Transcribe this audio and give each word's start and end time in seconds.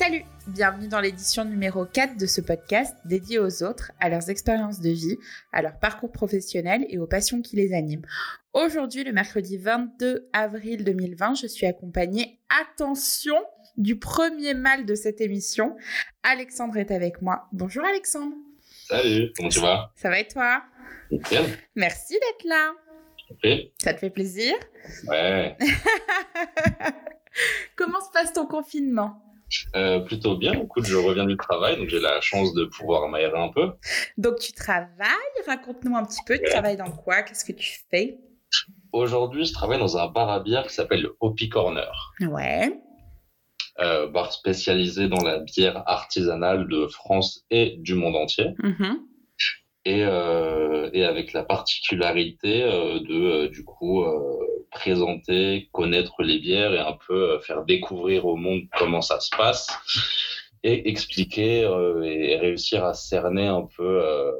Salut, 0.00 0.24
bienvenue 0.46 0.88
dans 0.88 1.00
l'édition 1.00 1.44
numéro 1.44 1.84
4 1.84 2.16
de 2.16 2.24
ce 2.24 2.40
podcast 2.40 2.96
dédié 3.04 3.38
aux 3.38 3.62
autres, 3.62 3.92
à 4.00 4.08
leurs 4.08 4.30
expériences 4.30 4.80
de 4.80 4.88
vie, 4.88 5.18
à 5.52 5.60
leur 5.60 5.78
parcours 5.78 6.10
professionnel 6.10 6.86
et 6.88 6.98
aux 6.98 7.06
passions 7.06 7.42
qui 7.42 7.56
les 7.56 7.74
animent. 7.74 8.06
Aujourd'hui, 8.54 9.04
le 9.04 9.12
mercredi 9.12 9.58
22 9.58 10.30
avril 10.32 10.84
2020, 10.84 11.34
je 11.34 11.46
suis 11.46 11.66
accompagnée, 11.66 12.40
attention, 12.62 13.36
du 13.76 13.98
premier 13.98 14.54
mal 14.54 14.86
de 14.86 14.94
cette 14.94 15.20
émission. 15.20 15.76
Alexandre 16.22 16.78
est 16.78 16.92
avec 16.92 17.20
moi. 17.20 17.46
Bonjour 17.52 17.84
Alexandre. 17.84 18.34
Salut, 18.88 19.30
comment 19.36 19.50
tu 19.50 19.60
vas? 19.60 19.92
Ça 19.96 20.08
va 20.08 20.18
et 20.18 20.26
toi? 20.26 20.62
Bien. 21.10 21.44
Merci 21.74 22.14
d'être 22.14 22.48
là. 22.48 22.72
Ça 23.76 23.92
te 23.92 23.98
fait 23.98 24.08
plaisir? 24.08 24.54
Ouais. 25.06 25.58
Comment 27.76 28.00
se 28.00 28.10
passe 28.12 28.32
ton 28.32 28.46
confinement? 28.46 29.29
Euh, 29.74 30.00
plutôt 30.00 30.36
bien. 30.36 30.52
Écoute, 30.52 30.86
je 30.86 30.96
reviens 30.96 31.26
du 31.26 31.36
travail, 31.36 31.76
donc 31.76 31.88
j'ai 31.88 32.00
la 32.00 32.20
chance 32.20 32.54
de 32.54 32.64
pouvoir 32.64 33.08
m'aérer 33.08 33.38
un 33.38 33.48
peu. 33.48 33.72
Donc 34.16 34.38
tu 34.38 34.52
travailles, 34.52 34.86
raconte-nous 35.46 35.96
un 35.96 36.04
petit 36.04 36.20
peu, 36.26 36.38
tu 36.38 36.50
travailles 36.50 36.76
dans 36.76 36.90
quoi? 36.90 37.22
Qu'est-ce 37.22 37.44
que 37.44 37.52
tu 37.52 37.80
fais? 37.90 38.18
Aujourd'hui, 38.92 39.44
je 39.44 39.52
travaille 39.52 39.78
dans 39.78 39.96
un 39.96 40.08
bar 40.08 40.28
à 40.28 40.40
bière 40.40 40.66
qui 40.66 40.74
s'appelle 40.74 41.02
le 41.02 41.16
Hopi 41.20 41.48
Corner. 41.48 42.12
Ouais. 42.20 42.80
Euh, 43.78 44.08
bar 44.08 44.32
spécialisé 44.32 45.08
dans 45.08 45.22
la 45.22 45.38
bière 45.38 45.82
artisanale 45.86 46.68
de 46.68 46.86
France 46.86 47.44
et 47.50 47.76
du 47.78 47.94
monde 47.94 48.16
entier. 48.16 48.50
Mhm. 48.62 48.98
Et, 49.86 50.04
euh, 50.04 50.90
et 50.92 51.04
avec 51.04 51.32
la 51.32 51.42
particularité 51.42 52.62
de, 52.62 53.46
du 53.46 53.64
coup, 53.64 54.04
présenter, 54.70 55.68
connaître 55.72 56.22
les 56.22 56.38
bières 56.38 56.72
et 56.72 56.78
un 56.78 56.96
peu 57.06 57.32
euh, 57.32 57.40
faire 57.40 57.64
découvrir 57.64 58.26
au 58.26 58.36
monde 58.36 58.62
comment 58.78 59.02
ça 59.02 59.20
se 59.20 59.30
passe 59.36 59.68
et 60.62 60.88
expliquer 60.88 61.64
euh, 61.64 62.02
et 62.02 62.36
réussir 62.36 62.84
à 62.84 62.94
cerner 62.94 63.46
un 63.46 63.66
peu 63.76 64.02
euh, 64.04 64.32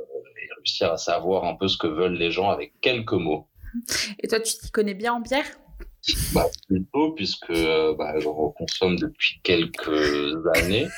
et 0.42 0.55
réussir 0.56 0.92
à 0.92 0.98
savoir 0.98 1.45
un 1.45 1.55
peu 1.55 1.69
ce 1.69 1.78
que 1.78 1.87
veulent 1.87 2.14
les 2.14 2.31
gens 2.31 2.50
avec 2.50 2.72
quelques 2.81 3.12
mots. 3.12 3.48
Et 4.19 4.28
toi, 4.28 4.41
tu 4.41 4.55
t'y 4.55 4.70
connais 4.70 4.95
bien 4.95 5.14
en 5.14 5.20
bière? 5.20 5.47
Bah, 6.34 6.47
plutôt 6.67 7.12
puisque 7.12 7.50
euh, 7.50 7.94
bah, 7.94 8.19
j'en 8.19 8.50
consomme 8.50 8.97
depuis 8.97 9.41
quelques 9.42 10.37
années. 10.56 10.89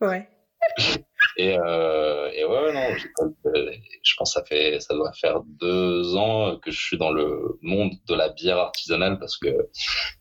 Ouais. 0.00 0.28
Et, 1.36 1.56
euh, 1.58 2.30
et 2.34 2.44
ouais, 2.44 2.72
non, 2.72 2.94
je 2.94 3.06
pense 4.18 4.34
que 4.34 4.40
ça 4.40 4.44
fait, 4.44 4.80
ça 4.80 4.94
doit 4.94 5.12
faire 5.12 5.40
deux 5.44 6.14
ans 6.16 6.58
que 6.58 6.70
je 6.70 6.78
suis 6.80 6.98
dans 6.98 7.10
le 7.10 7.58
monde 7.62 7.92
de 8.06 8.14
la 8.14 8.28
bière 8.28 8.58
artisanale 8.58 9.18
parce 9.18 9.38
que 9.38 9.68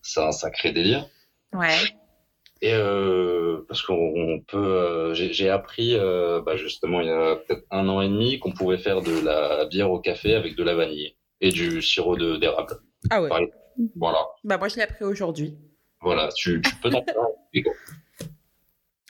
c'est 0.02 0.22
un 0.22 0.32
sacré 0.32 0.72
délire. 0.72 1.06
Ouais. 1.54 1.76
Et 2.62 2.73
euh, 2.73 3.66
parce 3.67 3.82
qu'on 3.82 3.95
on 3.95 4.39
peut, 4.39 4.58
euh, 4.58 5.14
j'ai 5.16 5.50
appris 5.50 5.95
euh, 5.95 6.42
bah, 6.42 6.56
justement 6.56 7.02
il 7.02 7.08
y 7.08 7.12
a 7.12 7.36
peut-être 7.36 7.66
un 7.72 7.89
an 7.89 8.02
et 8.02 8.08
demi 8.08 8.38
qu'on 8.39 8.52
pouvait 8.52 8.78
faire 8.78 9.02
de 9.02 9.20
la 9.26 9.66
bière 9.66 9.92
au 9.92 10.00
café 10.00 10.36
avec 10.36 10.56
de 10.56 10.64
la 10.64 10.76
vanille 10.76 11.16
et 11.42 11.50
du 11.50 11.82
sirop 11.82 12.16
de 12.16 12.38
d'érable. 12.38 12.76
Ah 13.09 13.22
ouais. 13.22 13.30
Pareil. 13.30 13.48
Voilà, 13.95 14.20
Bah 14.44 14.58
moi, 14.59 14.67
je 14.67 14.76
l'ai 14.76 14.84
appris 14.84 15.06
aujourd'hui. 15.06 15.58
voilà, 16.02 16.30
tu, 16.36 16.62
tu 16.62 16.76
peux 16.76 16.89
t'en 16.92 17.04
faire. 17.04 17.16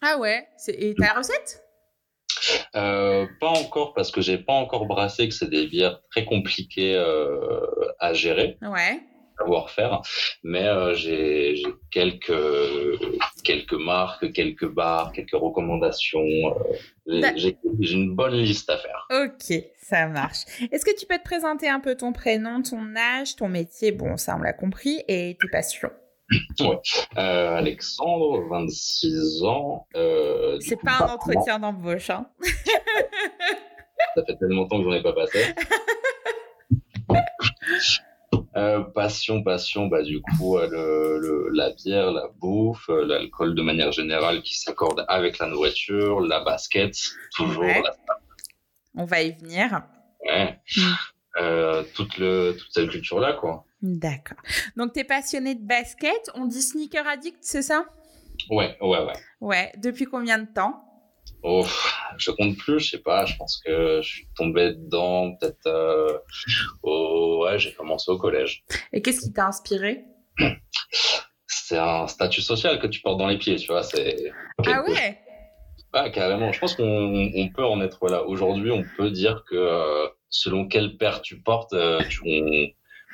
Ah 0.02 0.18
ouais 0.18 0.48
Et 0.70 0.96
t'as 0.96 1.08
la 1.08 1.14
recette? 1.20 1.62
Euh, 2.76 3.26
pas 3.40 3.50
encore 3.50 3.94
parce 3.94 4.12
que 4.12 4.22
j'ai 4.22 4.38
pas 4.38 4.54
encore 4.54 4.86
brassé 4.86 5.28
que 5.28 5.34
c'est 5.34 5.50
des 5.50 5.68
bières 5.68 6.00
très 6.12 6.26
compliquées 6.26 6.96
euh, 6.96 7.60
à 8.00 8.14
gérer. 8.14 8.58
Ouais. 8.62 9.00
savoir-faire, 9.40 10.02
mais 10.44 10.68
euh, 10.68 10.94
j'ai 10.94 11.56
j'ai 11.56 11.66
quelques 11.90 12.32
quelques 13.44 13.74
marques, 13.74 14.32
quelques 14.34 14.68
bars, 14.68 15.12
quelques 15.14 15.32
recommandations. 15.34 16.22
euh, 16.22 16.54
j'ai- 17.08 17.22
Bah- 17.22 17.34
j'ai 17.36 17.58
une 17.94 18.14
bonne 18.16 18.36
liste 18.36 18.70
à 18.70 18.78
faire. 18.78 19.08
Ok, 19.12 19.58
ça 19.82 20.06
marche. 20.08 20.42
Est-ce 20.72 20.86
que 20.86 20.96
tu 20.98 21.08
peux 21.08 21.18
te 21.18 21.24
présenter 21.24 21.68
un 21.68 21.80
peu 21.80 21.96
ton 21.96 22.14
prénom, 22.14 22.62
ton 22.62 22.96
âge, 22.96 23.36
ton 23.36 23.50
métier? 23.50 23.92
Bon, 23.92 24.16
ça, 24.16 24.36
on 24.38 24.42
l'a 24.44 24.54
compris. 24.54 25.02
Et 25.08 25.38
tes 25.42 25.48
passions 25.50 25.90
Euh, 27.18 27.58
Alexandre, 27.58 28.48
26 28.50 29.44
ans. 29.44 29.88
Euh, 29.96 30.58
C'est 30.62 30.78
pas 30.82 30.92
un 30.94 31.00
maman, 31.02 31.14
entretien 31.16 31.60
d'embauche, 31.60 32.10
hein 32.10 32.28
Ça 34.16 34.24
fait 34.26 34.36
tellement 34.38 34.62
longtemps 34.64 34.78
que 34.80 34.84
j'en 34.86 34.94
ai 34.94 35.04
pas 35.04 35.14
passé. 35.14 35.54
Euh, 38.58 38.82
passion, 38.82 39.44
passion, 39.44 39.88
bah 39.88 40.04
du 40.04 40.22
coup 40.22 40.58
euh, 40.58 40.68
le, 40.70 41.20
le- 41.20 41.50
la 41.54 41.70
bière, 41.72 42.12
la 42.12 42.28
bouffe, 42.40 42.90
l'alcool 42.90 43.56
de 43.56 43.62
manière 43.62 43.94
générale 43.94 44.42
qui 44.42 44.58
s'accorde 44.60 45.06
avec 45.08 45.40
la 45.40 45.48
nourriture, 45.48 46.20
la 46.20 46.42
basket, 46.42 46.94
toujours 47.34 47.64
Ouais. 47.64 47.82
la 47.82 47.94
On 48.96 49.06
va 49.06 49.22
y 49.22 49.32
venir. 49.32 49.84
Ouais. 50.26 50.60
Mm. 50.76 50.82
Euh, 51.40 51.84
toute, 51.96 52.18
le, 52.18 52.58
toute 52.58 52.74
cette 52.74 52.90
culture-là, 52.90 53.34
quoi. 53.34 53.64
D'accord. 53.82 54.38
Donc, 54.76 54.94
t'es 54.94 55.04
passionné 55.04 55.56
de 55.56 55.66
basket. 55.66 56.30
On 56.36 56.46
dit 56.46 56.62
sneaker 56.62 57.08
addict, 57.08 57.40
c'est 57.42 57.62
ça? 57.62 57.86
Ouais, 58.50 58.78
ouais, 58.82 59.04
ouais. 59.04 59.14
Ouais. 59.40 59.72
Depuis 59.78 60.06
combien 60.06 60.40
de 60.40 60.48
temps? 60.54 60.84
Oh, 61.44 61.66
je 62.18 62.30
compte 62.32 62.56
plus, 62.58 62.80
je 62.80 62.92
sais 62.92 63.00
pas, 63.00 63.26
je 63.26 63.36
pense 63.36 63.60
que 63.66 64.02
je 64.04 64.08
suis 64.08 64.28
tombé 64.36 64.74
dedans 64.74 65.36
peut-être 65.36 65.66
euh, 65.66 66.20
au... 66.84 67.46
Ouais, 67.46 67.58
j'ai 67.58 67.74
commencé 67.74 68.12
au 68.12 68.18
collège. 68.20 68.64
Et 68.94 69.02
qu'est-ce 69.02 69.22
qui 69.22 69.34
t'a 69.34 69.48
inspiré? 69.48 70.06
C'est 71.48 71.80
un 71.80 72.06
statut 72.06 72.42
social 72.42 72.80
que 72.80 72.86
tu 72.86 73.02
portes 73.02 73.18
dans 73.18 73.28
les 73.28 73.40
pieds, 73.40 73.56
tu 73.56 73.68
vois, 73.68 73.82
c'est... 73.82 74.32
Ah 74.68 74.84
ouais? 74.84 75.20
Ouais, 75.94 76.12
carrément. 76.12 76.52
Je 76.52 76.60
pense 76.60 76.76
qu'on 76.76 77.32
on 77.36 77.50
peut 77.50 77.66
en 77.66 77.82
être 77.82 78.08
là. 78.08 78.24
Aujourd'hui, 78.24 78.72
on 78.72 78.84
peut 78.98 79.10
dire 79.10 79.44
que 79.50 79.56
euh, 79.56 80.08
selon 80.30 80.68
quelle 80.68 80.98
paire 80.98 81.22
tu 81.22 81.42
portes, 81.42 81.74
euh, 81.74 82.02
tu, 82.08 82.22
on, 82.26 82.68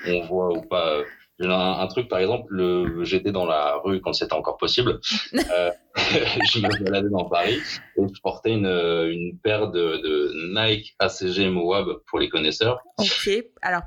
on 0.05 0.21
voit 0.25 0.49
ou 0.57 0.61
pas. 0.61 0.89
euh, 0.97 1.03
Un, 1.39 1.49
un 1.81 1.87
truc, 1.87 2.07
par 2.09 2.19
exemple, 2.19 2.47
le, 2.49 3.03
j'étais 3.03 3.31
dans 3.31 3.45
la 3.45 3.75
rue 3.83 4.01
quand 4.01 4.13
c'était 4.13 4.33
encore 4.33 4.57
possible. 4.57 4.99
Euh, 5.51 5.71
je 6.51 6.59
me 6.59 6.83
baladais 6.83 7.09
dans 7.09 7.25
Paris 7.25 7.59
et 7.97 8.01
je 8.01 8.21
portais 8.21 8.51
une, 8.51 8.65
une 8.67 9.37
paire 9.43 9.69
de, 9.71 9.97
de 9.97 10.31
Nike 10.55 10.95
ACG 10.99 11.49
Moab 11.49 11.87
pour 12.07 12.19
les 12.19 12.29
connaisseurs. 12.29 12.79
Ok. 12.99 13.29
Alors, 13.61 13.81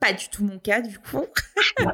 pas 0.00 0.12
du 0.12 0.28
tout 0.30 0.44
mon 0.44 0.58
cas, 0.58 0.80
du 0.80 0.98
coup. 0.98 1.26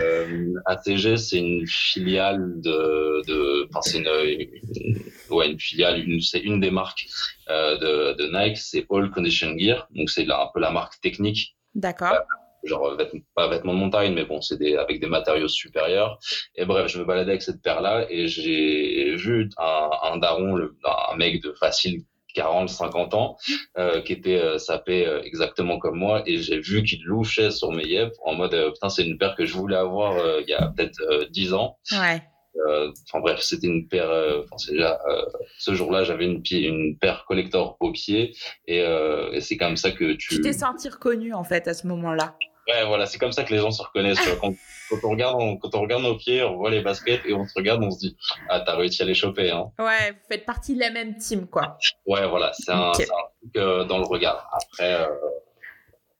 Euh, 0.00 0.54
ACG, 0.66 1.16
c'est 1.16 1.38
une 1.38 1.64
filiale 1.64 2.60
de, 2.60 3.22
de 3.28 3.68
enfin, 3.68 3.80
c'est 3.82 3.98
une, 3.98 4.08
une- 4.08 5.00
ouais, 5.30 5.48
une 5.52 5.60
filiale, 5.60 6.00
une, 6.04 6.20
c'est 6.20 6.40
une 6.40 6.58
des 6.58 6.72
marques 6.72 7.06
euh, 7.48 7.78
de, 7.78 8.16
de 8.20 8.36
Nike, 8.36 8.56
c'est 8.58 8.84
All 8.90 9.10
Condition 9.12 9.56
Gear, 9.56 9.86
donc 9.94 10.10
c'est 10.10 10.28
un 10.28 10.48
peu 10.52 10.58
la 10.58 10.72
marque 10.72 11.00
technique, 11.00 11.56
D'accord. 11.76 12.16
Genre 12.64 12.96
vêt- 12.96 13.22
pas 13.34 13.48
vêtements 13.48 13.74
de 13.74 13.78
montagne, 13.78 14.12
mais 14.14 14.24
bon, 14.24 14.40
c'est 14.40 14.58
des, 14.58 14.76
avec 14.76 15.00
des 15.00 15.06
matériaux 15.06 15.48
supérieurs. 15.48 16.18
Et 16.56 16.64
bref, 16.64 16.88
je 16.88 16.98
me 16.98 17.04
baladais 17.04 17.30
avec 17.32 17.42
cette 17.42 17.62
paire-là 17.62 18.06
et 18.10 18.26
j'ai 18.28 19.14
vu 19.16 19.48
un, 19.58 19.90
un 20.02 20.16
daron, 20.18 20.54
le, 20.54 20.76
un 21.12 21.16
mec 21.16 21.42
de 21.42 21.52
facile 21.52 22.02
40, 22.34 22.68
50 22.68 23.14
ans, 23.14 23.36
euh, 23.76 24.00
qui 24.02 24.12
était 24.12 24.38
euh, 24.40 24.56
sapé 24.58 25.04
euh, 25.04 25.20
exactement 25.22 25.78
comme 25.80 25.96
moi, 25.98 26.22
et 26.26 26.36
j'ai 26.38 26.60
vu 26.60 26.84
qu'il 26.84 27.02
louchait 27.02 27.50
sur 27.50 27.72
mes 27.72 27.84
yeux 27.84 28.12
en 28.24 28.34
mode 28.34 28.54
euh, 28.54 28.70
putain, 28.70 28.88
c'est 28.88 29.04
une 29.04 29.18
paire 29.18 29.34
que 29.34 29.44
je 29.46 29.52
voulais 29.54 29.74
avoir 29.76 30.16
euh, 30.16 30.40
il 30.40 30.48
y 30.48 30.52
a 30.54 30.68
peut-être 30.68 31.00
euh, 31.10 31.26
10 31.30 31.54
ans. 31.54 31.78
Ouais. 31.90 32.22
Euh, 32.68 32.90
Enfin 33.08 33.20
bref, 33.20 33.40
c'était 33.40 33.66
une 33.66 33.88
paire. 33.88 34.10
euh, 34.10 34.42
Enfin, 34.44 34.56
c'est 34.58 34.72
déjà 34.72 35.00
euh, 35.08 35.24
ce 35.58 35.74
jour-là, 35.74 36.04
j'avais 36.04 36.24
une, 36.24 36.40
une 36.52 36.96
paire 36.98 37.24
collector 37.26 37.76
au 37.80 37.90
pied, 37.90 38.32
et, 38.66 38.80
euh, 38.82 39.32
et 39.32 39.40
c'est 39.40 39.56
comme 39.56 39.76
ça 39.76 39.90
que 39.90 40.12
tu. 40.12 40.28
Tu 40.36 40.40
t'es 40.40 40.52
senti 40.52 40.88
reconnu, 40.88 41.32
en 41.34 41.42
fait, 41.44 41.66
à 41.66 41.74
ce 41.74 41.86
moment-là. 41.88 42.36
Ouais, 42.68 42.84
voilà, 42.86 43.06
c'est 43.06 43.18
comme 43.18 43.32
ça 43.32 43.44
que 43.44 43.52
les 43.52 43.58
gens 43.58 43.70
se 43.70 43.82
reconnaissent. 43.82 44.18
tu 44.22 44.28
vois. 44.28 44.38
Quand, 44.40 44.54
quand 44.90 44.98
on 45.04 45.10
regarde, 45.10 45.36
on- 45.40 45.56
quand 45.56 45.74
on 45.74 45.80
regarde 45.80 46.02
nos 46.02 46.16
pieds, 46.16 46.42
on 46.42 46.56
voit 46.56 46.70
les 46.70 46.82
baskets 46.82 47.22
et 47.24 47.32
on 47.32 47.46
se 47.46 47.54
regarde, 47.56 47.82
on 47.82 47.90
se 47.90 47.98
dit 47.98 48.16
ah 48.48 48.60
t'as 48.60 48.76
réussi 48.76 49.02
à 49.02 49.04
les 49.06 49.14
choper, 49.14 49.50
hein. 49.50 49.70
Ouais, 49.78 50.12
vous 50.12 50.18
faites 50.28 50.44
partie 50.44 50.74
de 50.74 50.80
la 50.80 50.90
même 50.90 51.16
team, 51.16 51.46
quoi. 51.46 51.78
Ouais, 52.06 52.26
voilà, 52.28 52.52
c'est 52.54 52.70
un, 52.72 52.92
truc 52.92 53.08
euh, 53.56 53.84
dans 53.84 53.98
le 53.98 54.04
regard. 54.04 54.48
Après, 54.52 54.94
euh, 55.02 55.06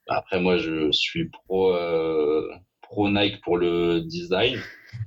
après 0.08 0.40
moi, 0.40 0.56
je 0.56 0.90
suis 0.92 1.28
pro 1.28 1.74
euh, 1.74 2.48
pro 2.82 3.08
Nike 3.08 3.40
pour 3.42 3.56
le 3.56 4.00
design. 4.00 4.58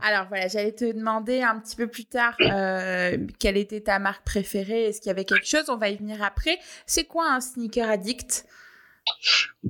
Alors 0.01 0.27
voilà, 0.29 0.47
j'allais 0.47 0.71
te 0.71 0.85
demander 0.85 1.41
un 1.41 1.59
petit 1.59 1.75
peu 1.75 1.87
plus 1.87 2.05
tard 2.05 2.35
euh, 2.39 3.17
quelle 3.39 3.57
était 3.57 3.81
ta 3.81 3.99
marque 3.99 4.23
préférée, 4.23 4.85
est-ce 4.85 5.01
qu'il 5.01 5.09
y 5.09 5.11
avait 5.11 5.25
quelque 5.25 5.45
chose, 5.47 5.69
on 5.69 5.75
va 5.77 5.89
y 5.89 5.97
venir 5.97 6.23
après. 6.23 6.57
C'est 6.85 7.03
quoi 7.03 7.29
un 7.29 7.41
sneaker 7.41 7.89
addict? 7.89 8.45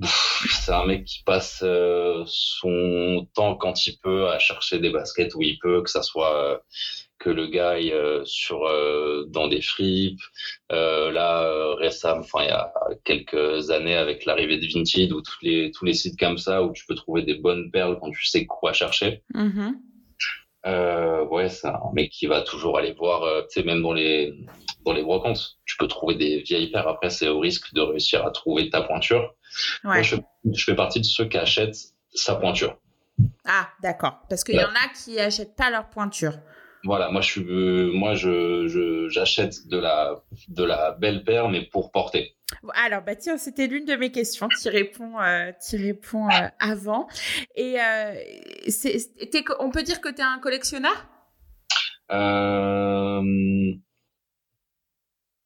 C'est 0.01 0.71
un 0.71 0.85
mec 0.85 1.05
qui 1.05 1.23
passe 1.23 1.61
euh, 1.63 2.23
son 2.25 3.27
temps 3.33 3.55
quand 3.55 3.85
il 3.87 3.97
peut 3.99 4.29
à 4.29 4.39
chercher 4.39 4.79
des 4.79 4.89
baskets 4.89 5.35
où 5.35 5.41
il 5.41 5.57
peut, 5.59 5.81
que 5.81 5.89
ça 5.89 6.03
soit 6.03 6.35
euh, 6.35 6.57
que 7.19 7.29
le 7.29 7.47
gars 7.47 7.71
aille 7.71 7.93
euh, 7.93 8.23
sur 8.25 8.69
dans 9.27 9.47
des 9.47 9.61
fripes. 9.61 10.21
Là 10.69 11.75
récemment, 11.75 12.21
enfin 12.21 12.43
il 12.43 12.47
y 12.47 12.51
a 12.51 12.73
quelques 13.03 13.69
années 13.69 13.95
avec 13.95 14.25
l'arrivée 14.25 14.57
de 14.57 14.67
Vinted 14.67 15.11
ou 15.11 15.21
tous 15.21 15.37
les 15.41 15.71
tous 15.71 15.85
les 15.85 15.93
sites 15.93 16.19
comme 16.19 16.37
ça 16.37 16.63
où 16.63 16.73
tu 16.73 16.85
peux 16.85 16.95
trouver 16.95 17.21
des 17.23 17.35
bonnes 17.35 17.71
perles 17.71 17.97
quand 18.01 18.11
tu 18.11 18.25
sais 18.25 18.45
quoi 18.45 18.73
chercher. 18.73 19.21
Mhm. 19.33 19.77
euh, 20.65 21.25
ouais, 21.25 21.49
c'est 21.49 21.67
un 21.67 21.91
mec 21.93 22.09
qui 22.11 22.25
va 22.25 22.41
toujours 22.41 22.77
aller 22.77 22.93
voir, 22.93 23.23
euh, 23.23 23.41
tu 23.43 23.59
sais, 23.59 23.63
même 23.65 23.81
dans 23.81 23.93
les, 23.93 24.33
dans 24.85 24.93
les 24.93 25.03
brocantes, 25.03 25.57
tu 25.65 25.77
peux 25.77 25.87
trouver 25.87 26.15
des 26.15 26.41
vieilles 26.41 26.71
paires. 26.71 26.87
Après, 26.87 27.09
c'est 27.09 27.27
au 27.27 27.39
risque 27.39 27.73
de 27.73 27.81
réussir 27.81 28.25
à 28.25 28.31
trouver 28.31 28.69
ta 28.69 28.81
pointure. 28.81 29.35
Ouais. 29.83 29.95
Moi, 29.95 30.01
je, 30.01 30.15
je 30.51 30.63
fais 30.63 30.75
partie 30.75 30.99
de 30.99 31.05
ceux 31.05 31.25
qui 31.25 31.37
achètent 31.37 31.77
sa 32.13 32.35
pointure. 32.35 32.77
Ah, 33.45 33.69
d'accord. 33.81 34.19
Parce 34.29 34.43
qu'il 34.43 34.55
y 34.55 34.63
en 34.63 34.69
a 34.69 34.89
qui 34.95 35.19
achètent 35.19 35.55
pas 35.55 35.69
leur 35.69 35.89
pointure. 35.89 36.33
Voilà, 36.85 37.09
moi, 37.09 37.21
je 37.21 37.31
suis, 37.31 37.41
euh, 37.41 37.91
moi, 37.93 38.13
je, 38.13 38.67
je, 38.67 39.07
j'achète 39.07 39.67
de 39.69 39.79
la, 39.79 40.21
de 40.49 40.63
la 40.65 40.91
belle 40.91 41.23
paire, 41.23 41.47
mais 41.47 41.61
pour 41.61 41.91
porter. 41.91 42.35
Alors, 42.73 43.01
bah 43.03 43.15
tiens, 43.15 43.37
c'était 43.37 43.67
l'une 43.67 43.85
de 43.85 43.95
mes 43.95 44.11
questions. 44.11 44.49
Tu 44.61 44.67
réponds, 44.67 45.17
euh, 45.19 45.51
tu 45.65 45.77
réponds 45.77 46.27
euh, 46.27 46.47
avant. 46.59 47.07
Et 47.55 47.77
euh, 47.79 48.15
on 49.59 49.69
peut 49.71 49.83
dire 49.83 50.01
que 50.01 50.09
tu 50.09 50.19
es 50.19 50.23
un 50.23 50.39
collectionneur? 50.39 51.07
Euh, 52.11 53.21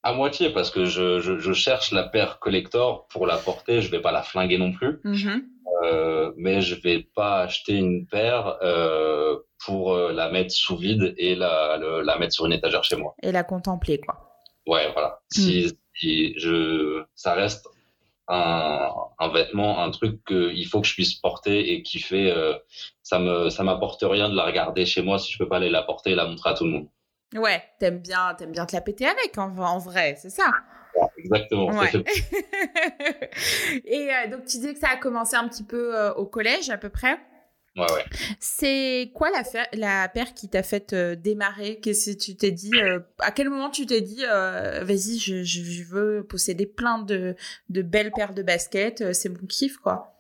à 0.08 0.14
moitié, 0.14 0.50
parce 0.52 0.70
que 0.72 0.86
je, 0.86 1.20
je, 1.20 1.38
je 1.38 1.54
cherche 1.54 1.92
la 1.92 2.04
paire 2.04 2.40
collector 2.40 3.08
pour 3.08 3.28
la 3.28 3.38
porter. 3.38 3.82
Je 3.82 3.90
vais 3.92 4.02
pas 4.02 4.12
la 4.12 4.24
flinguer 4.24 4.58
non 4.58 4.72
plus. 4.72 5.00
Mhm. 5.04 5.44
Euh, 5.84 6.32
mais 6.38 6.62
je 6.62 6.76
vais 6.76 7.08
pas 7.16 7.42
acheter 7.42 7.74
une 7.74 8.08
paire 8.08 8.58
euh, 8.62 9.38
pour 9.66 9.94
euh, 9.94 10.12
la 10.14 10.30
mettre 10.32 10.52
sous 10.54 10.78
vide 10.78 11.14
et 11.18 11.36
la, 11.36 11.78
le- 11.78 12.02
la 12.02 12.18
mettre 12.18 12.34
sur 12.34 12.46
une 12.46 12.54
étagère 12.54 12.84
chez 12.84 12.96
moi. 12.96 13.16
Et 13.22 13.32
la 13.32 13.44
contempler, 13.44 14.00
quoi. 14.00 14.16
Ouais, 14.66 14.90
voilà. 14.94 15.20
Si, 15.32 15.72
si 15.94 16.34
je, 16.40 17.04
ça 17.16 17.34
reste 17.34 17.68
un, 18.28 18.90
un 19.20 19.28
vêtement, 19.30 19.80
un 19.84 19.92
truc 19.92 20.24
qu'il 20.26 20.66
faut 20.68 20.82
que 20.82 20.88
je 20.88 20.94
puisse 20.94 21.14
porter 21.16 21.72
et 21.74 21.84
qui 21.84 22.00
fait, 22.00 22.32
euh, 22.32 22.54
ça 23.04 23.20
me, 23.20 23.50
ça 23.50 23.64
m'apporte 23.64 24.04
rien 24.04 24.30
de 24.30 24.36
la 24.36 24.46
regarder 24.46 24.86
chez 24.86 25.02
moi 25.02 25.20
si 25.20 25.32
je 25.32 25.38
peux 25.38 25.48
pas 25.48 25.58
aller 25.58 25.70
la 25.70 25.84
porter 25.84 26.12
et 26.12 26.16
la 26.16 26.26
montrer 26.26 26.50
à 26.50 26.54
tout 26.54 26.66
le 26.66 26.72
monde. 26.72 26.88
Ouais, 27.36 27.62
t'aimes 27.80 28.00
bien, 28.00 28.34
t'aimes 28.36 28.52
bien 28.52 28.66
te 28.66 28.76
la 28.76 28.82
péter 28.82 29.06
avec, 29.06 29.38
en, 29.38 29.56
en 29.58 29.78
vrai, 29.80 30.16
c'est 30.20 30.30
ça. 30.30 30.52
Exactement. 31.18 31.72
c'est 31.72 31.98
Ouais. 31.98 32.04
Et 33.86 34.10
euh, 34.14 34.28
donc, 34.32 34.46
tu 34.46 34.58
disais 34.58 34.74
que 34.74 34.80
ça 34.80 34.90
a 34.90 34.98
commencé 34.98 35.36
un 35.36 35.48
petit 35.48 35.64
peu 35.64 35.96
euh, 35.96 36.14
au 36.14 36.26
collège, 36.26 36.70
à 36.70 36.78
peu 36.78 36.90
près. 36.90 37.20
Ouais, 37.76 37.86
ouais. 37.94 38.06
C'est 38.40 39.12
quoi 39.14 39.30
la, 39.30 39.44
la 39.74 40.10
paire 40.10 40.34
qui 40.34 40.50
t'a 40.50 40.64
fait 40.64 40.94
euh, 40.94 41.16
démarrer? 41.16 41.80
Qu'est-ce 41.80 42.12
que 42.12 42.18
tu 42.18 42.36
t'es 42.36 42.50
dit 42.50 42.72
euh, 42.76 43.00
À 43.20 43.32
quel 43.32 43.50
moment 43.50 43.70
tu 43.70 43.86
t'es 43.86 44.02
dit 44.02 44.24
euh, 44.28 44.84
vas-y, 44.84 45.20
je, 45.20 45.44
je- 45.44 45.62
je 45.64 45.84
veux 45.84 46.26
posséder 46.28 46.66
plein 46.66 46.98
de, 46.98 47.36
de 47.70 47.82
belles 47.84 48.12
paires 48.12 48.34
de 48.34 48.42
baskets, 48.42 49.14
c'est 49.14 49.30
mon 49.30 49.46
kiff 49.46 49.78
quoi? 49.78 50.14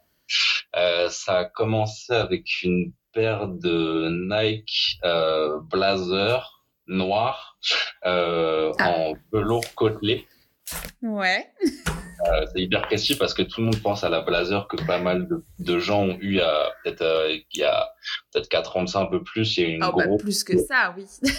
Euh, 0.75 1.09
ça 1.09 1.37
a 1.39 1.45
commencé 1.45 2.13
avec 2.13 2.61
une 2.61 2.93
paire 3.13 3.47
de 3.47 4.09
Nike 4.29 4.99
euh, 5.03 5.59
Blazer 5.61 6.56
noir 6.87 7.57
euh, 8.05 8.71
Ah. 8.79 8.89
en 8.91 9.13
velours 9.31 9.63
côtelé. 9.75 10.27
Ouais. 11.01 11.47
Euh, 11.63 12.45
c'est 12.53 12.61
hyper 12.61 12.81
précis 12.83 13.15
parce 13.15 13.33
que 13.33 13.41
tout 13.43 13.61
le 13.61 13.65
monde 13.67 13.81
pense 13.81 14.03
à 14.03 14.09
la 14.09 14.21
Blazer 14.21 14.67
que 14.67 14.75
pas 14.85 14.97
mal 14.99 15.27
de, 15.27 15.45
de 15.59 15.79
gens 15.79 16.01
ont 16.03 16.17
eu 16.19 16.33
il 16.33 16.35
y 16.37 16.41
a 16.41 16.71
peut-être 16.83 17.01
euh, 17.03 17.37
il 17.53 17.59
y 17.59 17.63
a 17.63 17.87
peut-être 18.33 18.49
4 18.49 18.77
ans 18.77 18.83
de 18.83 18.89
ça 18.89 18.99
un 19.01 19.05
peu 19.05 19.23
plus. 19.23 19.57
Il 19.57 19.63
y 19.63 19.65
a 19.65 19.69
une 19.75 19.83
Oh, 19.83 19.93
bah, 19.95 20.05
grosse. 20.07 20.21
plus 20.23 20.43
que 20.43 20.57
ça, 20.57 20.93
oui. 20.97 21.05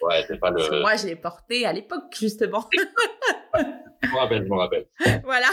Ouais, 0.00 0.24
c'est 0.28 0.38
pas 0.38 0.50
le. 0.50 0.80
moi, 0.80 0.94
je 0.94 1.06
l'ai 1.08 1.16
porté 1.16 1.66
à 1.66 1.72
l'époque, 1.72 2.04
justement. 2.16 2.64
Je 4.00 4.08
me 4.14 4.16
rappelle, 4.16 4.44
je 4.44 4.48
me 4.48 4.56
rappelle. 4.56 4.86
voilà. 5.24 5.48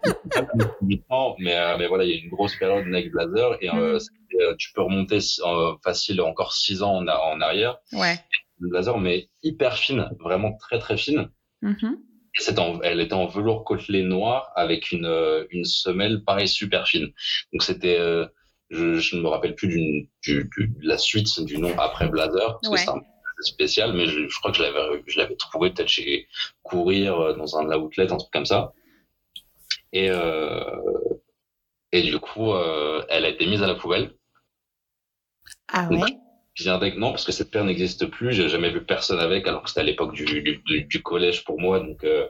Mais, 0.82 1.54
euh, 1.54 1.76
mais 1.78 1.86
voilà, 1.86 2.04
il 2.04 2.10
y 2.10 2.14
a 2.14 2.16
une 2.24 2.30
grosse 2.30 2.56
période 2.56 2.86
Nike 2.86 3.10
Blazer 3.12 3.56
et 3.60 3.68
euh, 3.70 3.98
euh, 4.40 4.54
tu 4.56 4.72
peux 4.72 4.80
remonter 4.82 5.18
euh, 5.44 5.74
facile 5.84 6.20
encore 6.22 6.54
6 6.54 6.82
ans 6.82 6.96
en 7.06 7.40
arrière. 7.40 7.76
Ouais. 7.92 8.14
Une 8.60 8.68
Blazer, 8.70 8.98
mais 8.98 9.28
hyper 9.42 9.76
fine, 9.76 10.08
vraiment 10.20 10.56
très 10.56 10.78
très 10.78 10.96
fine. 10.96 11.30
Mhm. 11.62 11.98
Et 12.34 12.58
en- 12.58 12.80
elle 12.82 13.00
était 13.00 13.14
en 13.14 13.26
velours 13.26 13.64
côtelé 13.64 14.02
noir 14.02 14.52
avec 14.54 14.92
une, 14.92 15.06
euh, 15.06 15.44
une 15.50 15.64
semelle 15.64 16.22
pareil 16.24 16.46
super 16.48 16.86
fine. 16.86 17.12
Donc 17.52 17.62
c'était, 17.62 17.98
euh, 17.98 18.26
je, 18.70 19.16
ne 19.16 19.22
me 19.22 19.28
rappelle 19.28 19.54
plus 19.54 19.68
du, 19.68 20.08
du- 20.22 20.48
de 20.68 20.86
la 20.86 20.98
suite 20.98 21.40
du 21.40 21.58
nom 21.58 21.76
après 21.78 22.08
Blazer, 22.08 22.58
parce 22.60 22.68
Ouais. 22.68 22.78
que 22.78 22.84
c'est 22.84 22.90
un 22.90 22.98
peu 23.00 23.42
spécial, 23.42 23.92
mais 23.92 24.06
je, 24.06 24.28
je 24.28 24.38
crois 24.38 24.52
que 24.52 24.56
je 24.58 24.62
l'avais, 25.18 25.36
trouvé 25.36 25.70
peut-être 25.70 25.88
chez 25.88 26.28
Courir 26.62 27.18
euh, 27.18 27.32
dans 27.34 27.56
un 27.58 27.72
outlet, 27.76 28.12
un 28.12 28.16
truc 28.16 28.30
comme 28.32 28.46
ça. 28.46 28.72
Et, 29.92 30.10
euh, 30.10 30.60
et 31.92 32.02
du 32.02 32.18
coup, 32.18 32.52
elle 33.08 33.24
a 33.24 33.28
été 33.28 33.46
mise 33.46 33.62
à 33.62 33.66
la 33.66 33.74
poubelle. 33.74 34.14
Ah 35.68 35.88
ouais. 35.90 36.18
Bien 36.58 36.74
avec 36.74 36.96
non, 36.96 37.10
parce 37.10 37.24
que 37.24 37.32
cette 37.32 37.50
paire 37.50 37.64
n'existe 37.64 38.06
plus. 38.06 38.32
J'ai 38.32 38.48
jamais 38.48 38.70
vu 38.70 38.84
personne 38.84 39.20
avec, 39.20 39.46
alors 39.46 39.62
que 39.62 39.68
c'était 39.68 39.80
à 39.80 39.84
l'époque 39.84 40.12
du, 40.14 40.24
du, 40.24 40.42
du- 40.64 40.84
du 40.84 41.02
collège 41.02 41.44
pour 41.44 41.60
moi, 41.60 41.78
donc 41.80 42.02
euh, 42.04 42.26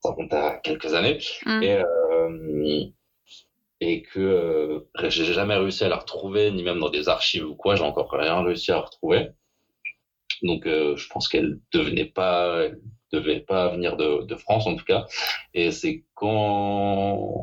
ça 0.00 0.10
remonte 0.10 0.32
à 0.32 0.56
quelques 0.62 0.94
années. 0.94 1.18
Mm. 1.44 1.62
Et, 1.62 1.72
euh, 1.82 2.84
et 3.80 4.02
que 4.02 4.20
euh, 4.20 4.80
j'ai 5.08 5.24
jamais 5.32 5.56
réussi 5.56 5.84
à 5.84 5.88
la 5.88 5.96
retrouver, 5.96 6.50
ni 6.52 6.62
même 6.62 6.78
dans 6.80 6.88
des 6.90 7.08
archives 7.08 7.44
ou 7.46 7.54
quoi. 7.54 7.76
J'ai 7.76 7.84
encore 7.84 8.10
rien 8.10 8.42
réussi 8.42 8.70
à 8.72 8.76
la 8.76 8.80
retrouver. 8.82 9.28
Donc, 10.42 10.66
euh, 10.66 10.96
je 10.96 11.08
pense 11.08 11.28
qu'elle 11.28 11.58
devenait 11.72 12.04
pas, 12.06 12.62
elle 12.64 12.80
devait 13.12 13.40
pas 13.40 13.68
venir 13.70 13.96
de, 13.96 14.24
de 14.24 14.34
France 14.36 14.66
en 14.66 14.76
tout 14.76 14.84
cas. 14.84 15.06
Et 15.54 15.70
c'est 15.70 16.04
quand, 16.14 17.34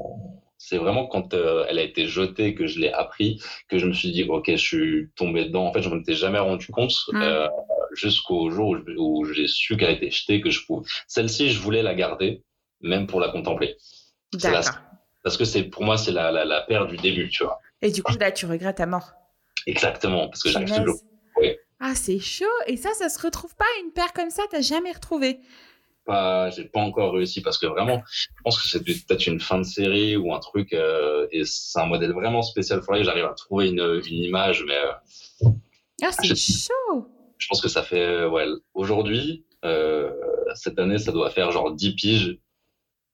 c'est 0.65 0.77
vraiment 0.77 1.07
quand 1.07 1.33
euh, 1.33 1.65
elle 1.68 1.77
a 1.77 1.81
été 1.83 2.07
jetée 2.07 2.56
que 2.56 2.68
je 2.68 2.80
l'ai 2.80 2.92
appris, 2.92 3.42
que 3.68 3.77
je 3.77 3.86
me 3.86 3.92
suis 3.92 4.12
dit, 4.12 4.24
ok, 4.24 4.45
je 4.50 4.56
suis 4.56 5.10
tombé 5.18 5.44
dedans. 5.44 5.65
En 5.68 5.74
fait, 5.74 5.81
je 5.81 5.89
m'en 5.89 6.00
étais 6.00 6.13
jamais 6.13 6.39
rendu 6.39 6.68
compte 6.68 6.94
Mm. 7.12 7.21
euh, 7.21 7.48
jusqu'au 7.94 8.50
jour 8.50 8.77
où, 8.98 9.25
j'ai 9.25 9.48
su 9.48 9.75
qu'elle 9.75 9.89
a 9.89 9.92
été 9.92 10.10
jetée, 10.10 10.39
que 10.39 10.50
je 10.50 10.65
pouvais. 10.65 10.88
Celle-ci, 11.07 11.51
je 11.51 11.60
voulais 11.60 11.83
la 11.83 11.94
garder, 11.94 12.44
même 12.80 13.07
pour 13.07 13.19
la 13.19 13.27
contempler. 13.30 13.75
D'accord. 14.33 14.80
Parce 15.21 15.36
que 15.36 15.44
c'est 15.44 15.63
pour 15.63 15.83
moi, 15.83 15.98
c'est 15.98 16.12
la, 16.13 16.31
la, 16.31 16.45
la 16.45 16.62
paire 16.62 16.88
du 16.88 16.95
début, 16.95 17.30
tu 17.30 17.44
vois. 17.44 17.60
Et 17.81 17.92
du 17.92 18.01
coup, 18.01 18.13
là, 18.18 18.31
tu 18.31 18.45
regrettes 18.45 18.80
à 18.80 18.86
mort. 18.86 19.12
Exactement, 19.68 20.30
parce 20.30 20.44
que 20.44 20.50
j'arrive 20.50 20.74
toujours. 20.74 21.00
Oui. 21.42 21.56
Ah, 21.81 21.95
c'est 21.95 22.19
chaud. 22.19 22.45
Et 22.68 22.77
ça, 22.77 22.94
ça 22.94 23.10
se 23.10 23.21
retrouve 23.21 23.54
pas 23.57 23.65
une 23.83 23.92
paire 23.92 24.13
comme 24.13 24.30
ça, 24.30 24.44
t'as 24.50 24.62
jamais 24.62 24.92
retrouvé. 24.94 25.39
Pas, 26.05 26.50
j'ai 26.50 26.65
pas 26.65 26.81
encore 26.81 27.13
réussi 27.13 27.41
parce 27.41 27.57
que 27.57 27.65
vraiment, 27.65 28.03
je 28.11 28.27
pense 28.44 28.61
que 28.61 28.67
c'est 28.67 28.83
peut-être 28.83 29.25
une 29.27 29.39
fin 29.39 29.57
de 29.59 29.63
série 29.63 30.17
ou 30.17 30.33
un 30.33 30.39
truc, 30.39 30.73
euh, 30.73 31.27
et 31.31 31.45
c'est 31.45 31.79
un 31.79 31.85
modèle 31.85 32.11
vraiment 32.11 32.41
spécial. 32.41 32.81
Faudrait 32.81 33.00
que 33.00 33.05
j'arrive 33.05 33.25
à 33.25 33.33
trouver 33.33 33.69
une, 33.69 34.01
une 34.05 34.23
image, 34.23 34.65
mais 34.67 34.75
euh, 34.77 35.50
Ah, 36.03 36.12
c'est 36.12 36.36
Je- 36.36 36.67
chaud. 36.67 37.07
je 37.38 37.48
pense 37.48 37.62
que 37.62 37.69
ça 37.69 37.83
fait, 37.83 38.05
euh, 38.05 38.29
ouais, 38.29 38.45
aujourd'hui, 38.74 39.45
euh, 39.63 40.12
cette 40.55 40.77
année, 40.77 40.98
ça 40.98 41.13
doit 41.13 41.29
faire 41.29 41.51
genre 41.51 41.72
10 41.72 41.95
piges, 41.95 42.38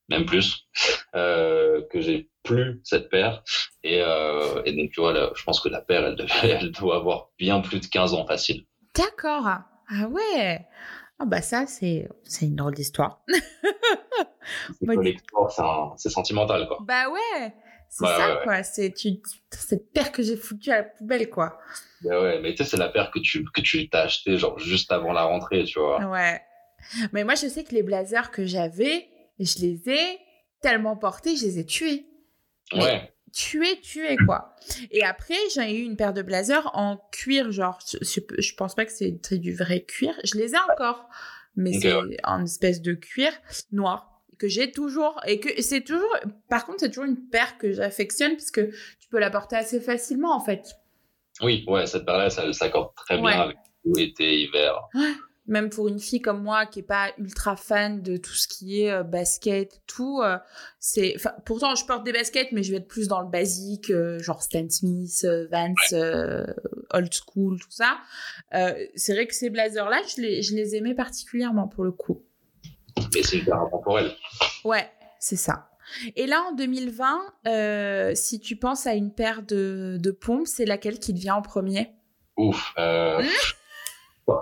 même 0.10 0.26
plus, 0.26 0.66
que 1.14 2.02
j'ai 2.02 2.30
plus 2.44 2.82
cette 2.84 3.10
paire. 3.10 3.44
Et, 3.84 3.98
et 4.00 4.72
donc, 4.76 4.92
tu 4.92 5.00
vois, 5.02 5.14
là, 5.14 5.30
je 5.36 5.44
pense 5.44 5.60
que 5.60 5.70
la 5.70 5.82
paire, 5.82 6.06
elle, 6.06 6.16
devait- 6.16 6.30
elle 6.60 6.72
doit 6.72 6.96
avoir 6.96 7.30
bien 7.38 7.62
plus 7.62 7.80
de 7.80 7.86
15 7.86 8.16
ans 8.16 8.26
facile. 8.26 8.66
D'accord. 8.96 9.46
Ah 9.48 10.08
ouais. 10.08 10.66
Ah 11.20 11.26
bah 11.26 11.42
ça, 11.42 11.66
c'est 11.68 12.08
c'est 12.24 12.46
une 12.46 12.56
drôle 12.56 12.74
d'histoire. 12.76 13.22
C'est 14.82 14.88
Ouais. 14.88 15.16
c'est 15.50 15.62
un- 15.62 15.94
c'est 15.96 16.10
sentimental, 16.10 16.68
quoi. 16.68 16.80
Bah 16.82 17.08
ouais. 17.10 17.54
C'est 17.88 18.04
Ouais, 18.06 18.10
ça, 18.18 18.30
ouais, 18.30 18.36
ouais. 18.38 18.44
quoi. 18.44 18.64
C'est 18.64 18.92
tu, 18.94 19.10
cette 19.52 19.92
paire 19.94 20.12
que 20.12 20.24
j'ai 20.24 20.38
foutue 20.38 20.72
à 20.72 20.78
la 20.78 20.84
poubelle, 20.84 21.30
quoi. 21.30 21.60
Ben 22.02 22.20
ouais, 22.22 22.40
mais 22.42 22.52
tu 22.56 22.64
sais, 22.64 22.70
c'est 22.72 22.78
la 22.78 22.90
paire 22.90 23.12
que 23.12 23.20
tu, 23.20 23.44
que 23.54 23.62
tu 23.62 23.90
t'as 23.90 24.04
acheté, 24.04 24.38
genre, 24.38 24.58
juste 24.58 24.92
avant 24.92 25.12
la 25.14 25.24
rentrée, 25.24 25.64
tu 25.66 25.80
vois. 25.80 26.04
Ouais. 26.06 26.42
Mais 27.14 27.24
moi, 27.24 27.36
je 27.36 27.48
sais 27.48 27.64
que 27.64 27.76
les 27.76 27.84
blazers 27.84 28.32
que 28.32 28.46
j'avais, 28.46 29.08
je 29.40 29.60
les 29.60 29.90
ai 29.90 30.20
tellement 30.62 30.96
portés, 30.96 31.36
je 31.36 31.44
les 31.46 31.60
ai 31.60 31.66
tués. 31.66 32.06
Mais- 32.76 33.12
Ouais. 33.30 33.32
tués, 33.34 33.82
tués, 33.82 34.18
quoi. 34.26 34.56
Et 34.92 35.04
après, 35.04 35.36
j'ai 35.54 35.74
eu 35.80 35.84
une 35.84 35.96
paire 35.96 36.14
de 36.14 36.22
blazers 36.22 36.70
en 36.74 36.98
cuir, 37.12 37.52
genre, 37.52 37.80
je, 37.92 37.98
je- 38.38 38.56
pense 38.56 38.76
pas 38.76 38.86
que 38.86 38.92
c'est 38.92 39.20
du 39.34 39.54
vrai 39.56 39.82
cuir. 39.82 40.14
Je 40.24 40.38
les 40.38 40.54
ai 40.54 40.58
encore, 40.72 41.08
mais 41.56 41.74
c'est 41.80 41.94
ouais. 41.96 42.18
en 42.24 42.44
espèce 42.44 42.82
de 42.82 42.94
cuir 42.94 43.32
noir 43.72 44.22
que 44.38 44.48
j'ai 44.48 44.72
toujours 44.72 45.20
et 45.28 45.40
que 45.42 45.62
c'est 45.62 45.82
toujours 45.82 46.16
par 46.48 46.66
contre 46.66 46.80
c'est 46.80 46.88
toujours 46.90 47.04
une 47.04 47.28
paire 47.30 47.58
que 47.58 47.74
j'affectionne 47.74 48.38
parce 48.38 48.52
que 48.52 48.62
tu 49.00 49.10
peux 49.12 49.20
la 49.20 49.30
porter 49.30 49.58
assez 49.58 49.82
facilement 49.82 50.34
en 50.34 50.40
fait 50.40 50.64
Oui, 51.42 51.66
ouais, 51.68 51.86
cette 51.88 52.06
paire-là, 52.06 52.30
ça 52.30 52.52
s'accorde 52.54 52.96
très 52.96 53.16
Ouais. 53.20 53.34
bien 53.34 53.42
avec 53.42 53.58
tout 53.84 53.98
été, 54.00 54.40
hiver. 54.44 54.80
Même 55.50 55.70
pour 55.70 55.88
une 55.88 56.00
fille 56.00 56.22
comme 56.22 56.42
moi 56.44 56.66
qui 56.68 56.80
est 56.80 56.84
pas 56.84 57.12
ultra 57.18 57.56
fan 57.56 58.02
de 58.02 58.18
tout 58.18 58.34
ce 58.34 58.48
qui 58.48 58.82
est 58.84 58.92
euh, 58.92 59.04
basket 59.04 59.82
tout 59.88 60.22
euh, 60.24 60.38
c'est 60.80 61.16
pourtant 61.44 61.74
je 61.76 61.86
porte 61.86 62.06
des 62.06 62.14
baskets 62.14 62.52
mais 62.52 62.62
je 62.62 62.72
vais 62.72 62.78
être 62.78 62.88
plus 62.88 63.08
dans 63.08 63.20
le 63.20 63.28
basique 63.28 63.90
euh, 63.90 64.20
genre 64.20 64.44
Stan 64.44 64.70
Smith 64.70 65.26
euh, 65.26 66.46
old 66.92 67.14
school 67.14 67.60
tout 67.60 67.72
ça. 67.72 67.98
C'est 68.96 69.14
vrai 69.14 69.28
que 69.28 69.34
ces 69.34 69.50
blazers 69.50 69.90
là 69.90 70.02
je 70.16 70.22
les 70.22 70.42
je 70.44 70.56
les 70.56 70.76
aimais 70.76 70.94
particulièrement 70.94 71.68
pour 71.68 71.84
le 71.84 71.92
coup. 71.92 72.22
Mais 73.14 73.24
c'est 73.24 73.38
une 73.38 73.46
paire 73.46 73.62
intemporelle. 73.62 74.12
ouais 74.64 74.90
c'est 75.20 75.36
ça. 75.36 75.70
Et 76.16 76.28
là 76.28 76.44
en 76.48 76.54
2020 76.54 77.20
euh, 77.48 78.12
si 78.14 78.40
tu 78.40 78.56
penses 78.56 78.86
à 78.86 78.94
une 78.94 79.12
paire 79.12 79.42
de 79.42 79.98
de 80.00 80.12
pompes 80.12 80.48
c'est 80.48 80.66
laquelle 80.66 81.00
qui 81.00 81.14
te 81.14 81.20
vient 81.20 81.36
en 81.36 81.42
premier? 81.42 81.90
Ouf. 82.38 82.74
Euh, 84.30 84.36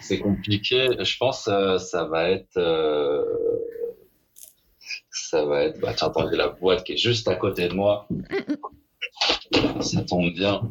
c'est 0.00 0.18
compliqué. 0.18 0.88
Je 0.98 1.16
pense 1.18 1.44
que 1.44 1.78
ça 1.78 2.04
va 2.04 2.30
être. 2.30 2.56
Euh, 2.56 3.24
ça 5.10 5.44
va 5.44 5.64
être. 5.64 5.80
Bah, 5.80 5.92
tiens, 5.96 6.08
attendez, 6.08 6.36
la 6.36 6.48
boîte 6.48 6.84
qui 6.84 6.92
est 6.92 6.96
juste 6.96 7.28
à 7.28 7.36
côté 7.36 7.68
de 7.68 7.74
moi. 7.74 8.06
Ça 9.80 10.02
tombe 10.02 10.32
bien. 10.32 10.62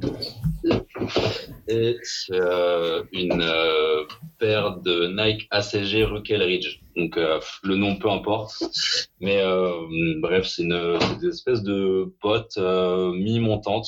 Et 1.68 1.98
euh, 2.32 3.04
une 3.12 3.42
euh, 3.42 4.04
paire 4.40 4.78
de 4.78 5.08
Nike 5.08 5.48
ACG 5.52 6.04
Ruckell 6.04 6.42
Ridge. 6.42 6.82
Donc 6.96 7.18
euh, 7.18 7.40
le 7.64 7.76
nom 7.76 7.96
peu 7.96 8.10
importe. 8.10 8.64
Mais 9.20 9.42
bref, 10.20 10.46
c'est 10.48 10.64
une, 10.64 10.74
une, 10.74 11.30
espèce 11.30 11.64
de 11.64 12.14
botte 12.22 12.58
mi-montante 12.58 13.88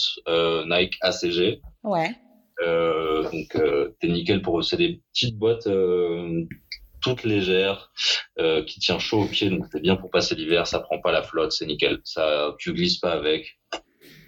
Nike 0.67 0.97
ACG. 1.01 1.61
Ouais. 1.83 2.15
Donc 2.61 3.57
t'es 3.99 4.07
nickel 4.07 4.41
pour 4.41 4.63
c'est 4.63 4.77
des 4.77 5.01
petites 5.11 5.37
boîtes 5.37 5.67
toutes 7.01 7.23
légères, 7.23 7.91
qui 8.65 8.79
tient 8.79 8.99
chaud 8.99 9.23
au 9.23 9.27
pied, 9.27 9.49
donc 9.49 9.65
c'est 9.71 9.81
bien 9.81 9.95
pour 9.95 10.09
passer 10.09 10.35
l'hiver, 10.35 10.65
ça 10.65 10.79
prend 10.79 10.99
pas 10.99 11.11
la 11.11 11.21
flotte, 11.21 11.51
c'est 11.51 11.65
nickel. 11.65 11.99
Ça, 12.03 12.55
tu 12.57 12.73
glisses 12.73 12.97
pas 12.97 13.11
avec. 13.11 13.59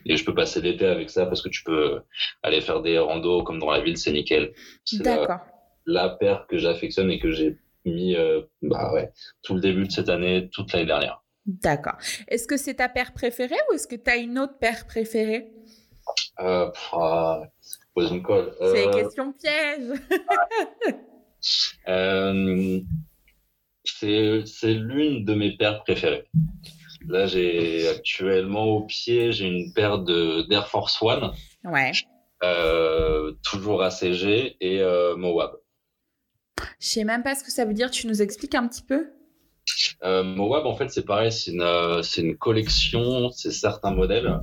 Et 0.08 0.16
je 0.16 0.24
peux 0.24 0.34
passer 0.34 0.62
l'été 0.62 0.86
avec 0.86 1.10
ça 1.10 1.26
parce 1.26 1.42
que 1.42 1.50
tu 1.50 1.64
peux 1.64 2.02
aller 2.42 2.62
faire 2.62 2.82
des 2.82 2.98
randos 2.98 3.44
comme 3.44 3.60
dans 3.60 3.72
la 3.72 3.82
ville, 3.82 3.98
c'est 3.98 4.12
nickel. 4.12 4.54
D'accord. 4.94 5.42
La, 5.86 6.10
paire 6.10 6.48
que 6.48 6.58
j'affectionne 6.58 7.12
et 7.12 7.20
que 7.20 7.32
j'ai 7.32 7.58
mis 7.86 8.16
euh, 8.16 8.42
bah 8.62 8.94
ouais, 8.94 9.12
tout 9.44 9.54
le 9.54 9.62
début 9.62 9.88
de 9.88 9.92
cette 9.92 10.10
année, 10.10 10.50
toute 10.52 10.72
l'année 10.72 10.86
dernière. 10.86 11.24
D'accord. 11.46 11.98
Est-ce 12.28 12.48
que 12.48 12.58
c'est 12.58 12.76
ta 12.76 12.90
paire 12.90 13.14
préférée 13.14 13.56
ou 13.70 13.76
est-ce 13.76 13.88
que 13.88 13.96
tu 13.96 14.10
as 14.10 14.18
une 14.18 14.40
autre 14.40 14.58
paire 14.60 14.86
préférée? 14.86 15.52
Euh, 16.40 16.70
C'est 18.00 18.14
une 18.14 18.24
euh, 18.62 18.94
question 18.94 19.34
piège. 19.34 20.00
euh, 21.88 22.80
c'est 23.84 24.74
l'une 24.74 25.26
de 25.26 25.34
mes 25.34 25.58
paires 25.58 25.84
préférées. 25.84 26.28
Là, 27.08 27.26
j'ai 27.26 27.88
actuellement 27.88 28.66
au 28.66 28.82
pied, 28.82 29.32
j'ai 29.32 29.48
une 29.48 29.74
paire 29.74 30.00
de 30.00 30.44
d'Air 30.50 30.68
Force 30.68 31.02
One. 31.02 31.32
Ouais. 31.64 31.92
Euh, 32.44 33.34
toujours 33.44 33.82
ACG 33.82 34.58
et 34.60 34.82
euh, 34.82 35.16
Moab. 35.16 35.54
Je 36.80 36.88
sais 36.88 37.04
même 37.04 37.24
pas 37.24 37.36
ce 37.36 37.44
que 37.44 37.52
ça 37.52 37.66
veut 37.66 37.74
dire. 37.74 37.90
Tu 37.90 38.08
nous 38.08 38.22
expliques 38.22 38.56
un 38.56 38.68
petit 38.68 38.84
peu? 38.84 39.08
Euh, 40.04 40.24
Moab, 40.24 40.66
en 40.66 40.76
fait, 40.76 40.90
c'est 40.90 41.06
pareil. 41.06 41.32
C'est 41.32 41.52
une, 41.52 41.62
euh, 41.62 42.02
c'est 42.02 42.22
une 42.22 42.38
collection. 42.38 43.32
C'est 43.32 43.52
certains 43.52 43.92
modèles. 43.92 44.40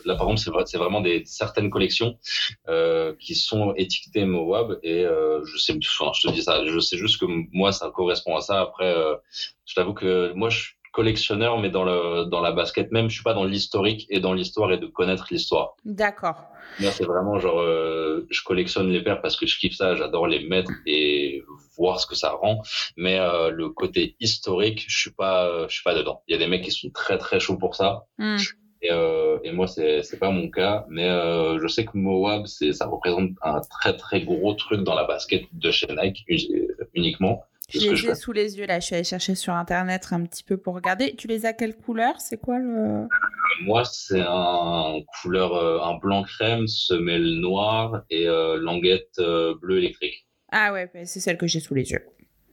Euh, 0.00 0.08
là, 0.08 0.14
par 0.14 0.26
exemple, 0.26 0.40
c'est, 0.40 0.50
vrai, 0.50 0.64
c'est 0.66 0.78
vraiment 0.78 1.00
des 1.00 1.22
certaines 1.24 1.70
collections 1.70 2.18
euh, 2.68 3.14
qui 3.18 3.34
sont 3.34 3.74
étiquetées 3.76 4.24
Moab. 4.24 4.78
Et 4.82 5.04
euh, 5.04 5.44
je 5.44 5.58
sais, 5.58 5.74
enfin, 5.98 6.12
je 6.14 6.28
te 6.28 6.32
dis 6.32 6.42
ça. 6.42 6.64
Je 6.64 6.78
sais 6.78 6.96
juste 6.96 7.20
que 7.20 7.26
moi, 7.52 7.72
ça 7.72 7.90
correspond 7.90 8.36
à 8.36 8.40
ça. 8.40 8.60
Après, 8.60 8.94
je 9.66 9.74
t'avoue 9.74 9.94
que 9.94 10.32
moi, 10.34 10.50
je 10.50 10.70
collectionneur, 10.92 11.58
mais 11.58 11.70
dans, 11.70 11.84
le, 11.84 12.24
dans 12.24 12.40
la 12.40 12.52
basket 12.52 12.90
même, 12.92 13.08
je 13.08 13.14
suis 13.14 13.22
pas 13.22 13.34
dans 13.34 13.44
l'historique 13.44 14.06
et 14.10 14.20
dans 14.20 14.32
l'histoire 14.32 14.72
et 14.72 14.78
de 14.78 14.86
connaître 14.86 15.26
l'histoire. 15.30 15.74
D'accord. 15.84 16.44
Moi, 16.78 16.90
c'est 16.90 17.04
vraiment 17.04 17.38
genre, 17.38 17.60
euh, 17.60 18.26
je 18.30 18.42
collectionne 18.42 18.90
les 18.90 19.02
paires 19.02 19.20
parce 19.20 19.36
que 19.36 19.46
je 19.46 19.58
kiffe 19.58 19.74
ça, 19.74 19.94
j'adore 19.94 20.26
les 20.26 20.46
mettre 20.46 20.72
et 20.86 21.42
voir 21.76 22.00
ce 22.00 22.06
que 22.06 22.14
ça 22.14 22.30
rend. 22.30 22.62
Mais 22.96 23.18
euh, 23.18 23.50
le 23.50 23.70
côté 23.70 24.16
historique, 24.20 24.84
je 24.88 24.98
suis 24.98 25.12
pas, 25.12 25.66
je 25.68 25.74
suis 25.74 25.84
pas 25.84 25.94
dedans. 25.94 26.22
Il 26.28 26.32
y 26.32 26.34
a 26.34 26.38
des 26.38 26.46
mecs 26.46 26.64
qui 26.64 26.70
sont 26.70 26.90
très 26.90 27.18
très 27.18 27.40
chauds 27.40 27.58
pour 27.58 27.74
ça. 27.74 28.04
Hmm. 28.18 28.36
Et, 28.82 28.90
euh, 28.90 29.38
et, 29.44 29.52
moi, 29.52 29.66
c'est 29.66 30.02
c'est 30.02 30.18
pas 30.18 30.30
mon 30.30 30.48
cas, 30.48 30.86
mais 30.88 31.08
euh, 31.08 31.58
je 31.60 31.66
sais 31.66 31.84
que 31.84 31.96
Moab, 31.96 32.46
ça 32.46 32.86
représente 32.86 33.30
un 33.42 33.60
très 33.60 33.96
très 33.96 34.22
gros 34.22 34.54
truc 34.54 34.82
dans 34.82 34.94
la 34.94 35.04
basket 35.04 35.42
de 35.52 35.70
chez 35.70 35.88
Nike 35.88 36.24
uniquement. 36.94 37.44
Je 37.72 37.90
les 37.90 38.10
ai 38.10 38.14
sous 38.14 38.32
les 38.32 38.58
yeux 38.58 38.66
là, 38.66 38.80
je 38.80 38.86
suis 38.86 38.94
allée 38.94 39.04
chercher 39.04 39.34
sur 39.34 39.52
internet 39.52 40.08
un 40.10 40.24
petit 40.24 40.42
peu 40.42 40.56
pour 40.56 40.74
regarder. 40.74 41.14
Tu 41.16 41.28
les 41.28 41.46
as 41.46 41.52
quelle 41.52 41.76
couleur? 41.76 42.20
C'est 42.20 42.40
quoi 42.40 42.58
le 42.58 43.06
Moi, 43.62 43.84
c'est 43.84 44.24
un 44.26 45.00
couleur 45.22 45.54
euh, 45.54 45.80
un 45.80 45.96
blanc 45.98 46.24
crème, 46.24 46.66
semelle 46.66 47.38
noire 47.40 48.02
et 48.10 48.28
euh, 48.28 48.58
languette 48.60 49.18
euh, 49.18 49.54
bleu 49.60 49.78
électrique. 49.78 50.26
Ah 50.50 50.72
ouais, 50.72 50.90
c'est 51.04 51.20
celle 51.20 51.38
que 51.38 51.46
j'ai 51.46 51.60
sous 51.60 51.74
les 51.74 51.90
yeux. 51.90 52.04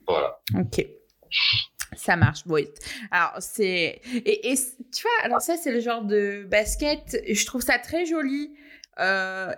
Voilà. 0.07 0.39
Ok. 0.55 0.85
Ça 1.95 2.15
marche, 2.15 2.41
oui. 2.47 2.67
Alors, 3.11 3.33
c'est. 3.39 4.01
Et, 4.13 4.51
et, 4.51 4.55
tu 4.55 5.03
vois, 5.03 5.25
alors 5.25 5.41
ça, 5.41 5.55
c'est 5.55 5.71
le 5.71 5.79
genre 5.79 6.03
de 6.03 6.45
basket, 6.49 7.17
je 7.27 7.45
trouve 7.45 7.61
ça 7.61 7.79
très 7.79 8.05
joli. 8.05 8.53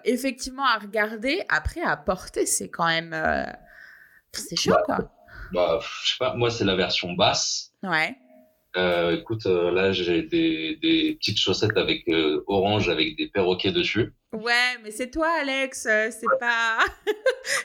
effectivement, 0.06 0.66
à 0.66 0.78
regarder. 0.78 1.42
Après, 1.50 1.82
à 1.82 1.98
porter, 1.98 2.46
c'est 2.46 2.70
quand 2.70 2.88
même. 2.88 3.16
C'est 4.32 4.56
chaud, 4.56 4.72
bah, 4.72 4.84
quoi 4.86 5.12
bah, 5.52 5.80
je 5.82 6.12
sais 6.12 6.18
pas, 6.20 6.36
moi, 6.36 6.52
c'est 6.52 6.66
la 6.66 6.76
version 6.76 7.14
basse. 7.14 7.72
Ouais. 7.84 8.16
Euh, 8.80 9.18
écoute, 9.18 9.46
euh, 9.46 9.72
là, 9.72 9.92
j'ai 9.92 10.24
des, 10.24 10.78
des, 10.82 11.16
petites 11.16 11.38
chaussettes 11.38 11.78
avec 11.78 12.08
euh, 12.08 12.44
orange 12.48 12.88
avec 12.88 13.18
des 13.18 13.28
perroquets 13.28 13.72
dessus. 13.72 14.14
Ouais, 14.32 14.78
mais 14.84 14.92
c'est 14.92 15.10
toi, 15.10 15.28
Alex, 15.42 15.84
c'est 15.84 16.40
pas. 16.40 16.80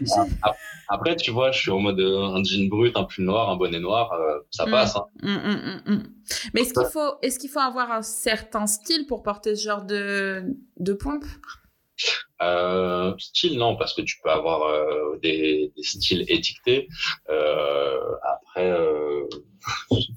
Après, 0.89 1.15
tu 1.15 1.31
vois, 1.31 1.53
je 1.53 1.61
suis 1.61 1.71
en 1.71 1.79
mode 1.79 2.01
un 2.01 2.43
jean 2.43 2.69
brut, 2.69 2.97
un 2.97 3.05
pull 3.05 3.25
noir, 3.25 3.51
un 3.51 3.57
bonnet 3.57 3.81
noir, 3.81 4.11
ça 4.51 4.65
passe. 4.67 4.97
Hein. 4.97 6.03
Mais 6.53 6.63
est-ce 6.63 6.73
qu'il 6.73 6.91
faut, 6.91 7.15
est-ce 7.23 7.39
qu'il 7.39 7.51
faut 7.51 7.61
avoir 7.61 7.93
un 7.93 8.03
certain 8.03 8.67
style 8.67 9.07
pour 9.07 9.23
porter 9.23 9.55
ce 9.55 9.65
genre 9.65 9.85
de, 9.85 10.43
de 10.79 10.95
pompe? 10.95 11.27
Euh, 12.43 13.15
style, 13.19 13.59
non, 13.59 13.77
parce 13.77 13.95
que 13.95 14.03
tu 14.03 14.19
peux 14.23 14.31
avoir 14.31 14.63
euh, 14.63 15.19
des, 15.23 15.73
des, 15.77 15.83
styles 15.83 16.25
étiquetés. 16.29 16.89
Euh, 17.31 18.01
après, 18.23 18.77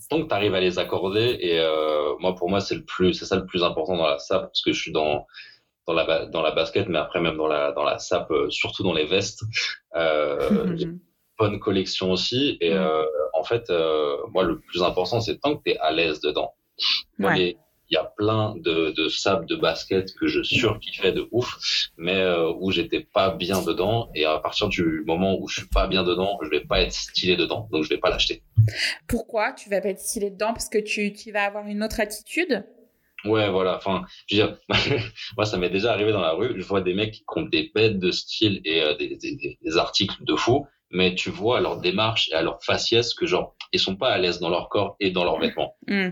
tant 0.10 0.22
que 0.22 0.28
tu 0.28 0.34
arrives 0.34 0.56
à 0.56 0.60
les 0.60 0.80
accorder, 0.80 1.38
et 1.40 1.60
euh, 1.60 2.16
moi, 2.20 2.36
pour 2.36 2.50
moi, 2.50 2.60
c'est 2.60 2.76
le 2.76 2.84
plus, 2.84 3.14
c'est 3.14 3.26
ça 3.26 3.36
le 3.36 3.46
plus 3.46 3.64
important 3.64 3.98
dans 3.98 4.08
la 4.08 4.20
SAP, 4.20 4.44
parce 4.44 4.62
que 4.62 4.72
je 4.74 4.82
suis 4.82 4.92
dans 4.92 5.26
dans 5.86 5.94
la 5.94 6.26
dans 6.26 6.42
la 6.42 6.52
basket, 6.52 6.90
mais 6.90 6.98
après 6.98 7.22
même 7.22 7.38
dans 7.38 7.48
la 7.48 7.72
dans 7.72 7.84
la 7.84 7.98
SAP, 7.98 8.32
surtout 8.50 8.84
dans 8.84 8.94
les 8.94 9.06
vestes. 9.06 9.44
bonne 11.40 11.60
collection 11.60 12.12
aussi, 12.12 12.58
et 12.62 12.76
en 13.34 13.44
fait, 13.44 13.72
moi, 14.34 14.44
le 14.44 14.60
plus 14.60 14.82
important, 14.82 15.22
c'est 15.22 15.38
tant 15.38 15.56
que 15.56 15.62
tu 15.64 15.72
es 15.72 15.78
à 15.78 15.92
l'aise 15.92 16.20
dedans. 16.20 16.56
Ouais 17.20 17.56
il 17.90 17.94
y 17.94 17.98
a 17.98 18.04
plein 18.04 18.56
de, 18.58 18.92
de 18.92 19.08
sable 19.08 19.46
de 19.46 19.56
basket 19.56 20.14
que 20.16 20.28
je 20.28 20.44
surkiffais 20.44 21.12
de 21.12 21.28
ouf, 21.32 21.90
mais 21.98 22.18
euh, 22.18 22.52
où 22.60 22.72
j'étais 22.72 23.02
pas 23.02 23.32
bien 23.32 23.62
dedans. 23.62 24.10
Et 24.16 24.26
à 24.26 24.40
partir 24.40 24.68
du 24.68 25.04
moment 25.06 25.38
où 25.40 25.48
je 25.48 25.62
suis 25.62 25.70
pas 25.70 25.88
bien 25.88 26.04
dedans, 26.04 26.38
je 26.44 26.50
vais 26.50 26.62
pas 26.62 26.82
être 26.82 26.92
stylé 26.92 27.36
dedans, 27.36 27.68
donc 27.72 27.84
je 27.84 27.90
vais 27.90 27.98
pas 27.98 28.10
l'acheter. 28.10 28.44
Pourquoi 29.08 29.54
tu 29.54 29.70
vas 29.70 29.82
pas 29.82 29.90
être 29.90 30.00
stylé 30.00 30.30
dedans? 30.30 30.54
Parce 30.54 30.70
que 30.70 30.78
tu, 30.78 31.14
tu 31.14 31.32
vas 31.32 31.44
avoir 31.44 31.66
une 31.68 31.84
autre 31.84 32.00
attitude? 32.00 32.66
Ouais, 33.26 33.50
voilà. 33.50 33.78
Enfin, 33.78 34.06
je 34.28 34.36
veux 34.36 34.48
dire, 34.48 34.58
moi, 35.38 35.46
ça 35.46 35.58
m'est 35.58 35.70
déjà 35.70 35.92
arrivé 35.92 36.12
dans 36.12 36.22
la 36.22 36.34
rue. 36.34 36.54
Je 36.58 36.66
vois 36.66 36.82
des 36.82 36.94
mecs 36.94 37.14
qui 37.14 37.24
ont 37.36 37.42
des 37.44 37.72
bêtes 37.74 38.00
de 38.00 38.12
style 38.12 38.62
et 38.66 38.82
euh, 38.82 38.96
des, 38.96 39.16
des, 39.16 39.58
des, 39.62 39.78
articles 39.78 40.24
de 40.24 40.36
fou, 40.36 40.68
mais 40.92 41.16
tu 41.16 41.30
vois 41.30 41.58
à 41.58 41.62
leur 41.62 41.80
démarche 41.80 42.30
et 42.30 42.36
à 42.36 42.42
leur 42.42 42.64
faciès 42.64 43.14
que 43.14 43.26
genre 43.26 43.56
ils 43.74 43.80
sont 43.80 43.96
pas 43.96 44.10
à 44.10 44.18
l'aise 44.18 44.40
dans 44.40 44.50
leur 44.50 44.70
corps 44.70 44.96
et 45.00 45.12
dans 45.12 45.24
leurs 45.24 45.40
vêtements. 45.40 45.76
Mmh. 45.88 46.10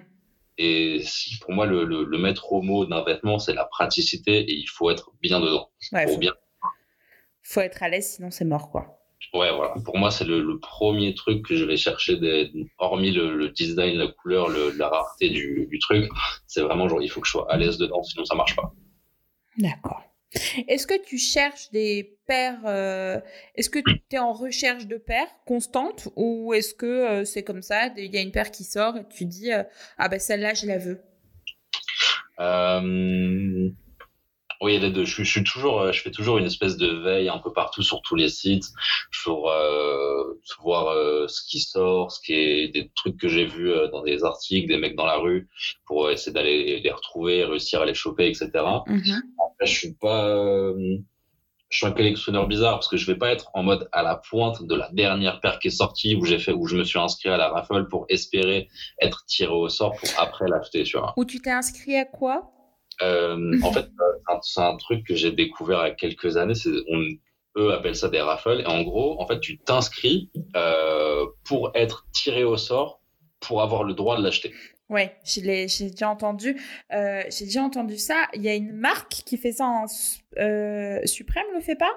Et 0.58 1.02
si, 1.04 1.38
pour 1.40 1.52
moi, 1.52 1.66
le, 1.66 1.84
le, 1.84 2.04
le 2.04 2.18
maître 2.18 2.54
mot 2.62 2.86
d'un 2.86 3.04
vêtement, 3.04 3.40
c'est 3.40 3.54
la 3.54 3.66
praticité 3.66 4.40
et 4.40 4.54
il 4.54 4.68
faut 4.68 4.90
être 4.90 5.12
bien 5.22 5.40
dedans. 5.40 5.70
Ouais, 5.92 6.08
faut 6.08 6.18
bien. 6.18 6.34
Faut 7.44 7.62
être 7.62 7.84
à 7.84 7.90
l'aise, 7.90 8.16
sinon 8.16 8.32
c'est 8.32 8.46
mort, 8.46 8.72
quoi. 8.72 9.00
Ouais, 9.34 9.54
voilà. 9.54 9.74
Pour 9.84 9.98
moi, 9.98 10.12
c'est 10.12 10.24
le, 10.24 10.42
le, 10.42 10.60
premier 10.60 11.14
truc 11.14 11.46
que 11.46 11.56
je 11.56 11.66
vais 11.66 11.78
chercher, 11.78 12.16
des, 12.18 12.52
hormis 12.78 13.12
le, 13.12 13.36
le, 13.36 13.50
design, 13.50 13.98
la 13.98 14.08
couleur, 14.08 14.50
la 14.50 14.88
rareté 14.88 15.30
du, 15.30 15.68
du 15.70 15.80
truc. 15.80 16.10
C'est 16.48 16.62
vraiment 16.62 16.88
genre, 16.88 17.02
il 17.02 17.10
faut 17.10 17.22
que 17.22 17.28
je 17.28 17.32
sois 17.32 17.52
à 17.52 17.58
l'aise 17.58 17.78
dedans, 17.78 18.02
sinon 18.04 18.24
ça 18.24 18.36
marche 18.36 18.56
pas. 18.56 18.74
D'accord. 19.58 20.02
Est-ce 20.68 20.88
que 20.88 21.02
tu 21.04 21.18
cherches 21.18 21.72
des 21.72 22.18
paires 22.28 22.60
euh, 22.66 23.20
Est-ce 23.56 23.70
que 23.70 23.80
tu 23.80 24.02
es 24.12 24.20
en 24.20 24.34
recherche 24.34 24.88
de 24.88 24.98
paires 24.98 25.28
constantes 25.46 26.10
ou 26.16 26.54
est-ce 26.54 26.74
que 26.74 26.86
euh, 26.86 27.26
c'est 27.26 27.44
comme 27.44 27.62
ça 27.62 27.88
Il 27.98 28.14
y 28.14 28.18
a 28.18 28.22
une 28.22 28.32
paire 28.32 28.52
qui 28.52 28.64
sort 28.64 28.98
et 28.98 29.06
tu 29.16 29.26
dis 29.26 29.52
euh, 29.52 29.64
ah 29.98 30.10
ben 30.10 30.20
celle-là 30.20 30.54
je 30.54 30.66
la 30.68 30.78
veux. 30.78 31.00
Oui, 34.62 34.72
il 34.72 34.82
y 34.82 34.84
a 34.84 34.88
les 34.88 34.92
deux. 34.92 35.04
Je, 35.04 35.22
je, 35.24 35.30
suis 35.30 35.44
toujours, 35.44 35.92
je 35.92 36.02
fais 36.02 36.12
toujours 36.12 36.38
une 36.38 36.46
espèce 36.46 36.78
de 36.78 36.88
veille 36.88 37.28
un 37.28 37.38
peu 37.40 37.52
partout 37.52 37.84
sur 37.84 38.02
tous 38.02 38.16
les 38.16 38.30
sites 38.30 38.66
pour 39.24 39.52
voir 40.64 40.96
ce 41.30 41.42
qui 41.46 41.60
sort, 41.60 42.12
ce 42.12 42.22
qui 42.22 42.34
est 42.34 42.68
des 42.70 42.90
trucs 42.96 43.18
que 43.18 43.28
j'ai 43.28 43.46
vus 43.46 43.72
dans 43.92 44.02
des 44.02 44.24
articles, 44.24 44.68
des 44.68 44.78
mecs 44.78 44.96
dans 44.96 45.06
la 45.06 45.18
rue, 45.18 45.50
pour 45.86 46.10
essayer 46.10 46.32
d'aller 46.32 46.80
les 46.80 46.92
retrouver, 46.92 47.44
réussir 47.44 47.82
à 47.82 47.86
les 47.86 47.94
choper, 47.94 48.28
etc 48.28 48.64
je 49.62 49.72
suis 49.72 49.94
pas, 49.94 50.28
euh, 50.28 50.98
je 51.70 51.78
suis 51.78 51.86
un 51.86 51.92
collectionneur 51.92 52.48
bizarre 52.48 52.76
parce 52.76 52.88
que 52.88 52.98
je 52.98 53.06
vais 53.06 53.18
pas 53.18 53.32
être 53.32 53.50
en 53.54 53.64
mode 53.64 53.88
à 53.92 54.04
la 54.04 54.16
pointe 54.16 54.64
de 54.64 54.76
la 54.76 54.90
dernière 54.92 55.40
paire 55.42 55.60
qui 55.60 55.70
est 55.70 55.72
sortie 55.72 56.16
où 56.16 56.26
j'ai 56.26 56.40
fait, 56.40 56.52
où 56.52 56.68
je 56.68 56.78
me 56.78 56.84
suis 56.84 57.00
inscrit 57.00 57.30
à 57.30 57.38
la 57.38 57.50
raffle 57.50 57.88
pour 57.88 58.06
espérer 58.10 58.68
être 59.02 59.26
tiré 59.26 59.52
au 59.52 59.70
sort 59.70 59.96
pour 59.96 60.10
après 60.18 60.48
l'acheter, 60.48 60.84
tu 60.84 60.98
vois. 60.98 61.14
Où 61.18 61.26
tu 61.26 61.40
t'es 61.40 61.52
inscrit 61.52 61.96
à 61.96 62.06
quoi? 62.06 62.52
en 63.02 63.74
fait, 63.74 63.88
c'est 64.42 64.62
un 64.62 64.78
truc 64.78 65.06
que 65.06 65.16
j'ai 65.16 65.32
découvert 65.32 65.86
il 65.86 65.90
y 65.90 65.92
a 65.92 65.96
quelques 65.96 66.38
années. 66.38 66.54
On, 66.90 67.02
eux 67.58 67.74
appellent 67.74 67.96
ça 67.96 68.10
des 68.10 68.22
raffles. 68.22 68.62
Et 68.62 68.66
en 68.68 68.84
gros, 68.84 69.22
en 69.22 69.28
fait, 69.28 69.40
tu 69.40 69.58
t'inscris 69.58 70.30
pour 71.44 71.72
être 71.74 72.06
tiré 72.14 72.44
au 72.44 72.58
sort 72.58 73.02
pour 73.42 73.62
avoir 73.62 73.84
le 73.84 73.94
droit 73.94 74.18
de 74.18 74.24
l'acheter. 74.24 74.54
Ouais, 74.90 75.18
j'ai 75.24 75.42
déjà 75.90 76.10
entendu. 76.10 76.62
Euh, 76.94 77.24
j'ai 77.30 77.46
déjà 77.46 77.64
entendu 77.64 77.98
ça. 77.98 78.28
Il 78.34 78.44
y 78.44 78.50
a 78.50 78.54
une 78.54 78.74
marque 78.74 79.24
qui 79.26 79.38
fait 79.38 79.52
ça 79.52 79.66
en 79.66 79.86
euh, 80.38 81.00
Suprême, 81.06 81.46
le 81.54 81.60
fait 81.60 81.76
pas? 81.76 81.92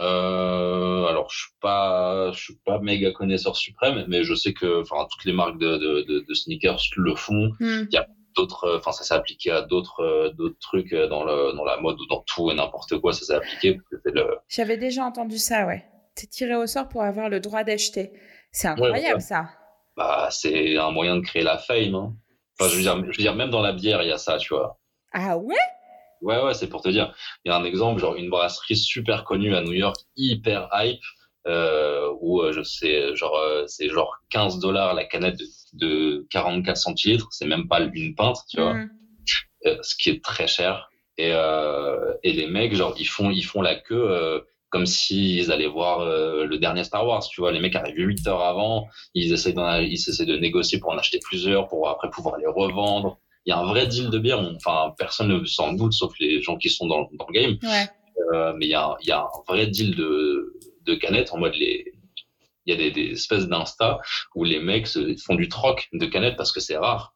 Euh, 0.00 1.06
Alors, 1.06 1.30
je 1.30 1.40
suis 1.40 1.54
pas, 1.60 2.32
je 2.32 2.42
suis 2.42 2.56
pas 2.64 2.78
méga 2.80 3.12
connaisseur 3.12 3.56
Suprême, 3.56 4.06
mais 4.08 4.22
je 4.22 4.34
sais 4.34 4.54
que, 4.54 4.80
enfin, 4.80 5.06
toutes 5.10 5.24
les 5.26 5.32
marques 5.32 5.58
de, 5.58 5.76
de, 5.76 6.24
de, 6.26 6.34
sneakers 6.34 6.80
le 6.96 7.14
font. 7.14 7.50
Hmm. 7.60 7.84
Il 7.90 7.94
y 7.94 7.98
a 7.98 8.06
d'autres, 8.34 8.76
enfin, 8.76 8.92
ça 8.92 9.04
s'est 9.04 9.14
appliqué 9.14 9.50
à 9.50 9.62
d'autres, 9.62 10.32
d'autres 10.36 10.58
trucs 10.58 10.94
dans 10.94 11.24
le, 11.24 11.54
dans 11.54 11.64
la 11.64 11.78
mode 11.78 12.00
ou 12.00 12.06
dans 12.06 12.22
tout 12.22 12.50
et 12.50 12.54
n'importe 12.54 12.98
quoi. 12.98 13.12
Ça 13.12 13.26
s'est 13.26 13.34
appliqué. 13.34 13.78
Le... 14.04 14.38
J'avais 14.48 14.78
déjà 14.78 15.04
entendu 15.04 15.36
ça, 15.36 15.66
ouais. 15.66 15.84
T'es 16.14 16.26
tiré 16.26 16.54
au 16.54 16.66
sort 16.66 16.88
pour 16.88 17.02
avoir 17.02 17.28
le 17.28 17.40
droit 17.40 17.62
d'acheter. 17.62 18.12
C'est 18.52 18.68
incroyable, 18.68 19.20
ça 19.20 19.50
bah, 19.96 20.28
c'est 20.30 20.76
un 20.76 20.90
moyen 20.90 21.16
de 21.16 21.22
créer 21.22 21.42
la 21.42 21.58
fame. 21.58 21.94
Hein. 21.94 22.14
Enfin, 22.58 22.70
je 22.70 22.76
veux, 22.76 22.82
dire, 22.82 22.96
je 22.98 23.06
veux 23.06 23.12
dire, 23.12 23.34
même 23.34 23.50
dans 23.50 23.62
la 23.62 23.72
bière, 23.72 24.02
il 24.02 24.08
y 24.08 24.12
a 24.12 24.18
ça, 24.18 24.38
tu 24.38 24.54
vois. 24.54 24.78
Ah 25.12 25.36
ouais? 25.36 25.54
Ouais, 26.22 26.42
ouais, 26.42 26.54
c'est 26.54 26.68
pour 26.68 26.82
te 26.82 26.88
dire. 26.88 27.14
Il 27.44 27.50
y 27.50 27.52
a 27.52 27.56
un 27.56 27.64
exemple, 27.64 28.00
genre 28.00 28.16
une 28.16 28.30
brasserie 28.30 28.76
super 28.76 29.24
connue 29.24 29.54
à 29.54 29.62
New 29.62 29.72
York, 29.72 29.96
hyper 30.16 30.68
hype, 30.72 31.02
euh, 31.46 32.12
où 32.20 32.40
euh, 32.40 32.52
je 32.52 32.62
sais, 32.62 33.14
genre, 33.14 33.36
euh, 33.36 33.64
c'est 33.66 33.88
genre 33.88 34.16
15 34.30 34.58
dollars 34.58 34.94
la 34.94 35.04
canette 35.04 35.38
de, 35.74 36.26
44 36.30 36.76
centilitres, 36.76 37.28
c'est 37.30 37.46
même 37.46 37.68
pas 37.68 37.80
une 37.80 38.14
pinte, 38.14 38.38
tu 38.48 38.60
vois. 38.60 38.74
Mm. 38.74 38.90
Euh, 39.66 39.76
ce 39.82 39.96
qui 39.96 40.10
est 40.10 40.24
très 40.24 40.46
cher. 40.46 40.88
Et, 41.18 41.32
euh, 41.32 42.14
et 42.22 42.32
les 42.32 42.46
mecs, 42.46 42.74
genre, 42.74 42.94
ils 42.98 43.08
font, 43.08 43.30
ils 43.30 43.44
font 43.44 43.62
la 43.62 43.74
queue 43.74 44.44
comme 44.70 44.86
s'ils 44.86 45.52
allaient 45.52 45.66
voir 45.66 46.00
euh, 46.00 46.44
le 46.44 46.58
dernier 46.58 46.84
Star 46.84 47.06
Wars. 47.06 47.26
Tu 47.28 47.40
vois, 47.40 47.52
les 47.52 47.60
mecs 47.60 47.76
arrivent 47.76 47.96
8 47.98 48.26
heures 48.26 48.42
avant, 48.42 48.86
ils 49.14 49.32
essaient, 49.32 49.54
ils 49.82 49.94
essaient 49.94 50.26
de 50.26 50.36
négocier 50.36 50.78
pour 50.78 50.90
en 50.90 50.98
acheter 50.98 51.18
plusieurs, 51.20 51.68
pour 51.68 51.88
après 51.88 52.10
pouvoir 52.10 52.38
les 52.38 52.46
revendre. 52.46 53.18
Il 53.44 53.50
y 53.50 53.52
a 53.52 53.58
un 53.58 53.66
vrai 53.66 53.86
deal 53.86 54.10
de 54.10 54.18
bière. 54.18 54.40
Enfin, 54.56 54.92
personne 54.98 55.28
ne 55.28 55.44
s'en 55.44 55.72
doute, 55.72 55.92
sauf 55.92 56.12
les 56.18 56.42
gens 56.42 56.56
qui 56.56 56.68
sont 56.68 56.86
dans, 56.86 57.08
dans 57.12 57.26
le 57.28 57.32
game. 57.32 57.58
Ouais. 57.62 57.86
Euh, 58.34 58.52
mais 58.56 58.66
il 58.66 58.70
y, 58.70 58.74
a, 58.74 58.96
il 59.02 59.08
y 59.08 59.12
a 59.12 59.20
un 59.20 59.42
vrai 59.46 59.66
deal 59.68 59.94
de, 59.94 60.58
de 60.84 60.94
canettes 60.94 61.32
en 61.32 61.38
mode 61.38 61.54
les. 61.54 61.92
Il 62.68 62.72
y 62.72 62.76
a 62.76 62.76
des, 62.76 62.90
des 62.90 63.12
espèces 63.12 63.46
d'insta 63.46 64.00
où 64.34 64.42
les 64.42 64.58
mecs 64.58 64.88
font 65.24 65.36
du 65.36 65.48
troc 65.48 65.88
de 65.92 66.04
canettes 66.06 66.36
parce 66.36 66.50
que 66.50 66.58
c'est 66.58 66.76
rare. 66.76 67.14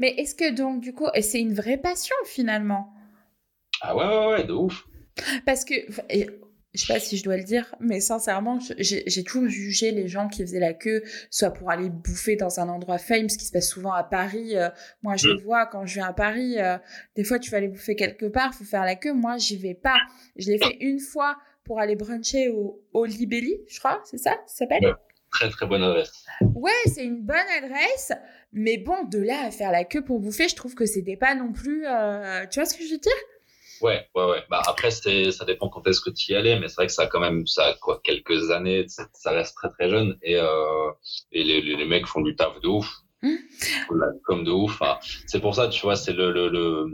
Mais 0.00 0.08
est-ce 0.18 0.34
que 0.34 0.52
donc, 0.52 0.80
du 0.80 0.92
coup, 0.92 1.06
c'est 1.20 1.38
une 1.40 1.54
vraie 1.54 1.78
passion 1.78 2.16
finalement? 2.24 2.92
Ah 3.80 3.94
ouais, 3.96 4.04
ouais, 4.04 4.26
ouais, 4.26 4.44
de 4.44 4.52
ouf. 4.52 4.84
Parce 5.46 5.64
que 5.64 5.74
je 6.74 6.84
sais 6.84 6.92
pas 6.92 7.00
si 7.00 7.16
je 7.16 7.24
dois 7.24 7.36
le 7.36 7.42
dire, 7.42 7.74
mais 7.80 8.00
sincèrement, 8.00 8.58
j'ai 8.78 9.24
toujours 9.24 9.48
jugé 9.48 9.90
les 9.90 10.06
gens 10.06 10.28
qui 10.28 10.42
faisaient 10.42 10.60
la 10.60 10.74
queue, 10.74 11.02
soit 11.30 11.50
pour 11.50 11.70
aller 11.70 11.90
bouffer 11.90 12.36
dans 12.36 12.60
un 12.60 12.68
endroit 12.68 12.98
fame, 12.98 13.28
ce 13.28 13.36
qui 13.36 13.44
se 13.44 13.52
passe 13.52 13.68
souvent 13.68 13.92
à 13.92 14.04
Paris. 14.04 14.56
Euh, 14.56 14.68
moi, 15.02 15.16
je 15.16 15.28
le 15.28 15.34
mm. 15.34 15.42
vois 15.42 15.66
quand 15.66 15.84
je 15.84 15.94
viens 15.94 16.06
à 16.06 16.12
Paris. 16.12 16.60
Euh, 16.60 16.78
des 17.16 17.24
fois, 17.24 17.38
tu 17.38 17.50
vas 17.50 17.56
aller 17.56 17.68
bouffer 17.68 17.96
quelque 17.96 18.26
part, 18.26 18.54
faut 18.54 18.64
faire 18.64 18.84
la 18.84 18.94
queue. 18.94 19.12
Moi, 19.12 19.36
j'y 19.36 19.56
vais 19.56 19.74
pas. 19.74 19.98
Je 20.36 20.46
l'ai 20.46 20.58
fait 20.58 20.76
une 20.80 21.00
fois 21.00 21.36
pour 21.64 21.80
aller 21.80 21.96
bruncher 21.96 22.48
au, 22.48 22.82
au 22.92 23.04
Libelli, 23.04 23.56
je 23.68 23.78
crois, 23.78 24.00
c'est 24.04 24.18
ça, 24.18 24.32
ça 24.46 24.66
s'appelle? 24.66 24.94
Très 25.30 25.48
très 25.50 25.66
bonne 25.66 25.82
adresse. 25.82 26.24
Ouais, 26.54 26.72
c'est 26.86 27.04
une 27.04 27.22
bonne 27.22 27.36
adresse, 27.62 28.12
mais 28.52 28.78
bon, 28.78 29.04
de 29.04 29.18
là 29.18 29.44
à 29.46 29.50
faire 29.50 29.70
la 29.70 29.84
queue 29.84 30.02
pour 30.02 30.18
bouffer, 30.18 30.48
je 30.48 30.56
trouve 30.56 30.74
que 30.74 30.86
c'était 30.86 31.16
pas 31.16 31.34
non 31.34 31.52
plus. 31.52 31.86
Euh, 31.86 32.46
tu 32.50 32.58
vois 32.58 32.66
ce 32.66 32.76
que 32.76 32.84
je 32.84 32.90
veux 32.90 32.98
dire? 32.98 33.12
Ouais, 33.80 34.06
ouais, 34.14 34.24
ouais. 34.24 34.44
Bah, 34.50 34.62
après, 34.66 34.90
ça 34.90 35.44
dépend 35.46 35.68
quand 35.68 35.86
est-ce 35.86 36.00
que 36.00 36.10
tu 36.10 36.32
y 36.32 36.34
allais, 36.34 36.58
mais 36.58 36.68
c'est 36.68 36.76
vrai 36.76 36.86
que 36.86 36.92
ça 36.92 37.02
a 37.02 37.06
quand 37.06 37.20
même, 37.20 37.46
ça 37.46 37.74
quoi, 37.80 38.00
quelques 38.02 38.50
années, 38.50 38.86
ça 38.88 39.30
reste 39.30 39.56
très 39.56 39.70
très 39.70 39.88
jeune, 39.88 40.18
et, 40.22 40.36
euh, 40.36 40.90
et 41.32 41.44
les, 41.44 41.62
les, 41.62 41.86
mecs 41.86 42.06
font 42.06 42.20
du 42.20 42.36
taf 42.36 42.60
de 42.60 42.68
ouf. 42.68 42.88
Mmh. 43.22 43.36
Comme 44.24 44.44
de 44.44 44.50
ouf. 44.50 44.72
Enfin, 44.80 44.98
c'est 45.26 45.40
pour 45.40 45.54
ça, 45.54 45.68
tu 45.68 45.82
vois, 45.82 45.96
c'est 45.96 46.12
le, 46.12 46.30
le, 46.30 46.48
le, 46.48 46.86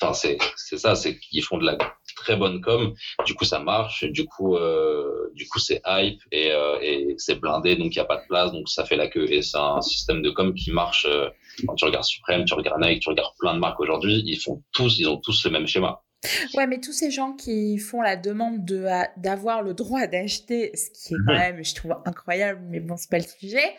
enfin, 0.00 0.12
c'est, 0.12 0.38
c'est 0.56 0.78
ça, 0.78 0.94
c'est 0.94 1.18
qu'ils 1.18 1.42
font 1.42 1.58
de 1.58 1.64
la 1.64 1.76
très 2.16 2.36
bonne 2.36 2.60
com. 2.60 2.94
Du 3.24 3.34
coup, 3.34 3.44
ça 3.44 3.58
marche. 3.58 4.04
Du 4.04 4.26
coup, 4.26 4.56
euh, 4.56 5.30
du 5.34 5.48
coup, 5.48 5.58
c'est 5.58 5.80
hype 5.86 6.20
et, 6.32 6.52
euh, 6.52 6.78
et 6.80 7.14
c'est 7.18 7.36
blindé, 7.40 7.76
donc 7.76 7.94
il 7.94 7.96
y 7.96 8.00
a 8.00 8.04
pas 8.04 8.16
de 8.16 8.26
place, 8.26 8.52
donc 8.52 8.68
ça 8.68 8.84
fait 8.84 8.96
la 8.96 9.08
queue. 9.08 9.30
Et 9.30 9.42
c'est 9.42 9.58
un 9.58 9.80
système 9.80 10.22
de 10.22 10.30
com 10.30 10.54
qui 10.54 10.70
marche. 10.72 11.06
Euh, 11.08 11.30
quand 11.66 11.74
tu 11.74 11.84
regardes 11.84 12.04
Supreme, 12.04 12.44
tu 12.44 12.54
regardes 12.54 12.80
Nike, 12.80 13.02
tu 13.02 13.08
regardes 13.08 13.34
plein 13.38 13.54
de 13.54 13.58
marques 13.58 13.80
aujourd'hui, 13.80 14.22
ils 14.24 14.38
font 14.38 14.62
tous, 14.72 14.98
ils 14.98 15.08
ont 15.08 15.18
tous 15.18 15.44
le 15.44 15.50
même 15.50 15.66
schéma. 15.66 16.02
Ouais, 16.54 16.66
mais 16.66 16.80
tous 16.80 16.92
ces 16.92 17.12
gens 17.12 17.32
qui 17.34 17.78
font 17.78 18.02
la 18.02 18.16
demande 18.16 18.64
de 18.64 18.86
d'avoir 19.16 19.62
le 19.62 19.72
droit 19.72 20.06
d'acheter, 20.08 20.72
ce 20.74 20.90
qui 20.90 21.14
est 21.14 21.18
quand 21.24 21.32
même, 21.32 21.64
je 21.64 21.74
trouve 21.74 21.94
incroyable, 22.04 22.60
mais 22.68 22.80
bon, 22.80 22.96
c'est 22.96 23.10
pas 23.10 23.18
le 23.18 23.24
sujet. 23.24 23.76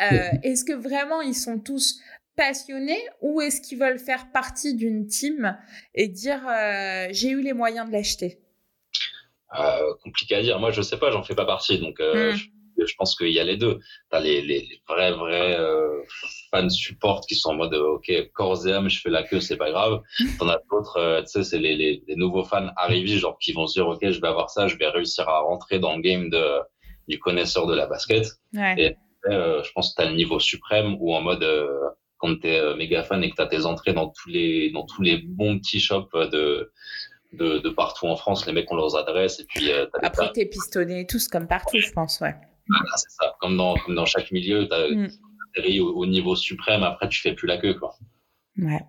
Euh, 0.00 0.28
est-ce 0.44 0.64
que 0.64 0.72
vraiment 0.72 1.20
ils 1.20 1.34
sont 1.34 1.58
tous 1.58 2.00
passionnés 2.36 3.02
ou 3.20 3.40
est-ce 3.40 3.60
qu'ils 3.60 3.78
veulent 3.78 3.98
faire 3.98 4.30
partie 4.30 4.76
d'une 4.76 5.08
team 5.08 5.58
et 5.94 6.06
dire 6.06 6.46
euh, 6.48 7.08
j'ai 7.10 7.30
eu 7.30 7.42
les 7.42 7.54
moyens 7.54 7.88
de 7.88 7.92
l'acheter? 7.92 8.38
Euh, 9.58 9.92
Compliqué 10.04 10.36
à 10.36 10.42
dire. 10.42 10.60
Moi, 10.60 10.70
je 10.70 10.82
sais 10.82 10.96
pas, 10.96 11.10
j'en 11.10 11.24
fais 11.24 11.34
pas 11.34 11.44
partie, 11.44 11.80
donc 11.80 11.98
hmm. 11.98 12.36
je, 12.36 12.46
pense 12.96 13.16
qu'il 13.16 13.30
y 13.30 13.40
a 13.40 13.44
les 13.44 13.56
deux. 13.56 13.78
T'as 14.10 14.20
les, 14.20 14.42
les, 14.42 14.60
les 14.60 14.82
vrais 14.88 15.12
vrais 15.12 15.56
fans 16.50 16.68
support 16.68 17.26
qui 17.26 17.34
sont 17.34 17.50
en 17.50 17.54
mode 17.54 17.74
ok 17.74 18.10
corps 18.32 18.66
et 18.66 18.72
âme 18.72 18.88
je 18.88 19.00
fais 19.00 19.10
la 19.10 19.22
queue 19.22 19.40
c'est 19.40 19.56
pas 19.56 19.70
grave. 19.70 20.00
T'en 20.38 20.48
as 20.48 20.60
d'autres 20.70 20.98
euh, 20.98 21.20
tu 21.22 21.28
sais 21.28 21.44
c'est 21.44 21.58
les, 21.58 21.76
les, 21.76 22.02
les, 22.06 22.16
nouveaux 22.16 22.44
fans 22.44 22.68
arrivés 22.76 23.18
genre 23.18 23.38
qui 23.38 23.52
vont 23.52 23.66
se 23.66 23.74
dire 23.74 23.88
ok 23.88 24.10
je 24.10 24.20
vais 24.20 24.28
avoir 24.28 24.50
ça 24.50 24.66
je 24.66 24.76
vais 24.76 24.88
réussir 24.88 25.28
à 25.28 25.40
rentrer 25.40 25.78
dans 25.78 25.96
le 25.96 26.02
game 26.02 26.30
de 26.30 26.44
du 27.08 27.18
connaisseur 27.18 27.66
de 27.66 27.74
la 27.74 27.86
basket. 27.86 28.26
Et 28.76 28.96
euh, 29.28 29.62
je 29.62 29.72
pense 29.72 29.90
que 29.90 30.02
t'as 30.02 30.08
le 30.08 30.16
niveau 30.16 30.38
suprême 30.38 30.96
ou 31.00 31.14
en 31.14 31.20
mode 31.20 31.42
euh, 31.42 31.68
quand 32.18 32.40
t'es 32.40 32.56
es 32.56 32.74
méga 32.76 33.02
fan 33.02 33.22
et 33.24 33.30
que 33.30 33.36
t'as 33.36 33.46
tes 33.46 33.64
entrées 33.64 33.92
dans 33.92 34.08
tous 34.08 34.28
les 34.28 34.70
dans 34.70 34.86
tous 34.86 35.02
les 35.02 35.18
bons 35.18 35.58
petits 35.58 35.80
shops 35.80 36.12
de 36.12 36.72
de, 37.32 37.58
de 37.58 37.70
partout 37.70 38.06
en 38.06 38.16
France 38.16 38.46
les 38.46 38.52
mecs 38.52 38.70
ont 38.72 38.76
leurs 38.76 38.96
adresses 38.96 39.38
et 39.38 39.44
puis 39.44 39.70
après 40.02 40.32
t'es 40.32 40.46
pistonné 40.46 41.06
tous 41.06 41.28
comme 41.28 41.46
partout 41.46 41.78
je 41.78 41.92
pense 41.92 42.20
ouais 42.20 42.34
c'est 42.96 43.10
ça 43.10 43.36
comme 43.40 43.56
dans 43.56 43.74
comme 43.76 43.94
dans 43.94 44.06
chaque 44.06 44.30
milieu 44.30 44.68
t'as 44.68 44.88
mm 44.88 45.08
au, 45.80 46.06
niveau 46.06 46.36
suprême, 46.36 46.82
après 46.82 47.08
tu 47.08 47.20
fais 47.20 47.34
plus 47.34 47.46
la 47.46 47.58
queue 47.58 47.74
quoi. 47.74 47.96
Ouais. 48.58 48.82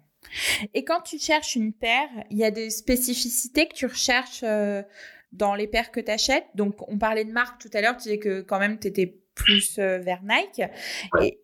Et 0.73 0.83
quand 0.83 1.01
tu 1.01 1.19
cherches 1.19 1.55
une 1.55 1.73
paire, 1.73 2.09
il 2.29 2.37
y 2.37 2.43
a 2.43 2.51
des 2.51 2.69
spécificités 2.69 3.67
que 3.67 3.73
tu 3.73 3.85
recherches 3.85 4.43
euh, 4.43 4.83
dans 5.31 5.55
les 5.55 5.67
paires 5.67 5.91
que 5.91 5.99
tu 5.99 6.11
achètes. 6.11 6.45
Donc 6.55 6.87
on 6.89 6.97
parlait 6.97 7.25
de 7.25 7.31
marque 7.31 7.61
tout 7.61 7.69
à 7.73 7.81
l'heure, 7.81 7.97
tu 7.97 8.03
disais 8.03 8.19
que 8.19 8.41
quand 8.41 8.59
même 8.59 8.79
tu 8.79 8.87
étais 8.87 9.17
plus 9.33 9.79
euh, 9.79 9.97
vers 9.97 10.21
Nike. 10.23 10.61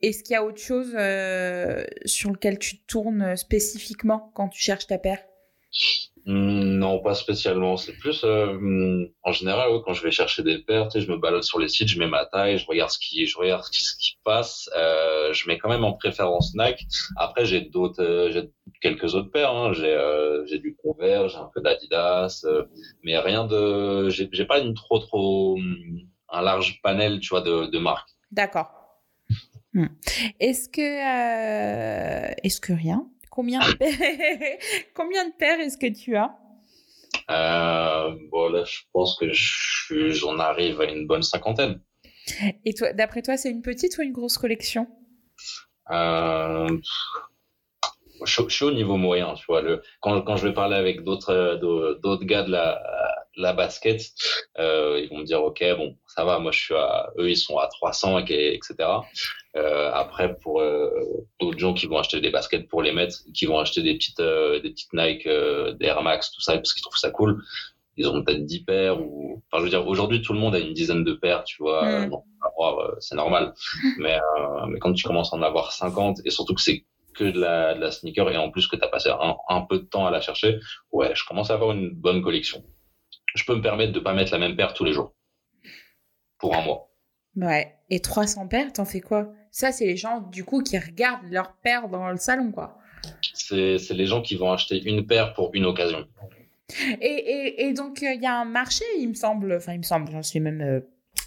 Est-ce 0.01 0.23
qu'il 0.23 0.33
y 0.33 0.35
a 0.35 0.43
autre 0.43 0.61
chose 0.61 0.93
euh, 0.95 1.83
sur 2.05 2.31
lequel 2.31 2.59
tu 2.59 2.79
tournes 2.79 3.35
spécifiquement 3.35 4.31
quand 4.35 4.49
tu 4.49 4.61
cherches 4.61 4.87
ta 4.87 4.97
paire? 4.97 5.19
Non, 6.29 6.99
pas 6.99 7.15
spécialement. 7.15 7.77
C'est 7.77 7.93
plus 7.93 8.25
euh, 8.25 9.05
en 9.23 9.31
général 9.31 9.69
quand 9.85 9.93
je 9.93 10.03
vais 10.03 10.11
chercher 10.11 10.43
des 10.43 10.57
paires, 10.57 10.89
tu 10.89 10.99
sais, 10.99 11.05
je 11.05 11.09
me 11.09 11.17
balade 11.17 11.43
sur 11.43 11.57
les 11.57 11.69
sites, 11.69 11.87
je 11.87 11.97
mets 11.99 12.07
ma 12.07 12.25
taille, 12.25 12.57
je 12.57 12.65
regarde 12.67 12.91
ce 12.91 12.99
qui, 12.99 13.25
je 13.25 13.37
regarde 13.37 13.63
ce 13.71 13.95
qui, 13.97 14.17
passe. 14.25 14.69
Euh, 14.75 15.31
je 15.31 15.47
mets 15.47 15.57
quand 15.57 15.69
même 15.69 15.85
en 15.85 15.93
préférence 15.93 16.53
Nike. 16.53 16.85
Après, 17.15 17.45
j'ai 17.45 17.61
d'autres, 17.61 18.03
euh, 18.03 18.29
j'ai 18.33 18.51
quelques 18.81 19.15
autres 19.15 19.31
paires. 19.31 19.51
Hein. 19.51 19.71
J'ai, 19.71 19.93
euh, 19.93 20.45
j'ai 20.47 20.59
du 20.59 20.75
Converse, 20.75 21.31
j'ai 21.31 21.37
un 21.37 21.49
peu 21.53 21.61
d'Adidas, 21.61 22.41
euh, 22.43 22.65
mais 23.03 23.17
rien 23.17 23.45
de, 23.45 24.09
j'ai, 24.09 24.27
j'ai 24.33 24.45
pas 24.45 24.59
une 24.59 24.73
trop 24.73 24.99
trop 24.99 25.57
un 26.29 26.41
large 26.41 26.81
panel, 26.83 27.21
tu 27.21 27.29
vois, 27.29 27.41
de, 27.41 27.67
de 27.67 27.79
marques. 27.79 28.09
D'accord. 28.31 28.69
Hmm. 29.73 29.87
Est-ce 30.41 30.67
que, 30.67 32.41
est-ce 32.45 32.59
que 32.59 32.73
rien? 32.73 33.07
Combien 33.37 33.59
de 33.59 33.75
paires, 33.75 33.91
Combien 34.95 35.27
de 35.27 35.33
paires 35.37 35.59
est-ce 35.59 35.77
que 35.77 35.93
tu 35.93 36.15
as? 36.15 36.35
Euh, 37.29 38.15
Bon, 38.31 38.49
là, 38.49 38.63
je 38.63 38.79
pense 38.91 39.15
que 39.15 39.31
j'en 40.11 40.39
arrive 40.39 40.81
à 40.81 40.85
une 40.85 41.05
bonne 41.05 41.21
cinquantaine. 41.21 41.79
Et 42.65 42.73
toi, 42.73 42.93
d'après 42.93 43.21
toi, 43.21 43.37
c'est 43.37 43.51
une 43.51 43.61
petite 43.61 43.95
ou 43.99 44.01
une 44.01 44.11
grosse 44.11 44.39
collection? 44.39 44.87
Euh, 45.91 46.79
je, 48.25 48.49
suis 48.49 48.65
au 48.65 48.71
niveau 48.71 48.97
moyen, 48.97 49.35
tu 49.35 49.45
vois. 49.47 49.61
Le, 49.61 49.83
quand, 50.01 50.19
quand 50.23 50.35
je 50.35 50.47
vais 50.47 50.53
parler 50.55 50.75
avec 50.75 51.03
d'autres 51.03 51.59
d'autres 52.01 52.25
gars 52.25 52.41
de 52.41 52.49
la, 52.49 52.81
la 53.37 53.53
basket, 53.53 54.01
euh, 54.59 54.99
ils 55.01 55.09
vont 55.09 55.19
me 55.19 55.23
dire 55.23 55.41
ok 55.43 55.63
bon 55.77 55.95
ça 56.07 56.25
va, 56.25 56.39
moi 56.39 56.51
je 56.51 56.59
suis 56.59 56.75
à 56.75 57.09
eux 57.17 57.29
ils 57.29 57.37
sont 57.37 57.57
à 57.57 57.67
300 57.67 58.25
et, 58.27 58.55
etc. 58.55 58.75
Euh, 59.55 59.91
après 59.93 60.37
pour 60.39 60.61
euh, 60.61 60.89
d'autres 61.39 61.59
gens 61.59 61.73
qui 61.73 61.85
vont 61.85 61.97
acheter 61.97 62.19
des 62.19 62.31
baskets 62.31 62.67
pour 62.67 62.81
les 62.81 62.91
mettre, 62.91 63.19
qui 63.33 63.45
vont 63.45 63.59
acheter 63.59 63.83
des 63.83 63.93
petites 63.93 64.19
euh, 64.19 64.59
des 64.59 64.71
petites 64.71 64.93
Nike, 64.93 65.27
euh, 65.27 65.73
des 65.73 65.85
Air 65.85 66.01
Max 66.01 66.31
tout 66.31 66.41
ça 66.41 66.53
parce 66.53 66.73
qu'ils 66.73 66.83
trouvent 66.83 66.97
ça 66.97 67.11
cool. 67.11 67.43
Ils 67.99 68.07
ont 68.07 68.23
peut-être 68.23 68.45
10 68.45 68.63
paires 68.63 69.01
ou 69.01 69.41
enfin 69.51 69.59
je 69.59 69.63
veux 69.63 69.69
dire 69.69 69.87
aujourd'hui 69.87 70.21
tout 70.21 70.33
le 70.33 70.39
monde 70.39 70.55
a 70.55 70.59
une 70.59 70.73
dizaine 70.73 71.03
de 71.03 71.13
paires, 71.13 71.43
tu 71.43 71.61
vois. 71.61 72.07
Mm. 72.07 72.11
c'est 72.99 73.15
normal. 73.15 73.53
mais 73.99 74.19
mais 74.67 74.79
quand 74.79 74.93
tu 74.93 75.03
commences 75.03 75.33
à 75.33 75.37
en 75.37 75.41
avoir 75.41 75.71
50 75.71 76.19
et 76.25 76.29
surtout 76.31 76.53
que 76.53 76.61
c'est 76.61 76.83
que 77.15 77.23
de 77.23 77.39
la, 77.39 77.73
de 77.73 77.81
la 77.81 77.91
sneaker 77.91 78.29
et 78.29 78.37
en 78.37 78.51
plus 78.51 78.67
que 78.67 78.75
tu 78.75 78.83
as 78.83 78.87
passé 78.87 79.09
un, 79.09 79.35
un, 79.49 79.61
peu 79.61 79.79
de 79.79 79.85
temps 79.85 80.05
à 80.05 80.11
la 80.11 80.21
chercher, 80.21 80.59
ouais, 80.91 81.11
je 81.15 81.25
commence 81.25 81.49
à 81.49 81.55
avoir 81.55 81.71
une 81.71 81.89
bonne 81.89 82.21
collection. 82.21 82.63
Je 83.37 83.45
peux 83.45 83.55
me 83.55 83.61
permettre 83.61 83.93
de 83.93 83.99
pas 83.99 84.13
mettre 84.13 84.31
la 84.31 84.39
même 84.39 84.55
paire 84.55 84.73
tous 84.73 84.83
les 84.83 84.93
jours 84.93 85.13
pour 86.39 86.55
un 86.55 86.61
mois. 86.61 86.91
Ouais. 87.35 87.75
Et 87.89 87.99
300 87.99 88.47
paires, 88.47 88.73
t'en 88.73 88.85
fais 88.85 89.01
quoi? 89.01 89.31
Ça, 89.51 89.71
c'est 89.71 89.85
les 89.85 89.97
gens, 89.97 90.21
du 90.21 90.43
coup, 90.43 90.61
qui 90.61 90.77
regardent 90.77 91.29
leurs 91.31 91.53
paires 91.53 91.87
dans 91.87 92.09
le 92.09 92.17
salon, 92.17 92.51
quoi. 92.51 92.77
C'est 93.33 93.77
les 93.91 94.05
gens 94.05 94.21
qui 94.21 94.35
vont 94.35 94.51
acheter 94.51 94.81
une 94.83 95.05
paire 95.05 95.33
pour 95.33 95.51
une 95.53 95.65
occasion. 95.65 96.05
Et, 96.99 97.05
et, 97.05 97.65
et 97.65 97.73
donc, 97.73 98.01
il 98.01 98.21
y 98.21 98.25
a 98.25 98.41
un 98.41 98.45
marché, 98.45 98.83
il 98.99 99.09
me 99.09 99.13
semble, 99.13 99.53
enfin, 99.53 99.73
il 99.73 99.79
me 99.79 99.83
semble, 99.83 100.11
j'en 100.11 100.23
suis 100.23 100.39
même 100.39 100.61
euh, 100.61 100.81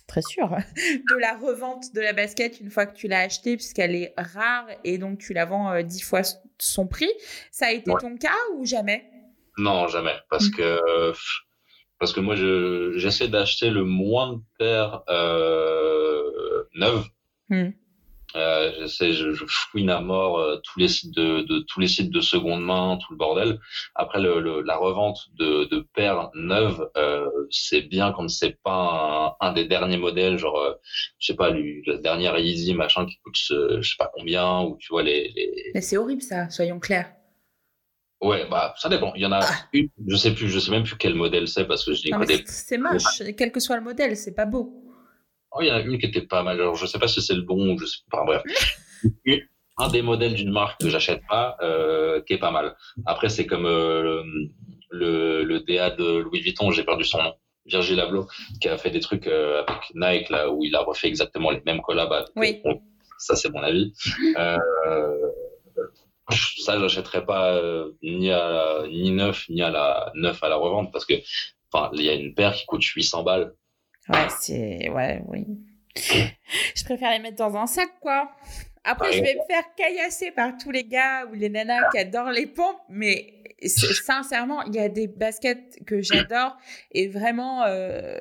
très 0.07 0.21
sûre, 0.23 0.51
de 0.77 1.17
la 1.17 1.37
revente 1.37 1.95
de 1.95 2.01
la 2.01 2.13
basket 2.13 2.61
une 2.61 2.71
fois 2.71 2.85
que 2.87 2.95
tu 2.95 3.09
l'as 3.09 3.21
achetée, 3.21 3.57
puisqu'elle 3.57 3.95
est 3.95 4.13
rare 4.19 4.67
et 4.85 4.99
donc 4.99 5.19
tu 5.19 5.33
la 5.33 5.47
vends 5.47 5.73
euh, 5.73 5.83
dix 5.83 6.03
fois 6.03 6.23
son 6.59 6.87
prix. 6.87 7.11
Ça 7.51 7.67
a 7.67 7.71
été 7.71 7.91
ton 8.01 8.17
cas 8.17 8.37
ou 8.57 8.67
jamais? 8.67 9.09
Non, 9.57 9.87
jamais. 9.87 10.17
Parce 10.29 10.49
mmh. 10.49 10.57
que 10.57 11.13
parce 12.01 12.15
que 12.15 12.21
moi, 12.21 12.35
j'essaie 12.97 13.29
d'acheter 13.29 13.71
le 13.71 13.85
moins 13.85 14.33
de 14.33 14.41
paires 14.59 15.03
euh, 15.11 16.65
neuves. 16.75 17.07
Mmh. 17.51 17.69
Euh, 18.37 18.73
j'essaie, 18.79 19.13
je, 19.13 19.33
je, 19.33 19.45
fouine 19.47 19.91
à 19.91 20.01
mort 20.01 20.39
euh, 20.39 20.57
tous 20.63 20.79
les 20.79 20.89
sites 20.89 21.13
de, 21.15 21.41
de, 21.41 21.59
tous 21.67 21.81
les 21.81 21.89
sites 21.89 22.11
de 22.11 22.21
seconde 22.21 22.65
main, 22.65 22.97
tout 22.97 23.13
le 23.13 23.19
bordel. 23.19 23.59
Après, 23.97 24.21
le, 24.21 24.41
le, 24.41 24.63
la 24.63 24.77
revente 24.77 25.29
de, 25.37 25.65
de 25.65 25.85
paires 25.95 26.31
neuves, 26.35 26.89
euh, 26.97 27.29
c'est 27.51 27.83
bien 27.83 28.13
quand 28.13 28.29
c'est 28.29 28.57
pas 28.63 29.37
un, 29.41 29.47
un, 29.49 29.53
des 29.53 29.67
derniers 29.67 29.97
modèles, 29.97 30.39
genre, 30.39 30.59
euh, 30.59 30.75
je 31.19 31.27
sais 31.27 31.35
pas, 31.35 31.51
la 31.51 31.97
dernière 31.99 32.39
Easy 32.39 32.73
machin 32.73 33.05
qui 33.05 33.19
coûte, 33.19 33.37
je 33.37 33.83
sais 33.83 33.97
pas 33.99 34.11
combien, 34.15 34.63
ou 34.63 34.77
tu 34.79 34.89
vois 34.91 35.03
les. 35.03 35.33
les... 35.35 35.73
Mais 35.75 35.81
c'est 35.81 35.97
horrible 35.97 36.23
ça, 36.23 36.49
soyons 36.51 36.79
clairs. 36.79 37.13
Ouais, 38.21 38.47
bah 38.51 38.75
ça 38.77 38.89
dépend. 38.89 39.13
Il 39.15 39.23
y 39.23 39.27
en 39.27 39.33
a 39.33 39.41
ah. 39.43 39.69
une, 39.73 39.89
je 40.07 40.17
sais 40.17 40.35
plus, 40.35 40.49
je 40.49 40.59
sais 40.59 40.71
même 40.71 40.83
plus 40.83 40.97
quel 40.97 41.15
modèle 41.15 41.49
c'est 41.49 41.67
parce 41.67 41.85
que 41.85 41.95
je 41.95 42.03
dis 42.03 42.13
C'est 42.47 42.79
moche, 42.79 43.23
quel 43.37 43.51
que 43.51 43.61
soit 43.61 43.77
le 43.77 43.83
modèle, 43.83 44.17
c'est 44.17 44.35
pas 44.35 44.47
beau. 44.47 44.85
Oh, 45.53 45.59
il 45.63 45.69
y 45.69 45.73
en 45.73 45.77
a 45.77 45.81
une 45.81 45.99
qui 45.99 46.07
était 46.07 46.23
pas 46.23 46.43
mal. 46.43 46.61
Alors, 46.61 46.77
je 46.77 46.87
sais 46.87 46.99
pas 46.99 47.09
si 47.09 47.23
c'est 47.23 47.35
le 47.35 47.43
bon 47.43 47.75
ou 47.75 47.79
je 47.79 47.87
sais 47.87 47.99
pas. 48.11 48.25
Bref, 48.25 48.43
un 49.79 49.89
des 49.89 50.03
modèles 50.03 50.35
d'une 50.35 50.53
marque 50.53 50.81
que 50.81 50.89
j'achète 50.89 51.23
pas, 51.29 51.57
euh, 51.63 52.21
qui 52.23 52.35
est 52.35 52.39
pas 52.39 52.51
mal. 52.51 52.77
Après, 53.07 53.29
c'est 53.29 53.47
comme 53.47 53.67
euh, 53.67 54.23
le, 54.91 55.43
le 55.43 55.61
DA 55.61 55.91
de 55.91 56.19
Louis 56.19 56.41
Vuitton, 56.41 56.71
j'ai 56.71 56.85
perdu 56.85 57.05
son 57.05 57.23
nom. 57.23 57.35
Virgil 57.67 58.01
Abloh, 58.01 58.27
qui 58.61 58.69
a 58.69 58.77
fait 58.77 58.91
des 58.91 59.01
trucs 59.01 59.27
euh, 59.27 59.63
avec 59.67 59.95
Nike 59.95 60.31
là 60.31 60.51
où 60.51 60.65
il 60.65 60.75
a 60.75 60.81
refait 60.81 61.09
exactement 61.09 61.51
les 61.51 61.63
mêmes 61.65 61.81
collabs. 61.81 62.25
Oui. 62.37 62.63
ça, 63.19 63.37
c'est 63.37 63.51
mon 63.53 63.63
avis. 63.63 63.93
Euh, 64.39 64.57
ça 66.33 66.79
j'achèterais 66.79 67.25
pas 67.25 67.55
euh, 67.55 67.93
ni 68.03 68.31
à 68.31 68.83
ni 68.89 69.11
neuf 69.11 69.49
ni 69.49 69.63
à 69.63 69.71
la 69.71 70.13
neuf 70.15 70.43
à 70.43 70.49
la 70.49 70.57
revente 70.57 70.93
parce 70.93 71.05
que 71.05 71.15
il 71.93 72.03
y 72.03 72.09
a 72.09 72.15
une 72.15 72.35
paire 72.35 72.55
qui 72.55 72.67
coûte 72.67 72.83
800 72.83 73.23
balles. 73.23 73.55
Ouais 74.09 74.27
c'est 74.41 74.89
ouais 74.91 75.23
oui. 75.27 75.47
Je 75.97 76.85
préfère 76.85 77.11
les 77.13 77.19
mettre 77.19 77.37
dans 77.37 77.57
un 77.57 77.67
sac 77.67 77.91
quoi 78.01 78.31
après 78.85 79.13
je 79.13 79.23
vais 79.23 79.35
me 79.35 79.45
faire 79.47 79.65
caillasser 79.77 80.31
par 80.31 80.57
tous 80.57 80.71
les 80.71 80.85
gars 80.85 81.27
ou 81.27 81.35
les 81.35 81.49
nanas 81.49 81.89
qui 81.91 81.99
adorent 81.99 82.31
les 82.31 82.47
pompes 82.47 82.81
mais 82.89 83.41
sincèrement, 83.69 84.63
il 84.63 84.75
y 84.75 84.79
a 84.79 84.89
des 84.89 85.07
baskets 85.07 85.81
que 85.87 86.01
j'adore 86.01 86.57
et 86.93 87.09
vraiment, 87.09 87.65
euh, 87.65 88.19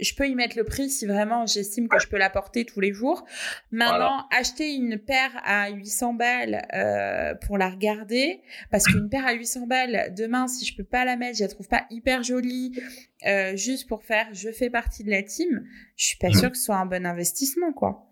je 0.00 0.14
peux 0.14 0.28
y 0.28 0.34
mettre 0.34 0.56
le 0.56 0.64
prix 0.64 0.90
si 0.90 1.06
vraiment 1.06 1.46
j'estime 1.46 1.88
que 1.88 1.98
je 1.98 2.08
peux 2.08 2.18
la 2.18 2.30
porter 2.30 2.64
tous 2.64 2.80
les 2.80 2.92
jours. 2.92 3.24
Maintenant, 3.70 4.26
acheter 4.30 4.74
une 4.74 4.98
paire 4.98 5.32
à 5.44 5.70
800 5.70 6.14
balles 6.14 6.66
euh, 6.74 7.34
pour 7.46 7.58
la 7.58 7.70
regarder, 7.70 8.40
parce 8.70 8.84
qu'une 8.84 9.08
paire 9.08 9.26
à 9.26 9.32
800 9.32 9.66
balles, 9.66 10.14
demain, 10.16 10.46
si 10.48 10.64
je 10.64 10.76
peux 10.76 10.84
pas 10.84 11.04
la 11.04 11.16
mettre, 11.16 11.38
je 11.38 11.44
la 11.44 11.48
trouve 11.48 11.68
pas 11.68 11.86
hyper 11.90 12.22
jolie, 12.22 12.72
euh, 13.26 13.56
juste 13.56 13.88
pour 13.88 14.02
faire 14.04 14.26
je 14.32 14.50
fais 14.50 14.70
partie 14.70 15.04
de 15.04 15.10
la 15.10 15.22
team, 15.22 15.66
je 15.96 16.06
suis 16.06 16.18
pas 16.18 16.28
mmh. 16.28 16.34
sûre 16.34 16.50
que 16.50 16.56
ce 16.56 16.64
soit 16.64 16.76
un 16.76 16.86
bon 16.86 17.06
investissement, 17.06 17.72
quoi. 17.72 18.11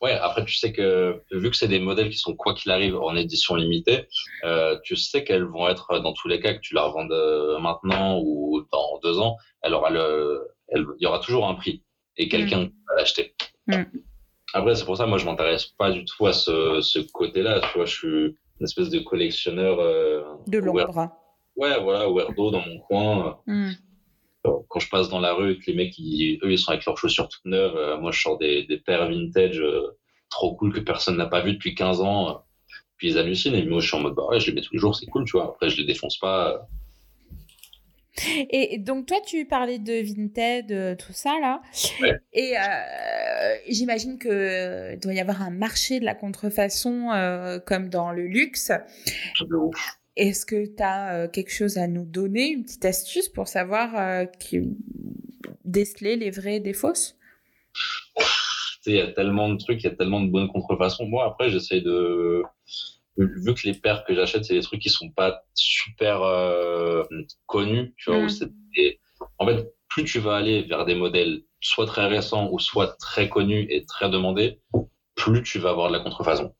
Ouais, 0.00 0.12
après, 0.12 0.44
tu 0.44 0.56
sais 0.56 0.72
que 0.72 1.22
vu 1.30 1.50
que 1.50 1.56
c'est 1.56 1.68
des 1.68 1.78
modèles 1.78 2.10
qui 2.10 2.18
sont, 2.18 2.34
quoi 2.34 2.54
qu'il 2.54 2.70
arrive, 2.72 2.96
en 2.96 3.14
édition 3.14 3.54
limitée, 3.54 4.08
euh, 4.44 4.78
tu 4.82 4.96
sais 4.96 5.24
qu'elles 5.24 5.44
vont 5.44 5.68
être, 5.68 6.00
dans 6.00 6.12
tous 6.12 6.28
les 6.28 6.40
cas, 6.40 6.54
que 6.54 6.60
tu 6.60 6.74
la 6.74 6.82
revendes 6.82 7.12
euh, 7.12 7.58
maintenant 7.60 8.18
ou 8.20 8.66
dans 8.72 8.98
deux 9.02 9.18
ans, 9.18 9.36
elle 9.62 9.74
aura 9.74 9.90
le, 9.90 10.48
elle, 10.68 10.84
il 10.98 11.04
y 11.04 11.06
aura 11.06 11.20
toujours 11.20 11.48
un 11.48 11.54
prix 11.54 11.84
et 12.16 12.28
quelqu'un 12.28 12.64
mm. 12.64 12.72
va 12.88 12.94
l'acheter. 12.96 13.34
Mm. 13.68 13.82
Après, 14.54 14.74
c'est 14.74 14.84
pour 14.84 14.96
ça, 14.96 15.06
moi, 15.06 15.18
je 15.18 15.24
m'intéresse 15.24 15.66
pas 15.66 15.90
du 15.90 16.04
tout 16.04 16.26
à 16.26 16.32
ce, 16.32 16.80
ce 16.82 16.98
côté-là. 16.98 17.60
Tu 17.60 17.78
vois, 17.78 17.86
je 17.86 17.96
suis 17.96 18.08
une 18.08 18.64
espèce 18.64 18.90
de 18.90 18.98
collectionneur. 18.98 19.78
Euh, 19.78 20.22
de 20.48 20.58
l'ombre. 20.58 21.10
Ouais, 21.56 21.80
voilà, 21.80 22.08
weirdo 22.08 22.50
dans 22.50 22.60
mon 22.66 22.78
coin. 22.80 23.38
Mm 23.46 23.70
quand 24.42 24.80
je 24.80 24.88
passe 24.88 25.08
dans 25.08 25.20
la 25.20 25.34
rue 25.34 25.58
que 25.58 25.70
les 25.70 25.74
mecs, 25.74 25.98
ils, 25.98 26.38
eux, 26.42 26.52
ils 26.52 26.58
sont 26.58 26.72
avec 26.72 26.84
leurs 26.84 26.98
chaussures 26.98 27.28
toutes 27.28 27.44
neuves, 27.44 27.76
euh, 27.76 27.98
moi, 27.98 28.10
je 28.10 28.20
sors 28.20 28.38
des, 28.38 28.64
des 28.64 28.78
paires 28.78 29.08
vintage 29.08 29.60
euh, 29.60 29.98
trop 30.30 30.54
cool 30.54 30.72
que 30.72 30.80
personne 30.80 31.16
n'a 31.16 31.26
pas 31.26 31.42
vu 31.42 31.52
depuis 31.52 31.74
15 31.74 32.00
ans. 32.00 32.30
Euh, 32.30 32.34
puis 32.96 33.10
ils 33.10 33.18
hallucinent. 33.18 33.54
Et 33.54 33.64
moi, 33.64 33.80
je 33.80 33.86
suis 33.88 33.96
en 33.96 34.00
mode, 34.00 34.14
bah 34.14 34.26
ouais, 34.28 34.40
je 34.40 34.46
les 34.46 34.54
mets 34.54 34.60
tous 34.60 34.74
les 34.74 34.78
jours, 34.78 34.94
c'est 34.96 35.06
cool, 35.06 35.24
tu 35.24 35.32
vois. 35.32 35.46
Après, 35.46 35.68
je 35.68 35.76
les 35.76 35.84
défonce 35.84 36.18
pas. 36.18 36.68
Et 38.50 38.78
donc 38.78 39.06
toi, 39.06 39.18
tu 39.24 39.46
parlais 39.46 39.78
de 39.78 39.94
Vinted, 40.02 40.98
tout 40.98 41.12
ça 41.12 41.38
là, 41.40 41.62
ouais. 42.02 42.12
et 42.34 42.58
euh, 42.58 43.56
j'imagine 43.68 44.18
que 44.18 44.96
doit 45.00 45.14
y 45.14 45.20
avoir 45.20 45.40
un 45.40 45.50
marché 45.50 45.98
de 45.98 46.04
la 46.04 46.14
contrefaçon 46.14 47.10
euh, 47.10 47.58
comme 47.58 47.88
dans 47.88 48.12
le 48.12 48.26
luxe. 48.26 48.70
De 49.40 49.56
ouf. 49.56 50.01
Est-ce 50.16 50.44
que 50.44 50.66
tu 50.66 50.82
as 50.82 51.14
euh, 51.14 51.28
quelque 51.28 51.52
chose 51.52 51.78
à 51.78 51.86
nous 51.86 52.04
donner, 52.04 52.48
une 52.50 52.64
petite 52.64 52.84
astuce 52.84 53.28
pour 53.28 53.48
savoir 53.48 53.96
euh, 53.96 54.26
qui... 54.26 54.60
déceler 55.64 56.16
les 56.16 56.30
vrais 56.30 56.60
des 56.60 56.74
fausses 56.74 57.16
Il 58.86 58.94
y 58.94 59.00
a 59.00 59.10
tellement 59.12 59.48
de 59.48 59.56
trucs, 59.56 59.82
il 59.82 59.86
y 59.86 59.90
a 59.90 59.94
tellement 59.94 60.20
de 60.20 60.30
bonnes 60.30 60.48
contrefaçons. 60.48 61.06
Moi, 61.06 61.24
après, 61.24 61.50
j'essaie 61.50 61.80
de. 61.80 62.42
Vu 63.16 63.54
que 63.54 63.66
les 63.66 63.74
paires 63.74 64.04
que 64.04 64.14
j'achète, 64.14 64.44
c'est 64.44 64.54
des 64.54 64.62
trucs 64.62 64.80
qui 64.80 64.88
sont 64.88 65.10
pas 65.10 65.44
super 65.54 66.22
euh, 66.22 67.04
connus, 67.46 67.94
tu 67.98 68.10
vois, 68.10 68.22
mm. 68.22 68.50
en 69.38 69.46
fait, 69.46 69.72
plus 69.88 70.04
tu 70.04 70.18
vas 70.18 70.36
aller 70.36 70.62
vers 70.62 70.86
des 70.86 70.94
modèles 70.94 71.42
soit 71.60 71.86
très 71.86 72.06
récents 72.06 72.50
ou 72.50 72.58
soit 72.58 72.96
très 72.98 73.28
connus 73.28 73.66
et 73.70 73.84
très 73.84 74.10
demandés, 74.10 74.60
plus 75.14 75.42
tu 75.42 75.58
vas 75.58 75.70
avoir 75.70 75.88
de 75.88 75.96
la 75.96 76.02
contrefaçon. 76.02 76.54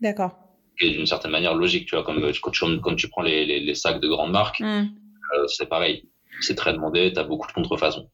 D'accord 0.00 0.36
d'une 0.80 1.06
certaine 1.06 1.30
manière 1.30 1.54
logique, 1.54 1.86
tu 1.86 1.94
vois, 1.94 2.04
comme 2.04 2.20
quand 2.20 2.50
tu, 2.50 2.80
quand 2.80 2.94
tu 2.94 3.08
prends 3.08 3.22
les, 3.22 3.44
les, 3.44 3.60
les, 3.60 3.74
sacs 3.74 4.00
de 4.00 4.08
grandes 4.08 4.32
marques, 4.32 4.60
mm. 4.60 4.64
euh, 5.34 5.46
c'est 5.46 5.68
pareil, 5.68 6.08
c'est 6.40 6.54
très 6.54 6.72
demandé, 6.72 7.12
tu 7.12 7.18
as 7.18 7.24
beaucoup 7.24 7.46
de 7.46 7.52
contrefaçons. 7.52 8.10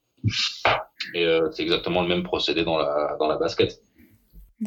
Et 1.15 1.25
euh, 1.25 1.49
c'est 1.53 1.63
exactement 1.63 2.03
le 2.03 2.09
même 2.09 2.23
procédé 2.23 2.65
dans 2.65 2.79
la, 2.79 3.17
dans 3.19 3.29
la 3.29 3.37
basket. 3.37 3.81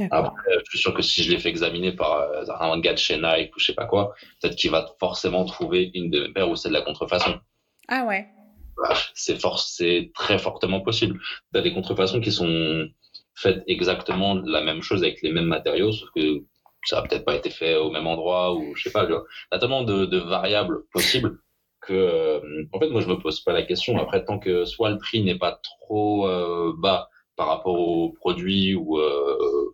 Après, 0.09 0.53
je 0.57 0.69
suis 0.69 0.79
sûr 0.79 0.93
que 0.93 1.01
si 1.01 1.21
je 1.21 1.31
l'ai 1.31 1.37
fait 1.37 1.49
examiner 1.49 1.91
par 1.91 2.21
euh, 2.21 2.45
un 2.47 2.79
gars 2.79 2.93
de 2.93 2.97
chez 2.97 3.17
Nike 3.17 3.53
ou 3.55 3.59
je 3.59 3.65
sais 3.65 3.73
pas 3.73 3.85
quoi, 3.85 4.13
peut-être 4.41 4.55
qu'il 4.55 4.71
va 4.71 4.85
forcément 4.99 5.43
trouver 5.43 5.91
une 5.93 6.09
de 6.09 6.21
mes 6.21 6.29
paires 6.29 6.49
où 6.49 6.55
c'est 6.55 6.69
de 6.69 6.73
la 6.73 6.81
contrefaçon. 6.81 7.39
Ah 7.89 8.05
ouais. 8.05 8.25
Bah, 8.77 8.95
c'est 9.13 9.37
c'est 9.57 10.11
très 10.15 10.39
fortement 10.39 10.79
possible. 10.79 11.19
Tu 11.53 11.59
as 11.59 11.61
des 11.61 11.73
contrefaçons 11.73 12.21
qui 12.21 12.31
sont 12.31 12.87
faites 13.35 13.63
exactement 13.67 14.35
la 14.35 14.61
même 14.61 14.81
chose 14.81 15.03
avec 15.03 15.21
les 15.21 15.31
mêmes 15.31 15.45
matériaux, 15.45 15.91
sauf 15.91 16.09
que 16.15 16.43
ça 16.83 16.99
a 16.99 17.01
peut-être 17.03 17.25
pas 17.25 17.35
été 17.35 17.49
fait 17.49 17.75
au 17.75 17.91
même 17.91 18.07
endroit 18.07 18.55
ou 18.55 18.75
je 18.75 18.83
sais 18.83 18.91
pas. 18.91 19.05
Il 19.05 19.11
y 19.11 19.15
a 19.51 19.59
tellement 19.59 19.83
de, 19.83 20.05
de 20.05 20.17
variables 20.17 20.83
possibles 20.91 21.39
que, 21.81 21.93
euh, 21.93 22.63
en 22.71 22.79
fait, 22.79 22.89
moi, 22.89 23.01
je 23.01 23.07
me 23.07 23.19
pose 23.19 23.41
pas 23.41 23.53
la 23.53 23.63
question. 23.63 23.97
Après, 23.97 24.23
tant 24.23 24.39
que 24.39 24.65
soit 24.65 24.91
le 24.91 24.97
prix 24.97 25.23
n'est 25.23 25.37
pas 25.37 25.59
trop 25.63 26.27
euh, 26.27 26.73
bas 26.77 27.09
par 27.35 27.47
rapport 27.47 27.79
au 27.79 28.11
produit 28.11 28.75
ou 28.75 28.99
euh, 28.99 29.71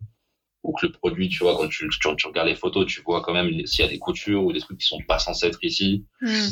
ou 0.63 0.73
que 0.73 0.87
le 0.87 0.91
produit, 0.91 1.29
tu 1.29 1.43
vois, 1.43 1.55
quand 1.55 1.67
tu, 1.67 1.87
tu, 1.89 2.15
tu, 2.17 2.27
regardes 2.27 2.47
les 2.47 2.55
photos, 2.55 2.85
tu 2.87 3.01
vois 3.01 3.21
quand 3.21 3.33
même 3.33 3.65
s'il 3.65 3.85
y 3.85 3.87
a 3.87 3.91
des 3.91 3.99
coutures 3.99 4.43
ou 4.43 4.51
des 4.51 4.59
trucs 4.59 4.79
qui 4.79 4.87
sont 4.87 4.99
pas 5.07 5.19
censés 5.19 5.47
être 5.47 5.63
ici. 5.63 6.05
Mm. 6.21 6.49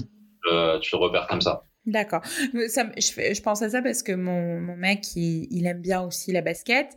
tu 0.81 0.95
le 0.95 0.97
repères 0.97 1.27
comme 1.27 1.41
ça. 1.41 1.63
D'accord. 1.85 2.21
Ça, 2.67 2.89
je, 2.97 3.33
je, 3.33 3.41
pense 3.41 3.61
à 3.61 3.69
ça 3.69 3.81
parce 3.81 4.01
que 4.01 4.11
mon, 4.11 4.59
mon 4.59 4.75
mec, 4.75 5.15
il, 5.15 5.47
il, 5.51 5.67
aime 5.67 5.81
bien 5.81 6.01
aussi 6.01 6.31
la 6.31 6.41
basket. 6.41 6.89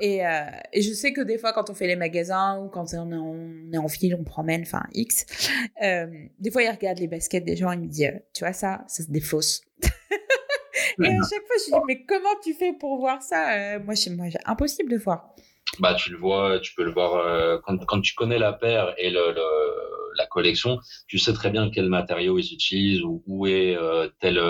Et, 0.00 0.26
euh, 0.26 0.46
et, 0.72 0.80
je 0.80 0.92
sais 0.92 1.12
que 1.12 1.20
des 1.20 1.36
fois, 1.36 1.52
quand 1.52 1.68
on 1.68 1.74
fait 1.74 1.86
les 1.86 1.96
magasins 1.96 2.58
ou 2.58 2.68
quand 2.68 2.94
on 2.94 3.12
est 3.12 3.16
en, 3.16 3.34
on 3.34 3.72
est 3.72 3.78
en 3.78 3.86
ville, 3.86 4.16
on 4.18 4.24
promène, 4.24 4.62
enfin 4.62 4.82
X, 4.94 5.26
euh, 5.82 6.06
des 6.38 6.50
fois, 6.50 6.62
il 6.62 6.70
regarde 6.70 6.98
les 6.98 7.08
baskets 7.08 7.44
des 7.44 7.56
gens 7.56 7.70
et 7.72 7.74
il 7.74 7.82
me 7.82 7.86
dit, 7.86 8.06
euh, 8.06 8.12
tu 8.32 8.44
vois 8.44 8.54
ça, 8.54 8.84
ça 8.86 9.02
c'est 9.02 9.10
des 9.10 9.20
fausses. 9.20 9.62
et 9.82 11.06
à 11.06 11.22
chaque 11.22 11.46
fois, 11.46 11.56
je 11.58 11.70
lui 11.70 11.72
dis, 11.72 11.84
mais 11.86 12.04
comment 12.06 12.34
tu 12.42 12.54
fais 12.54 12.72
pour 12.72 12.98
voir 12.98 13.22
ça 13.22 13.78
Moi, 13.80 13.94
chez 13.94 14.10
moi, 14.10 14.26
impossible 14.46 14.90
de 14.90 14.96
voir. 14.96 15.34
Bah, 15.80 15.94
tu 15.94 16.10
le 16.10 16.18
vois, 16.18 16.60
tu 16.60 16.74
peux 16.74 16.84
le 16.84 16.92
voir 16.92 17.14
euh, 17.14 17.58
quand, 17.64 17.78
quand 17.86 18.00
tu 18.00 18.14
connais 18.14 18.38
la 18.38 18.52
paire 18.52 18.94
et 18.98 19.10
le, 19.10 19.32
le 19.32 19.42
la 20.18 20.26
collection, 20.26 20.78
tu 21.06 21.18
sais 21.18 21.32
très 21.32 21.50
bien 21.50 21.70
quel 21.70 21.88
matériau 21.88 22.36
ils 22.36 22.52
utilisent 22.52 23.02
ou 23.02 23.22
où 23.26 23.46
est 23.46 23.76
tel 24.18 24.40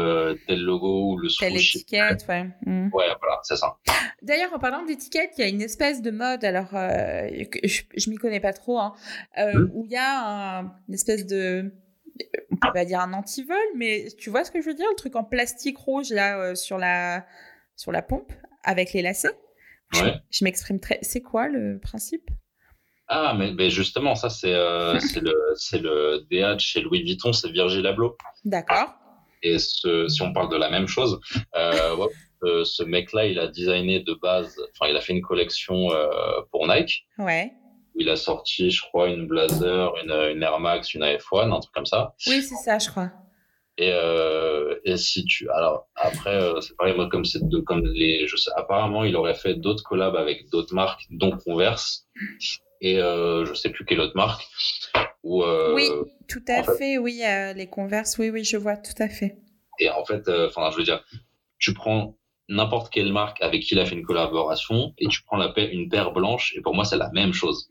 tel 0.47 0.61
logo 0.63 1.13
ou 1.13 1.19
le 1.19 1.29
Telle 1.39 1.55
étiquette, 1.55 2.25
ouais. 2.29 2.49
Mm. 2.65 2.89
Ouais, 2.95 3.07
voilà, 3.21 3.39
c'est 3.43 3.57
ça. 3.57 3.77
D'ailleurs, 4.23 4.53
en 4.55 4.59
parlant 4.59 4.85
d'étiquette, 4.85 5.33
il 5.37 5.43
y 5.43 5.45
a 5.45 5.49
une 5.49 5.61
espèce 5.61 6.01
de 6.01 6.11
mode, 6.11 6.45
alors 6.45 6.71
je, 6.73 7.83
je 7.95 8.11
m'y 8.11 8.17
connais 8.17 8.41
pas 8.41 8.55
trop, 8.55 8.79
hein, 8.79 8.95
mm. 9.37 9.71
où 9.75 9.85
il 9.85 9.93
y 9.93 9.99
a 9.99 10.63
une 10.89 10.95
espèce 10.95 11.27
de 11.27 11.73
on 12.51 12.57
peut 12.57 12.73
pas 12.73 12.85
dire 12.87 13.01
un 13.01 13.13
antivol, 13.13 13.57
mais 13.77 14.09
tu 14.19 14.31
vois 14.31 14.45
ce 14.45 14.51
que 14.51 14.63
je 14.63 14.67
veux 14.67 14.75
dire, 14.75 14.89
le 14.89 14.97
truc 14.97 15.15
en 15.15 15.25
plastique 15.25 15.79
rouge 15.79 16.11
là 16.11 16.55
sur 16.55 16.79
la 16.79 17.27
sur 17.77 17.93
la 17.93 18.03
pompe 18.03 18.33
avec 18.65 18.93
les 18.93 19.03
lacets? 19.03 19.37
Je, 19.93 20.45
m'exprime 20.45 20.81
très. 20.81 20.99
C'est 21.03 21.23
quoi 21.23 21.49
le 21.49 21.79
principe? 21.81 22.31
Ah, 23.09 23.35
mais, 23.37 23.71
justement, 23.71 24.15
ça, 24.15 24.31
c'est 24.31 24.55
euh, 24.55 24.95
le, 25.21 25.55
le 25.73 26.19
DH 26.31 26.61
chez 26.61 26.81
Louis 26.81 27.03
Vuitton, 27.03 27.33
c'est 27.33 27.51
Virgil 27.51 27.85
Abloh. 27.87 28.17
D'accord. 28.45 28.95
Et 29.43 29.59
si 29.59 30.23
on 30.23 30.33
parle 30.33 30.51
de 30.51 30.57
la 30.57 30.71
même 30.71 30.87
chose, 30.87 31.19
euh, 31.57 31.97
euh, 32.45 32.65
ce 32.65 32.83
mec-là, 32.85 33.27
il 33.27 33.39
a 33.39 33.49
designé 33.49 34.01
de 34.01 34.15
base, 34.15 34.55
enfin, 34.75 34.91
il 34.91 34.97
a 34.97 35.01
fait 35.01 35.13
une 35.13 35.23
collection 35.23 35.89
pour 36.53 36.69
Nike. 36.69 37.07
Ouais. 37.19 37.53
Il 37.97 38.09
a 38.09 38.17
sorti, 38.17 38.71
je 38.71 38.83
crois, 38.83 39.09
une 39.09 39.27
Blazer, 39.27 39.93
une, 40.05 40.13
une 40.37 40.43
Air 40.43 40.61
Max, 40.61 40.95
une 40.95 41.03
AF1, 41.03 41.53
un 41.53 41.61
truc 41.61 41.75
comme 41.75 41.87
ça. 41.87 42.15
Oui, 42.29 42.43
c'est 42.43 42.55
ça, 42.55 42.79
je 42.79 42.89
crois. 42.89 43.11
Et, 43.81 43.93
euh, 43.95 44.79
et 44.85 44.99
si 44.99 45.25
tu, 45.25 45.49
alors 45.49 45.89
après, 45.97 46.37
euh, 46.37 46.61
c'est 46.61 46.77
pareil, 46.77 46.95
moi 46.95 47.09
comme 47.09 47.25
c'est 47.25 47.43
de, 47.49 47.61
comme 47.61 47.83
les, 47.87 48.27
je 48.27 48.37
sais, 48.37 48.51
apparemment 48.55 49.05
il 49.05 49.17
aurait 49.17 49.35
fait 49.35 49.55
d'autres 49.55 49.83
collabs 49.83 50.17
avec 50.17 50.51
d'autres 50.51 50.75
marques, 50.75 51.07
dont 51.09 51.31
Converse 51.31 52.07
et 52.83 52.99
euh, 53.01 53.47
je 53.47 53.55
sais 53.55 53.71
plus 53.71 53.87
quelle 53.87 54.01
autre 54.01 54.17
marque. 54.17 54.47
Où, 55.23 55.43
euh, 55.45 55.75
oui, 55.75 55.89
tout 56.29 56.45
à 56.47 56.63
fait, 56.63 56.99
oui, 56.99 57.23
les 57.57 57.69
Converse, 57.69 58.19
oui, 58.19 58.29
oui, 58.29 58.45
je 58.45 58.59
vois, 58.59 58.77
tout 58.77 59.03
à 59.03 59.09
fait. 59.09 59.39
Et 59.79 59.89
en 59.89 60.05
fait, 60.05 60.29
enfin, 60.29 60.71
je 60.71 60.77
veux 60.77 60.85
dire, 60.85 61.03
tu 61.59 61.73
prends 61.73 62.19
n'importe 62.51 62.93
quelle 62.93 63.15
marque 63.15 63.41
avec 63.41 63.63
qui 63.63 63.75
il 63.75 63.81
a 63.81 63.87
fait 63.87 63.95
une 63.95 64.05
collaboration 64.05 64.93
et 64.99 65.09
tu 65.09 65.23
prends 65.23 65.39
la 65.39 65.49
paire, 65.49 65.71
une 65.73 65.89
paire 65.89 66.13
blanche 66.13 66.53
et 66.55 66.61
pour 66.61 66.75
moi 66.75 66.85
c'est 66.85 66.99
la 66.99 67.11
même 67.13 67.33
chose 67.33 67.71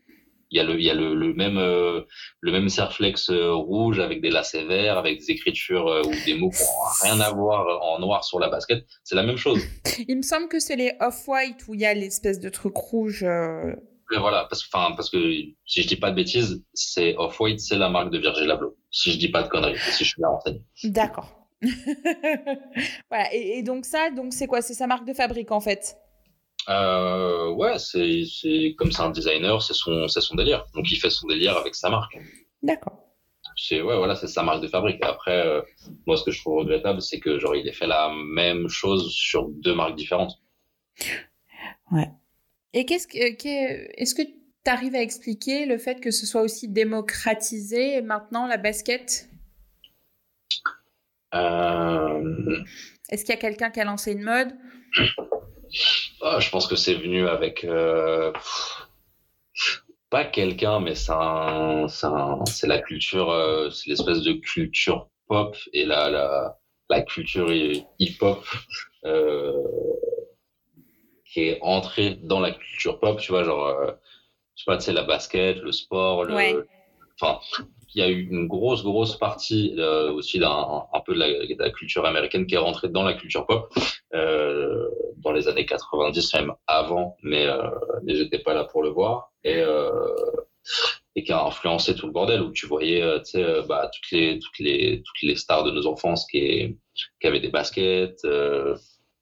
il 0.50 0.56
y 0.56 0.60
a 0.60 0.64
le, 0.64 0.78
il 0.78 0.84
y 0.84 0.90
a 0.90 0.94
le, 0.94 1.14
le 1.14 1.32
même, 1.34 1.58
euh, 1.58 2.02
le 2.40 2.52
même 2.52 2.68
Serflex 2.68 3.30
euh, 3.30 3.54
rouge 3.54 4.00
avec 4.00 4.20
des 4.20 4.30
lacets 4.30 4.64
verts, 4.64 4.98
avec 4.98 5.20
des 5.20 5.30
écritures 5.30 5.88
euh, 5.88 6.02
ou 6.02 6.10
des 6.24 6.34
mots 6.34 6.50
qui 6.50 6.62
n'ont 6.62 7.08
rien 7.08 7.20
à 7.20 7.30
voir 7.30 7.82
en 7.82 8.00
noir 8.00 8.24
sur 8.24 8.40
la 8.40 8.48
basket. 8.48 8.84
C'est 9.04 9.14
la 9.14 9.22
même 9.22 9.36
chose. 9.36 9.62
Il 10.08 10.16
me 10.16 10.22
semble 10.22 10.48
que 10.48 10.58
c'est 10.58 10.76
les 10.76 10.92
off-white 11.00 11.68
où 11.68 11.74
il 11.74 11.80
y 11.80 11.86
a 11.86 11.94
l'espèce 11.94 12.40
de 12.40 12.48
truc 12.48 12.76
rouge. 12.76 13.24
Mais 13.24 14.18
voilà, 14.18 14.46
parce, 14.48 14.66
enfin, 14.72 14.92
parce 14.96 15.08
que 15.08 15.18
si 15.66 15.82
je 15.82 15.86
dis 15.86 15.96
pas 15.96 16.10
de 16.10 16.16
bêtises, 16.16 16.64
c'est 16.74 17.14
Off-White, 17.16 17.60
c'est 17.60 17.76
la 17.76 17.88
marque 17.88 18.10
de 18.10 18.18
Virgil 18.18 18.50
Abloh. 18.50 18.76
Si 18.90 19.12
je 19.12 19.18
dis 19.18 19.28
pas 19.28 19.44
de 19.44 19.48
conneries, 19.48 19.78
si 19.78 20.02
je 20.02 20.08
suis 20.10 20.18
bien 20.20 20.28
renseigné. 20.28 20.62
D'accord. 20.82 21.46
voilà. 23.08 23.32
Et, 23.32 23.58
et, 23.58 23.62
donc 23.62 23.84
ça, 23.84 24.10
donc 24.10 24.32
c'est 24.32 24.48
quoi? 24.48 24.62
C'est 24.62 24.74
sa 24.74 24.88
marque 24.88 25.06
de 25.06 25.12
fabrique 25.12 25.52
en 25.52 25.60
fait? 25.60 25.96
Euh, 26.68 27.50
ouais, 27.50 27.78
c'est, 27.78 28.74
comme 28.76 28.92
c'est 28.92 29.02
un 29.02 29.10
designer, 29.10 29.62
c'est 29.62 29.74
son, 29.74 30.06
son 30.08 30.34
délire. 30.34 30.64
Donc 30.74 30.90
il 30.90 30.96
fait 30.96 31.10
son 31.10 31.26
délire 31.26 31.56
avec 31.56 31.74
sa 31.74 31.90
marque. 31.90 32.16
D'accord. 32.62 33.06
C'est 33.56 33.82
ouais, 33.82 33.96
voilà, 33.96 34.14
c'est 34.14 34.28
sa 34.28 34.42
marque 34.42 34.62
de 34.62 34.68
fabrique. 34.68 35.04
Après, 35.04 35.46
euh, 35.46 35.62
moi, 36.06 36.16
ce 36.16 36.24
que 36.24 36.30
je 36.30 36.40
trouve 36.40 36.58
regrettable, 36.58 37.02
c'est 37.02 37.18
que 37.18 37.38
genre 37.38 37.56
il 37.56 37.66
ait 37.66 37.72
fait 37.72 37.86
la 37.86 38.12
même 38.32 38.68
chose 38.68 39.10
sur 39.12 39.48
deux 39.48 39.74
marques 39.74 39.96
différentes. 39.96 40.40
Ouais. 41.90 42.08
Et 42.72 42.86
qu'est-ce 42.86 43.08
que, 43.08 43.16
est-ce 43.16 44.14
que 44.14 44.22
tu 44.22 44.70
arrives 44.70 44.94
à 44.94 45.02
expliquer 45.02 45.66
le 45.66 45.78
fait 45.78 46.00
que 46.00 46.10
ce 46.10 46.26
soit 46.26 46.42
aussi 46.42 46.68
démocratisé 46.68 48.00
maintenant 48.02 48.46
la 48.46 48.56
basket? 48.56 49.28
Euh... 51.34 52.56
Est-ce 53.08 53.24
qu'il 53.24 53.34
y 53.34 53.38
a 53.38 53.40
quelqu'un 53.40 53.70
qui 53.70 53.80
a 53.80 53.84
lancé 53.84 54.12
une 54.12 54.22
mode? 54.22 54.52
ah, 56.22 56.38
je 56.40 56.50
pense 56.50 56.66
que 56.66 56.76
c'est 56.76 56.94
venu 56.94 57.26
avec 57.28 57.64
euh, 57.64 58.32
pas 60.10 60.24
quelqu'un, 60.24 60.80
mais 60.80 60.94
c'est 60.94 61.12
c'est 62.46 62.66
la 62.66 62.78
culture, 62.80 63.30
euh, 63.30 63.70
c'est 63.70 63.90
l'espèce 63.90 64.22
de 64.22 64.32
culture 64.32 65.08
pop 65.28 65.56
et 65.72 65.84
la 65.84 66.10
la, 66.10 66.58
la 66.88 67.02
culture 67.02 67.50
hip-hop 67.98 68.44
euh, 69.04 69.52
qui 71.24 71.42
est 71.42 71.58
entrée 71.62 72.18
dans 72.22 72.40
la 72.40 72.50
culture 72.50 72.98
pop. 72.98 73.20
Tu 73.20 73.30
vois, 73.30 73.44
genre, 73.44 73.72
je 74.56 74.62
sais 74.62 74.66
pas, 74.66 74.76
tu 74.76 74.84
sais, 74.84 74.92
la 74.92 75.04
basket, 75.04 75.58
le 75.58 75.72
sport, 75.72 76.24
le, 76.24 76.66
enfin, 77.20 77.38
il 77.94 78.00
y 78.00 78.02
a 78.02 78.08
eu 78.08 78.28
une 78.28 78.48
grosse, 78.48 78.82
grosse 78.82 79.16
partie 79.16 79.76
aussi 80.12 80.40
d'un 80.40 80.84
un 80.92 81.00
peu 81.00 81.14
de 81.14 81.20
la, 81.20 81.28
de 81.28 81.56
la, 81.58 81.70
culture 81.70 82.04
américaine 82.04 82.46
qui 82.46 82.56
est 82.56 82.58
rentrée 82.58 82.88
dans 82.88 83.04
la 83.04 83.14
culture 83.14 83.46
pop 83.46 83.72
euh, 84.14 84.88
dans 85.18 85.32
les 85.32 85.48
années 85.48 85.66
90, 85.66 86.34
même 86.34 86.52
avant, 86.66 87.16
mais, 87.22 87.46
euh, 87.46 87.70
mais 88.02 88.14
j'étais 88.16 88.38
pas 88.38 88.54
là 88.54 88.64
pour 88.64 88.82
le 88.82 88.90
voir. 88.90 89.32
Et, 89.44 89.58
euh, 89.58 89.90
et 91.16 91.24
qui 91.24 91.32
a 91.32 91.44
influencé 91.44 91.94
tout 91.94 92.06
le 92.06 92.12
bordel 92.12 92.42
où 92.42 92.52
tu 92.52 92.66
voyais 92.66 93.02
euh, 93.02 93.62
bah, 93.62 93.90
toutes 93.92 94.10
les 94.12 94.38
toutes 94.38 94.58
les 94.58 95.02
toutes 95.04 95.22
les 95.22 95.34
stars 95.34 95.64
de 95.64 95.70
nos 95.70 95.86
enfances 95.86 96.26
qui 96.26 96.78
qui 97.20 97.26
avaient 97.26 97.40
des 97.40 97.48
baskets 97.48 98.24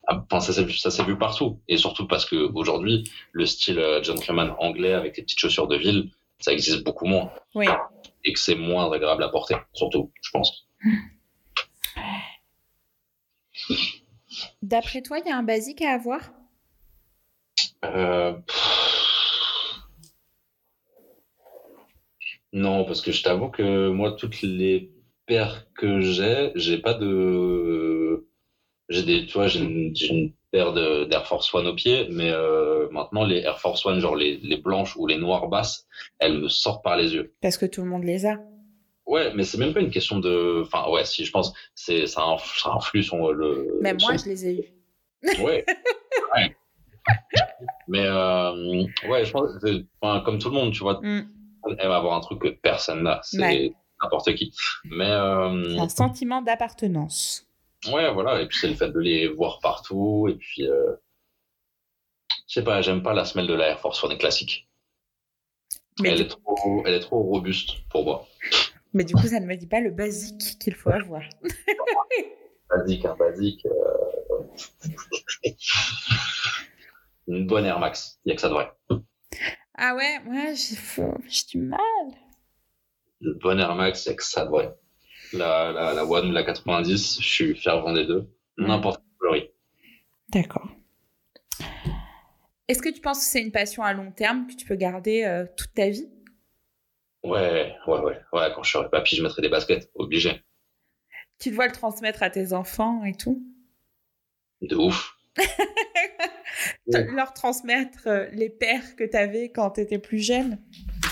ah, 0.09 0.27
enfin 0.31 0.41
ça 0.41 0.91
s'est 0.91 1.05
vu 1.05 1.17
partout 1.17 1.61
et 1.69 1.77
surtout 1.77 2.09
parce 2.09 2.27
que 2.27 2.51
aujourd'hui 2.55 3.05
le 3.33 3.47
style 3.47 3.81
gentleman 4.03 4.55
anglais 4.59 4.93
avec 4.95 5.17
les 5.17 5.23
petites 5.23 5.39
chaussures 5.39 5.69
de 5.69 5.77
ville 5.77 6.11
ça 6.41 6.53
existe 6.53 6.83
beaucoup 6.83 7.07
moins 7.07 7.31
oui 7.55 7.69
et 8.25 8.33
que 8.33 8.39
c'est 8.39 8.55
moins 8.55 8.91
agréable 8.93 9.23
à 9.23 9.29
porter, 9.29 9.57
surtout, 9.73 10.13
je 10.21 10.31
pense. 10.31 10.69
D'après 14.63 15.03
toi, 15.03 15.19
il 15.19 15.29
y 15.29 15.31
a 15.31 15.37
un 15.37 15.43
basique 15.43 15.83
à 15.83 15.93
avoir? 15.93 16.33
Euh... 17.85 18.35
Non, 22.53 22.85
parce 22.85 23.03
que 23.03 23.13
je 23.13 23.23
t'avoue 23.23 23.49
que 23.49 23.89
moi, 23.91 24.13
toutes 24.13 24.43
les 24.43 24.91
paires 25.27 25.67
que 25.75 26.01
j'ai, 26.01 26.53
j'ai 26.55 26.79
pas 26.79 26.95
de. 26.95 28.27
J'ai 28.89 29.03
des, 29.03 29.27
tu 29.27 29.35
vois, 29.35 29.49
j'ai 29.49 29.61
une, 29.61 29.95
une, 30.11 30.33
paire 30.51 30.73
d'Air 30.73 31.27
Force 31.27 31.53
One 31.53 31.67
au 31.67 31.75
pied, 31.75 32.09
mais 32.11 32.31
euh, 32.31 32.89
maintenant 32.91 33.25
les 33.25 33.41
Air 33.41 33.61
Force 33.61 33.85
One, 33.85 34.01
genre 34.01 34.17
les, 34.17 34.39
les, 34.39 34.57
blanches 34.57 34.97
ou 34.97 35.07
les 35.07 35.19
noires 35.19 35.49
basses, 35.49 35.87
elles 36.19 36.39
me 36.39 36.49
sortent 36.49 36.83
par 36.83 36.97
les 36.97 37.15
yeux. 37.15 37.35
Parce 37.43 37.59
que 37.59 37.67
tout 37.67 37.83
le 37.83 37.89
monde 37.89 38.05
les 38.05 38.25
a. 38.25 38.39
Ouais, 39.09 39.33
mais 39.35 39.43
c'est 39.43 39.57
même 39.57 39.73
pas 39.73 39.81
une 39.81 39.91
question 39.91 40.19
de. 40.19 40.63
Enfin, 40.67 40.91
ouais, 40.91 41.03
si 41.07 41.25
je 41.25 41.33
pense, 41.33 41.55
c'est 41.75 42.07
ça, 42.07 42.37
ça 42.57 42.73
influe 42.73 43.03
sur 43.03 43.33
le. 43.33 43.79
Même 43.81 43.97
moi, 44.03 44.17
je 44.19 44.27
les 44.27 44.47
ai 44.47 44.61
eus. 44.61 45.41
Ouais. 45.43 45.65
ouais. 46.37 46.57
mais 47.89 48.05
euh, 48.05 48.85
ouais, 49.09 49.25
je 49.25 49.33
pense, 49.33 49.51
enfin, 50.01 50.21
comme 50.21 50.39
tout 50.39 50.51
le 50.51 50.55
monde, 50.55 50.75
tu 50.75 50.81
vois, 50.81 51.01
mm. 51.03 51.27
elle 51.79 51.89
va 51.89 51.97
avoir 51.97 52.15
un 52.17 52.21
truc 52.21 52.43
que 52.43 52.49
personne 52.49 53.03
n'a. 53.03 53.21
C'est 53.23 53.73
n'importe 54.03 54.35
qui. 54.35 54.55
Mais. 54.85 55.11
Euh... 55.11 55.79
Un 55.79 55.89
sentiment 55.89 56.43
d'appartenance. 56.43 57.47
Ouais, 57.91 58.13
voilà. 58.13 58.43
Et 58.43 58.47
puis 58.47 58.59
c'est 58.61 58.69
le 58.69 58.75
fait 58.75 58.91
de 58.91 59.01
les 59.01 59.27
voir 59.27 59.59
partout. 59.61 60.29
Et 60.29 60.35
puis, 60.35 60.69
euh... 60.69 60.97
je 62.47 62.55
sais 62.55 62.65
pas, 62.65 62.83
j'aime 62.83 63.03
pas 63.03 63.15
la 63.15 63.25
semelle 63.25 63.47
de 63.47 63.55
la 63.55 63.69
Air 63.69 63.81
Force 63.81 64.05
One 64.05 64.19
classique. 64.19 64.69
Mais 66.01 66.11
elle, 66.11 66.21
est 66.21 66.29
trop, 66.29 66.83
elle 66.85 66.95
est 66.95 67.01
trop 67.01 67.23
robuste 67.23 67.89
pour 67.89 68.05
moi. 68.05 68.29
Mais 68.93 69.05
du 69.05 69.15
coup, 69.15 69.27
ça 69.27 69.41
ne 69.41 69.47
me 69.47 69.57
dit 69.57 69.67
pas 69.67 69.81
le 69.81 69.91
basique 69.91 70.59
qu'il 70.59 70.75
faut 70.75 70.91
avoir. 70.91 71.23
basique, 72.71 73.05
un 73.05 73.17
basique. 73.17 73.67
Euh... 73.67 74.39
Une 77.27 77.47
bonne 77.47 77.67
Air 77.67 77.79
Max. 77.79 78.21
Il 78.25 78.29
n'y 78.29 78.33
a 78.33 78.37
que 78.37 78.41
ça 78.41 78.49
de 78.49 78.55
vrai. 78.55 78.71
Ah 79.75 79.95
ouais, 79.95 80.19
ouais, 80.29 80.55
j'ai 80.55 80.77
du 81.51 81.59
mal. 81.59 81.79
Une 83.21 83.35
bonne 83.35 83.61
Air 83.61 83.75
Max, 83.75 84.07
il 84.07 84.09
n'y 84.09 84.15
a 84.15 84.17
que 84.17 84.25
ça 84.25 84.45
de 84.45 84.51
vrai 84.51 84.75
la, 85.33 85.73
la, 85.73 85.95
la 85.95 86.05
One, 86.05 86.33
la 86.33 86.43
90. 86.43 87.21
Je 87.21 87.29
suis 87.29 87.57
fervent 87.57 87.93
des 87.93 88.07
deux. 88.07 88.29
N'importe 88.57 89.03
quel 89.03 89.19
coloris. 89.19 89.51
D'accord. 90.31 90.69
Est-ce 92.67 92.83
que 92.83 92.91
tu 92.91 93.01
penses 93.01 93.21
que 93.21 93.25
c'est 93.25 93.43
une 93.43 93.53
passion 93.53 93.83
à 93.83 93.93
long 93.93 94.13
terme 94.13 94.47
que 94.47 94.55
tu 94.55 94.67
peux 94.67 94.75
garder 94.75 95.25
euh, 95.25 95.47
toute 95.57 95.73
ta 95.75 95.89
vie? 95.89 96.09
Ouais, 97.29 97.75
ouais, 97.87 97.99
ouais. 98.01 98.21
Ouais, 98.33 98.53
quand 98.55 98.63
je 98.63 98.73
serai 98.73 98.89
papy, 98.89 99.17
je 99.17 99.23
mettrai 99.23 99.43
des 99.43 99.49
baskets, 99.49 99.91
obligé. 99.95 100.43
Tu 101.39 101.51
dois 101.51 101.67
le 101.67 101.73
transmettre 101.73 102.23
à 102.23 102.31
tes 102.31 102.53
enfants 102.53 103.05
et 103.05 103.15
tout 103.15 103.43
De 104.61 104.77
ouf. 104.77 105.17
Leur 106.87 107.33
transmettre 107.35 108.07
euh, 108.07 108.27
les 108.33 108.49
pères 108.49 108.97
que 108.97 109.05
tu 109.05 109.17
avais 109.17 109.51
quand 109.51 109.73
tu 109.73 109.81
étais 109.83 109.99
plus 109.99 110.25
jeune 110.25 110.59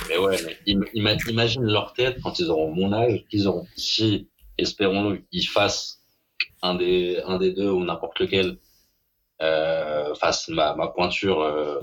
mais 0.09 0.19
ouais, 0.19 0.37
mais 0.67 0.87
imagine 0.95 1.63
leur 1.63 1.93
tête 1.93 2.19
quand 2.23 2.39
ils 2.39 2.51
auront 2.51 2.73
mon 2.73 2.93
âge, 2.93 3.25
qu'ils 3.29 3.49
auront, 3.49 3.67
si, 3.77 4.29
espérons-le, 4.59 5.25
ils 5.33 5.47
fassent 5.47 6.03
un 6.63 6.75
des, 6.75 7.21
un 7.25 7.39
des 7.39 7.53
deux 7.53 7.71
ou 7.71 7.85
n'importe 7.85 8.19
lequel, 8.21 8.59
euh, 9.43 10.15
fasse 10.15 10.49
ma, 10.49 10.75
ma 10.75 10.89
pointure 10.89 11.41
euh, 11.41 11.81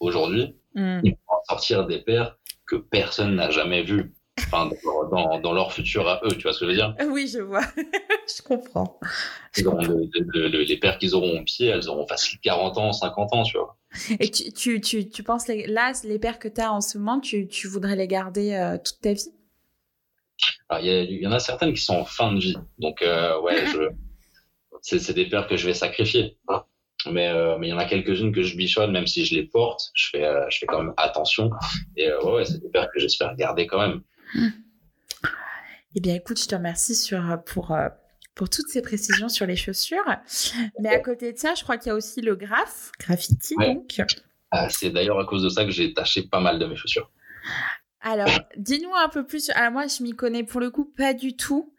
aujourd'hui, 0.00 0.56
mm. 0.74 1.00
ils 1.04 1.16
pourront 1.16 1.42
sortir 1.48 1.86
des 1.86 2.00
paires 2.00 2.36
que 2.70 2.76
personne 2.76 3.34
n'a 3.34 3.50
jamais 3.50 3.82
vues. 3.82 4.14
enfin, 4.38 4.70
dans, 5.10 5.40
dans, 5.40 5.52
leur 5.52 5.72
futur 5.72 6.08
à 6.08 6.20
eux, 6.24 6.30
tu 6.30 6.42
vois 6.42 6.52
ce 6.52 6.60
que 6.60 6.66
je 6.66 6.70
veux 6.70 6.76
dire? 6.76 6.94
Oui, 7.10 7.28
je 7.28 7.40
vois, 7.40 7.64
je 7.76 8.42
comprends. 8.42 8.98
les 9.56 10.76
pères 10.78 10.98
qu'ils 10.98 11.14
auront 11.14 11.40
au 11.40 11.44
pied, 11.44 11.66
elles 11.66 11.88
auront 11.88 12.06
facile 12.06 12.38
40 12.40 12.78
ans, 12.78 12.92
50 12.92 13.34
ans, 13.34 13.42
tu 13.42 13.58
vois. 13.58 13.76
Et 14.20 14.30
tu, 14.30 14.52
tu, 14.52 14.80
tu, 14.80 15.08
tu 15.08 15.22
penses, 15.22 15.48
les, 15.48 15.66
là, 15.66 15.92
les 16.04 16.18
pères 16.18 16.38
que 16.38 16.48
tu 16.48 16.60
as 16.60 16.72
en 16.72 16.80
ce 16.80 16.96
moment, 16.96 17.20
tu, 17.20 17.48
tu 17.48 17.66
voudrais 17.66 17.96
les 17.96 18.06
garder 18.06 18.54
euh, 18.54 18.78
toute 18.78 19.00
ta 19.00 19.12
vie? 19.12 19.32
Il 20.80 21.18
y, 21.20 21.26
en 21.26 21.32
a 21.32 21.40
certaines 21.40 21.74
qui 21.74 21.82
sont 21.82 21.96
en 21.96 22.04
fin 22.04 22.32
de 22.32 22.38
vie, 22.38 22.56
donc 22.78 23.02
euh, 23.02 23.38
ouais, 23.42 23.66
je... 23.72 23.90
c'est 24.98 25.12
des 25.12 25.28
pères 25.28 25.48
que 25.48 25.56
je 25.56 25.66
vais 25.66 25.74
sacrifier. 25.74 26.38
Hein. 26.48 26.64
Mais 27.06 27.28
euh, 27.28 27.56
mais 27.58 27.68
il 27.68 27.70
y 27.70 27.72
en 27.72 27.78
a 27.78 27.84
quelques-unes 27.84 28.32
que 28.32 28.42
je 28.42 28.56
bichonne, 28.56 28.92
même 28.92 29.06
si 29.06 29.24
je 29.24 29.34
les 29.34 29.44
porte, 29.44 29.90
je 29.94 30.08
fais 30.10 30.24
je 30.50 30.58
fais 30.58 30.66
quand 30.66 30.82
même 30.82 30.94
attention. 30.96 31.50
Et 31.96 32.10
ouais, 32.12 32.32
ouais 32.32 32.44
c'est 32.44 32.60
des 32.60 32.68
pères 32.68 32.88
que 32.92 33.00
j'espère 33.00 33.34
garder 33.36 33.66
quand 33.66 33.80
même. 33.80 34.02
Mmh. 34.34 34.48
Eh 35.96 36.00
bien, 36.00 36.14
écoute, 36.14 36.40
je 36.40 36.46
te 36.46 36.54
remercie 36.54 36.94
sur, 36.94 37.20
pour, 37.46 37.76
pour 38.36 38.48
toutes 38.48 38.68
ces 38.68 38.80
précisions 38.80 39.28
sur 39.28 39.44
les 39.44 39.56
chaussures. 39.56 40.04
Mais 40.78 40.90
à 40.90 41.00
côté 41.00 41.32
de 41.32 41.38
ça, 41.38 41.54
je 41.54 41.64
crois 41.64 41.78
qu'il 41.78 41.88
y 41.88 41.92
a 41.92 41.96
aussi 41.96 42.20
le 42.20 42.36
graphe, 42.36 42.92
graffiti 43.00 43.54
donc. 43.56 44.00
Ah, 44.52 44.68
c'est 44.68 44.90
d'ailleurs 44.90 45.18
à 45.18 45.24
cause 45.24 45.42
de 45.42 45.48
ça 45.48 45.64
que 45.64 45.70
j'ai 45.70 45.92
taché 45.92 46.22
pas 46.22 46.40
mal 46.40 46.58
de 46.58 46.66
mes 46.66 46.76
chaussures. 46.76 47.10
Alors, 48.02 48.28
dis-nous 48.56 48.94
un 48.94 49.08
peu 49.08 49.26
plus. 49.26 49.50
Alors, 49.50 49.72
moi, 49.72 49.86
je 49.86 50.02
m'y 50.02 50.12
connais 50.12 50.42
pour 50.42 50.60
le 50.60 50.70
coup 50.70 50.84
pas 50.84 51.12
du 51.12 51.36
tout. 51.36 51.72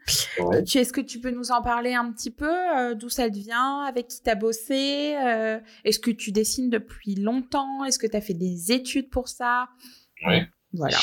Est-ce 0.76 0.94
que 0.94 1.02
tu 1.02 1.20
peux 1.20 1.32
nous 1.32 1.52
en 1.52 1.62
parler 1.62 1.94
un 1.94 2.12
petit 2.12 2.30
peu 2.30 2.52
euh, 2.78 2.94
D'où 2.94 3.10
ça 3.10 3.28
vient 3.28 3.82
Avec 3.82 4.08
qui 4.08 4.22
tu 4.22 4.30
as 4.30 4.36
bossé 4.36 5.16
euh, 5.16 5.60
Est-ce 5.84 6.00
que 6.00 6.12
tu 6.12 6.32
dessines 6.32 6.70
depuis 6.70 7.16
longtemps 7.16 7.84
Est-ce 7.86 7.98
que 7.98 8.08
tu 8.08 8.16
as 8.16 8.22
fait 8.22 8.36
des 8.36 8.72
études 8.72 9.10
pour 9.10 9.30
ça? 9.30 9.70
Oui. 10.28 10.42
Voilà. 10.74 10.98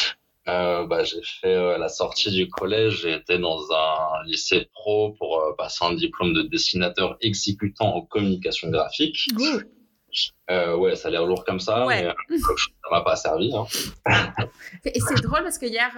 Euh, 0.46 0.87
bah, 0.87 1.02
j'ai 1.02 1.20
fait 1.22 1.78
la 1.78 1.88
sortie 1.88 2.31
du 2.31 2.48
collège, 2.48 3.02
j'ai 3.02 3.14
été 3.14 3.38
dans 3.38 3.61
un 3.70 4.24
lycée 4.24 4.68
pro 4.72 5.12
pour 5.18 5.54
passer 5.59 5.85
un 5.85 5.94
diplôme 5.94 6.33
de 6.33 6.42
dessinateur 6.42 7.18
exécutant 7.20 7.96
en 7.96 8.02
communication 8.02 8.70
graphique. 8.70 9.26
Ouais, 10.48 10.96
ça 10.96 11.09
a 11.09 11.11
l'air 11.11 11.26
lourd 11.26 11.44
comme 11.44 11.61
ça, 11.61 11.85
mais 11.88 12.04
ça 12.04 12.90
m'a 12.90 13.02
pas 13.02 13.16
servi. 13.16 13.52
Hein. 13.54 13.66
et 14.85 15.00
c'est 15.00 15.22
drôle 15.22 15.42
parce 15.42 15.59
que 15.59 15.66
hier, 15.66 15.90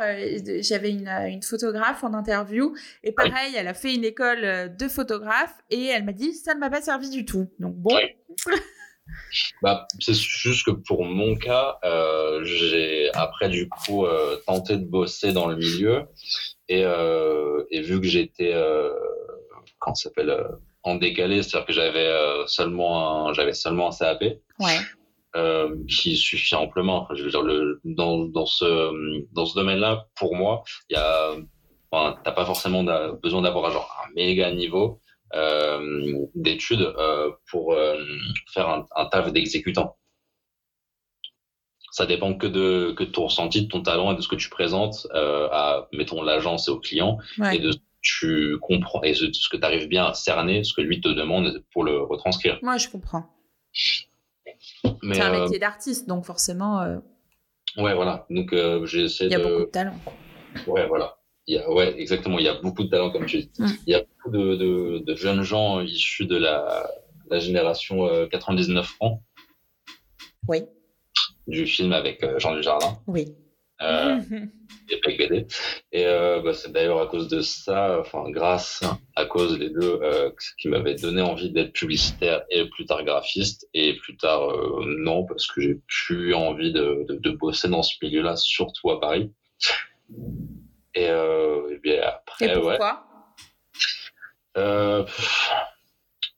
j'avais 0.63 0.91
une, 0.91 1.09
une, 1.09 1.43
photographe 1.43 2.05
en 2.05 2.15
interview 2.15 2.75
et 3.03 3.13
pareil, 3.13 3.55
elle 3.57 3.69
a 3.69 3.75
fait 3.75 3.95
une 3.95 4.05
école 4.05 4.75
de 4.77 4.89
photographe 4.89 5.55
et 5.71 5.87
elle 5.87 6.05
m'a 6.05 6.13
dit 6.13 6.35
ça 6.35 6.55
ne 6.55 6.61
m'a 6.61 6.71
pas 6.71 6.83
servi 6.83 7.11
du 7.11 7.25
tout. 7.25 7.51
Donc 7.59 7.75
bon. 7.77 7.99
Bah, 9.63 9.87
c'est 10.01 10.15
juste 10.15 10.67
que 10.67 10.71
pour 10.71 11.05
mon 11.05 11.37
cas, 11.37 11.79
euh, 11.85 12.43
j'ai 12.45 13.11
après 13.15 13.49
du 13.49 13.69
coup 13.69 14.05
euh, 14.05 14.37
tenté 14.47 14.77
de 14.77 14.85
bosser 14.85 15.33
dans 15.33 15.47
le 15.47 15.57
milieu 15.57 16.07
et, 16.69 16.85
euh, 16.85 17.65
et 17.71 17.83
vu 17.83 18.01
que 18.01 18.07
j'étais 18.07 18.53
euh, 18.55 18.91
quand 19.79 19.95
s'appelle 19.95 20.31
euh, 20.31 20.49
en 20.83 20.95
décalé, 20.97 21.43
c'est-à-dire 21.43 21.67
que 21.67 21.73
j'avais 21.73 22.11
seulement 22.47 23.29
un, 23.29 23.33
j'avais 23.33 23.55
seulement 23.55 23.89
un 23.89 23.97
CAP. 23.97 24.25
Ouais. 24.59 24.79
qui 25.89 26.17
suffit 26.17 26.55
amplement. 26.55 27.07
je 27.15 27.23
veux 27.23 27.31
dire, 27.31 27.43
le, 27.43 27.81
dans, 27.85 28.25
dans 28.25 28.47
ce 28.47 28.65
dans 29.33 29.47
ce 29.47 29.55
domaine-là, 29.55 30.07
pour 30.17 30.35
moi, 30.35 30.63
il 30.89 30.95
y 30.95 30.97
a, 30.97 31.33
enfin, 31.91 32.17
t'as 32.25 32.33
pas 32.33 32.45
forcément 32.45 32.85
besoin 33.23 33.43
d'avoir 33.43 33.71
genre 33.71 34.05
un 34.05 34.13
méga 34.15 34.51
niveau. 34.53 35.01
Euh, 35.33 36.27
d'études 36.35 36.81
euh, 36.81 37.31
pour 37.53 37.73
euh, 37.73 38.05
faire 38.53 38.69
un, 38.69 38.85
un 38.97 39.07
taf 39.07 39.33
d'exécutant. 39.33 39.97
Ça 41.93 42.05
dépend 42.05 42.35
que 42.35 42.49
de, 42.49 42.93
que 42.97 43.05
de 43.05 43.11
ton 43.11 43.27
ressenti, 43.27 43.63
de 43.63 43.69
ton 43.69 43.81
talent 43.81 44.13
et 44.13 44.17
de 44.17 44.23
ce 44.23 44.29
que 44.29 44.35
tu 44.35 44.49
présentes 44.49 45.07
à, 45.13 45.89
mettons, 45.93 46.23
l'agence 46.23 46.67
et 46.67 46.71
au 46.73 46.81
client 46.81 47.19
et 47.53 47.59
de 47.59 47.73
tu 48.03 48.57
comprends 48.61 49.03
et 49.03 49.13
de 49.13 49.33
ce 49.33 49.49
que 49.49 49.57
tu 49.57 49.65
arrives 49.65 49.89
bien 49.89 50.07
à 50.07 50.15
cerner, 50.15 50.65
ce 50.65 50.73
que 50.75 50.81
lui 50.81 51.01
te 51.01 51.09
demande 51.09 51.65
pour 51.73 51.85
le 51.85 52.03
retranscrire. 52.03 52.59
Moi, 52.63 52.79
je 52.79 52.89
comprends. 52.89 53.27
C'est 53.73 55.21
un 55.21 55.41
métier 55.41 55.59
d'artiste, 55.59 56.09
donc 56.09 56.25
forcément. 56.25 56.81
Ouais, 57.77 57.95
voilà. 57.95 58.27
Donc, 58.31 58.53
essayé 58.53 59.05
de. 59.05 59.27
Il 59.27 59.31
y 59.31 59.35
a 59.35 59.39
beaucoup 59.39 59.65
de 59.65 59.71
talent. 59.71 59.99
Ouais, 60.67 60.87
voilà 60.87 61.17
ouais, 61.69 62.01
exactement. 62.01 62.39
Il 62.39 62.45
y 62.45 62.49
a 62.49 62.55
beaucoup 62.55 62.85
de 62.85 62.89
talents, 62.89 63.11
comme 63.11 63.27
tu 63.27 63.39
dis. 63.39 63.51
Mm. 63.59 63.67
Il 63.87 63.93
y 63.93 63.95
a 63.95 64.01
beaucoup 64.03 64.31
de, 64.31 65.05
de, 65.05 65.15
jeunes 65.15 65.43
gens 65.43 65.81
issus 65.81 66.27
de 66.27 66.37
la, 66.37 66.89
la 67.31 67.39
génération 67.39 68.09
99 68.31 68.79
euh, 68.79 68.83
francs. 68.83 69.23
Oui. 70.49 70.65
Du 71.47 71.67
film 71.67 71.93
avec 71.93 72.23
euh, 72.23 72.39
Jean 72.39 72.55
Dujardin. 72.55 72.99
Oui. 73.07 73.35
Euh, 73.83 74.21
et 75.93 76.07
euh, 76.07 76.43
bah, 76.43 76.53
c'est 76.53 76.73
d'ailleurs 76.73 77.01
à 77.01 77.07
cause 77.07 77.29
de 77.29 77.41
ça, 77.41 77.99
enfin 78.01 78.25
grâce 78.31 78.83
à 79.17 79.25
cause 79.25 79.59
des 79.59 79.71
deux, 79.71 80.01
euh, 80.03 80.31
qui 80.59 80.69
m'avaient 80.69 80.97
donné 80.97 81.23
envie 81.23 81.51
d'être 81.51 81.73
publicitaire 81.73 82.43
et 82.51 82.69
plus 82.69 82.87
tard 82.87 83.05
graphiste. 83.05 83.69
Et 83.73 83.95
plus 83.95 84.17
tard, 84.17 84.53
non, 84.85 85.25
parce 85.25 85.47
que 85.47 85.61
j'ai 85.61 85.81
plus 85.87 86.35
envie 86.35 86.73
de, 86.73 87.07
de, 87.09 87.17
de, 87.17 87.31
bosser 87.31 87.69
dans 87.69 87.83
ce 87.83 87.95
milieu-là, 88.03 88.37
surtout 88.37 88.91
à 88.91 89.01
Paris. 89.01 89.33
Et, 90.95 91.09
euh, 91.09 91.71
et 91.71 91.79
bien 91.79 92.03
après, 92.03 92.47
et 92.47 92.53
pourquoi? 92.53 93.07
Euh, 94.57 95.05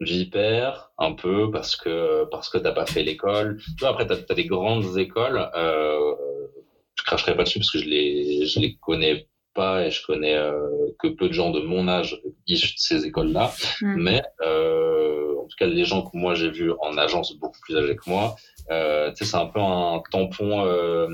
Vipère, 0.01 0.91
un 0.99 1.13
peu, 1.13 1.51
parce 1.51 1.77
que 1.77 2.25
parce 2.25 2.51
que 2.51 2.59
t'as 2.59 2.73
pas 2.73 2.87
fait 2.87 3.03
l'école. 3.03 3.59
Après, 3.83 4.07
t'as 4.07 4.17
as 4.29 4.35
des 4.35 4.47
grandes 4.47 4.99
écoles. 4.99 5.49
Je 7.03 7.07
cracherai 7.07 7.37
pas 7.37 7.43
dessus 7.43 7.59
parce 7.59 7.73
que 7.73 7.79
je 7.79 7.89
les 7.89 8.47
je 8.47 8.61
les 8.61 8.77
connais 8.77 9.27
pas 9.55 9.85
et 9.85 9.91
je 9.91 10.07
connais 10.07 10.37
euh, 10.37 10.69
que 11.01 11.09
peu 11.09 11.27
de 11.27 11.33
gens 11.33 11.51
de 11.51 11.61
mon 11.61 11.89
âge 11.89 12.21
issus 12.47 12.75
de 12.75 12.79
ces 12.79 13.05
écoles-là. 13.05 13.53
Hmm. 13.81 13.97
Mais 13.97 14.23
euh, 14.41 15.35
en 15.37 15.47
tout 15.49 15.57
cas, 15.59 15.67
les 15.67 15.85
gens 15.85 16.03
que 16.03 16.17
moi 16.17 16.35
j'ai 16.35 16.51
vus 16.51 16.71
en 16.81 16.97
agence 16.97 17.37
beaucoup 17.39 17.59
plus 17.63 17.77
âgés 17.77 17.97
que 17.97 18.09
moi, 18.09 18.37
euh, 18.71 19.11
c'est 19.17 19.35
un 19.35 19.47
peu 19.47 19.59
un 19.61 20.01
tampon. 20.13 20.65
Euh, 20.65 21.09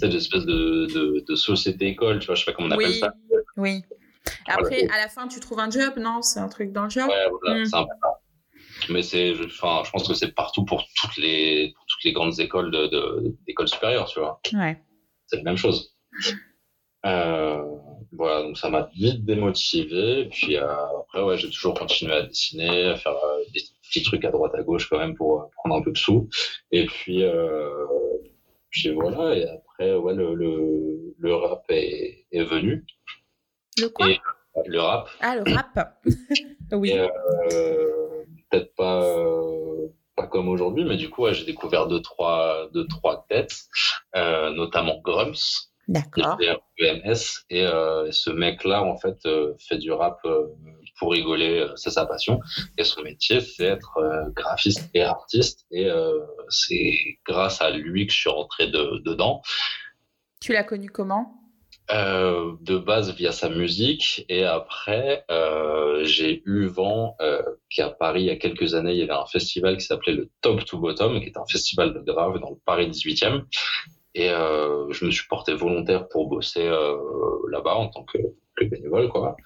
cette 0.00 0.14
espèce 0.14 0.46
de, 0.46 0.86
de, 0.86 1.24
de 1.28 1.34
société-école, 1.36 2.18
tu 2.18 2.26
vois, 2.26 2.34
je 2.34 2.40
sais 2.44 2.50
pas 2.50 2.56
comment 2.56 2.68
on 2.68 2.72
appelle 2.72 2.94
ça. 2.94 3.12
Oui. 3.58 3.82
Après, 4.46 4.88
à 4.88 4.96
la 4.96 5.08
fin, 5.08 5.28
tu 5.28 5.38
trouves 5.38 5.60
un 5.60 5.70
job, 5.70 5.92
non? 5.98 6.22
C'est 6.22 6.40
un 6.40 6.48
truc 6.48 6.72
dans 6.72 6.84
le 6.84 6.90
job 6.90 7.06
Ouais, 7.06 7.30
voilà, 7.42 7.60
hmm. 7.60 7.66
c'est 7.66 7.76
un 7.76 7.82
peu 7.82 7.94
ça. 8.02 8.08
Mais 8.88 9.02
c'est, 9.02 9.34
enfin, 9.44 9.82
je 9.84 9.90
pense 9.90 10.08
que 10.08 10.14
c'est 10.14 10.34
partout 10.34 10.64
pour 10.64 10.84
toutes 10.96 11.16
les, 11.16 11.72
pour 11.76 11.84
toutes 11.86 12.04
les 12.04 12.12
grandes 12.12 12.40
écoles 12.40 12.70
de, 12.70 13.34
d'écoles 13.46 13.68
supérieures, 13.68 14.06
tu 14.06 14.20
vois. 14.20 14.40
Ouais. 14.52 14.80
C'est 15.26 15.36
la 15.36 15.42
même 15.42 15.56
chose. 15.56 15.94
Euh, 17.06 17.62
voilà, 18.12 18.42
donc 18.42 18.56
ça 18.56 18.70
m'a 18.70 18.88
vite 18.94 19.24
démotivé. 19.24 20.28
Puis 20.30 20.56
euh, 20.56 20.66
après, 21.00 21.22
ouais, 21.22 21.36
j'ai 21.36 21.50
toujours 21.50 21.74
continué 21.74 22.12
à 22.12 22.22
dessiner, 22.22 22.86
à 22.86 22.96
faire 22.96 23.12
euh, 23.12 23.44
des 23.52 23.60
petits 23.82 24.02
trucs 24.02 24.24
à 24.24 24.30
droite 24.30 24.54
à 24.54 24.62
gauche 24.62 24.88
quand 24.88 24.98
même 24.98 25.14
pour 25.14 25.50
prendre 25.56 25.76
un 25.76 25.82
peu 25.82 25.92
de 25.92 25.98
sous. 25.98 26.28
Et 26.70 26.86
puis, 26.86 27.22
puis 28.70 28.90
voilà, 28.90 29.36
et 29.36 29.48
après, 29.48 29.94
ouais, 29.94 30.14
le, 30.14 30.34
le, 30.34 31.14
le 31.18 31.34
rap 31.34 31.64
est, 31.68 32.26
est, 32.32 32.44
venu. 32.44 32.84
Le 33.78 33.88
quoi? 33.88 34.06
Le 34.66 34.80
rap. 34.80 35.08
Ah, 35.20 35.36
le 35.36 35.52
rap 35.52 36.02
Oui. 36.72 36.92
Peut-être 38.50 38.74
pas, 38.74 39.00
pas 40.24 40.30
comme 40.30 40.48
aujourd'hui, 40.48 40.84
mais 40.84 40.96
du 40.96 41.10
coup, 41.10 41.22
ouais, 41.22 41.34
j'ai 41.34 41.44
découvert 41.44 41.86
deux, 41.86 42.00
trois, 42.00 42.68
deux, 42.72 42.86
trois 42.86 43.26
têtes, 43.28 43.64
euh, 44.16 44.50
notamment 44.50 45.00
Grumps. 45.02 45.70
D'accord. 45.86 46.38
EMS, 46.78 47.44
et, 47.50 47.66
euh, 47.66 48.06
et 48.06 48.12
ce 48.12 48.30
mec-là, 48.30 48.82
en 48.82 48.96
fait, 48.96 49.18
euh, 49.26 49.52
fait 49.58 49.76
du 49.76 49.92
rap 49.92 50.18
euh, 50.24 50.46
pour 50.98 51.12
rigoler, 51.12 51.66
c'est 51.76 51.90
sa 51.90 52.06
passion. 52.06 52.40
Et 52.78 52.84
son 52.84 53.02
métier, 53.02 53.42
c'est 53.42 53.66
être 53.66 53.98
graphiste 54.34 54.88
et 54.94 55.02
artiste. 55.02 55.66
Et 55.70 55.90
c'est 56.48 57.18
grâce 57.26 57.60
à 57.60 57.70
lui 57.70 58.06
que 58.06 58.12
je 58.12 58.18
suis 58.18 58.30
rentré 58.30 58.68
de, 58.68 59.02
dedans. 59.04 59.42
Tu 60.40 60.52
l'as 60.52 60.64
connu 60.64 60.88
comment? 60.88 61.43
De 61.90 62.78
base 62.78 63.14
via 63.14 63.30
sa 63.32 63.48
musique. 63.50 64.24
Et 64.28 64.44
après, 64.44 65.24
j'ai 66.02 66.42
eu 66.46 66.66
vent 66.66 67.16
qu'à 67.68 67.90
Paris, 67.90 68.22
il 68.22 68.26
y 68.26 68.30
a 68.30 68.36
quelques 68.36 68.74
années, 68.74 68.92
il 68.92 68.98
y 68.98 69.02
avait 69.02 69.12
un 69.12 69.26
festival 69.26 69.76
qui 69.76 69.84
s'appelait 69.84 70.14
le 70.14 70.30
Top 70.40 70.64
to 70.64 70.78
Bottom, 70.78 71.20
qui 71.20 71.26
est 71.26 71.36
un 71.36 71.46
festival 71.46 71.92
de 71.92 72.00
grave 72.00 72.38
dans 72.40 72.50
le 72.50 72.56
Paris 72.64 72.88
18e. 72.88 73.44
Et 74.14 74.28
je 74.28 75.04
me 75.04 75.10
suis 75.10 75.28
porté 75.28 75.52
volontaire 75.54 76.08
pour 76.08 76.28
bosser 76.28 76.68
là-bas 77.50 77.74
en 77.74 77.88
tant 77.88 78.04
que, 78.04 78.18
que 78.56 78.64
bénévole, 78.64 79.08
quoi. 79.08 79.36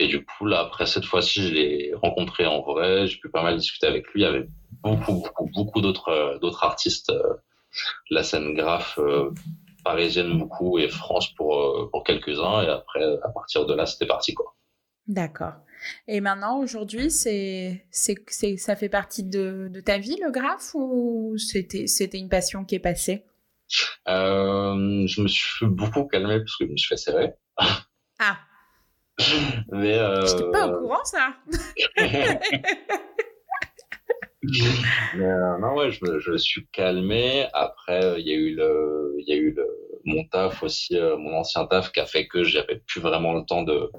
Et 0.00 0.06
du 0.06 0.24
coup, 0.24 0.46
là, 0.46 0.60
après 0.60 0.86
cette 0.86 1.04
fois-ci, 1.04 1.42
je 1.42 1.54
l'ai 1.54 1.92
rencontré 1.94 2.46
en 2.46 2.62
vrai, 2.62 3.06
j'ai 3.08 3.18
pu 3.18 3.28
pas 3.30 3.42
mal 3.42 3.56
discuter 3.56 3.86
avec 3.86 4.06
lui, 4.12 4.22
il 4.22 4.24
y 4.24 4.26
avait 4.26 4.48
beaucoup, 4.82 5.14
beaucoup, 5.14 5.50
beaucoup 5.52 5.80
d'autres, 5.80 6.08
euh, 6.10 6.38
d'autres 6.38 6.62
artistes, 6.62 7.10
euh, 7.10 7.34
la 8.10 8.22
scène 8.22 8.54
graphe 8.54 8.98
euh, 8.98 9.30
parisienne 9.84 10.38
beaucoup 10.38 10.78
et 10.78 10.88
France 10.88 11.32
pour, 11.34 11.88
pour 11.90 12.04
quelques-uns. 12.04 12.62
Et 12.62 12.68
après, 12.68 13.04
à 13.22 13.28
partir 13.28 13.66
de 13.66 13.74
là, 13.74 13.86
c'était 13.86 14.06
parti, 14.06 14.34
quoi. 14.34 14.54
D'accord. 15.06 15.54
Et 16.06 16.20
maintenant, 16.20 16.58
aujourd'hui, 16.58 17.10
c'est, 17.10 17.84
c'est, 17.90 18.16
c'est, 18.26 18.56
ça 18.56 18.76
fait 18.76 18.88
partie 18.88 19.22
de, 19.24 19.68
de 19.70 19.80
ta 19.80 19.98
vie, 19.98 20.18
le 20.22 20.30
graphe, 20.30 20.74
ou 20.74 21.36
c'était, 21.38 21.86
c'était 21.86 22.18
une 22.18 22.28
passion 22.28 22.64
qui 22.64 22.74
est 22.74 22.80
passée? 22.80 23.24
Euh, 24.08 25.06
je 25.06 25.20
me 25.20 25.28
suis 25.28 25.66
beaucoup 25.66 26.06
calmé 26.06 26.38
parce 26.38 26.56
que 26.56 26.66
je 26.66 26.72
me 26.72 26.76
suis 26.76 26.88
fait 26.88 26.96
serrer. 26.96 27.34
Ah. 27.56 28.38
Mais 29.72 29.98
euh... 29.98 30.26
J'étais 30.26 30.50
pas 30.50 30.68
au 30.68 30.80
courant 30.80 31.04
ça. 31.04 31.34
Mais, 35.16 35.24
euh, 35.24 35.58
non 35.58 35.74
ouais, 35.74 35.90
je 35.90 36.04
me, 36.04 36.18
je 36.18 36.36
suis 36.36 36.66
calmé. 36.72 37.46
Après, 37.52 38.20
il 38.20 38.26
y 38.26 38.32
a 38.32 38.34
eu 38.34 38.54
le, 38.54 39.14
il 39.18 39.28
y 39.28 39.32
a 39.32 39.36
eu 39.36 39.52
le, 39.52 39.66
mon 40.04 40.24
taf 40.24 40.62
aussi, 40.62 40.96
euh, 40.96 41.16
mon 41.16 41.34
ancien 41.34 41.66
taf 41.66 41.92
qui 41.92 42.00
a 42.00 42.06
fait 42.06 42.26
que 42.26 42.44
j'avais 42.44 42.82
plus 42.86 43.00
vraiment 43.00 43.34
le 43.34 43.44
temps 43.44 43.62
de, 43.62 43.90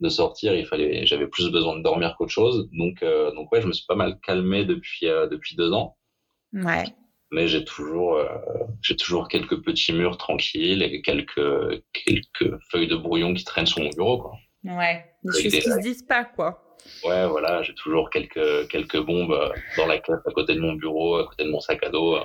de 0.00 0.08
sortir. 0.08 0.54
Il 0.54 0.66
fallait, 0.66 1.06
j'avais 1.06 1.26
plus 1.26 1.50
besoin 1.50 1.76
de 1.76 1.82
dormir 1.82 2.14
qu'autre 2.16 2.32
chose. 2.32 2.68
Donc, 2.72 3.02
euh, 3.02 3.32
donc 3.32 3.52
ouais, 3.52 3.60
je 3.60 3.66
me 3.66 3.72
suis 3.72 3.86
pas 3.86 3.94
mal 3.94 4.18
calmé 4.20 4.64
depuis 4.64 5.06
euh, 5.06 5.26
depuis 5.26 5.56
deux 5.56 5.72
ans. 5.72 5.96
Ouais. 6.52 6.84
Mais 7.32 7.46
j'ai 7.46 7.64
toujours, 7.64 8.16
euh, 8.16 8.26
j'ai 8.82 8.96
toujours 8.96 9.28
quelques 9.28 9.62
petits 9.62 9.92
murs 9.92 10.16
tranquilles 10.16 10.82
et 10.82 11.00
quelques 11.00 11.82
quelques 11.92 12.58
feuilles 12.70 12.88
de 12.88 12.96
brouillon 12.96 13.34
qui 13.34 13.44
traînent 13.44 13.66
sur 13.66 13.80
mon 13.80 13.90
bureau, 13.90 14.18
quoi. 14.18 14.32
Ouais. 14.64 15.04
Des 15.22 15.42
choses 15.42 15.52
qui 15.52 15.60
se 15.62 15.80
disent 15.80 16.02
pas 16.02 16.24
quoi. 16.24 16.69
Ouais, 17.04 17.26
voilà, 17.28 17.62
j'ai 17.62 17.74
toujours 17.74 18.10
quelques 18.10 18.68
quelques 18.68 18.98
bombes 19.00 19.32
euh, 19.32 19.48
dans 19.76 19.86
la 19.86 19.98
caisse 19.98 20.16
à 20.26 20.30
côté 20.32 20.54
de 20.54 20.60
mon 20.60 20.74
bureau, 20.74 21.16
à 21.16 21.26
côté 21.26 21.44
de 21.44 21.50
mon 21.50 21.60
sac 21.60 21.82
à 21.84 21.88
dos. 21.90 22.16
euh. 22.16 22.24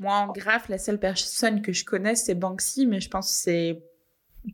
Moi 0.00 0.14
en 0.14 0.28
graphe, 0.32 0.68
la 0.68 0.78
seule 0.78 0.98
personne 1.00 1.62
que 1.62 1.72
je 1.72 1.84
connais 1.84 2.14
c'est 2.14 2.34
Banksy, 2.34 2.86
mais 2.86 3.00
je 3.00 3.08
pense 3.10 3.28
que 3.28 3.34
c'est 3.42 3.82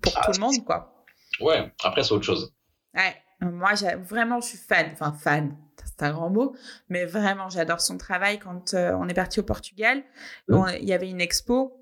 pour 0.02 0.12
Ah, 0.16 0.22
tout 0.26 0.32
le 0.32 0.40
monde 0.40 0.64
quoi. 0.64 1.04
Ouais, 1.40 1.72
après 1.82 2.02
c'est 2.02 2.12
autre 2.12 2.24
chose. 2.24 2.52
Ouais. 2.94 3.14
Moi 3.40 3.74
j'ai- 3.74 3.96
vraiment 3.96 4.40
je 4.40 4.46
suis 4.48 4.58
fan, 4.58 4.88
enfin 4.92 5.12
fan. 5.12 5.56
C'est 5.84 6.02
un 6.04 6.12
grand 6.12 6.30
mot, 6.30 6.56
mais 6.88 7.04
vraiment 7.04 7.48
j'adore 7.50 7.80
son 7.80 7.98
travail. 7.98 8.38
Quand 8.38 8.74
euh, 8.74 8.92
on 8.98 9.08
est 9.08 9.14
parti 9.14 9.40
au 9.40 9.42
Portugal, 9.44 10.02
on- 10.48 10.66
il 10.68 10.84
y 10.84 10.92
avait 10.92 11.10
une 11.10 11.20
expo 11.20 11.76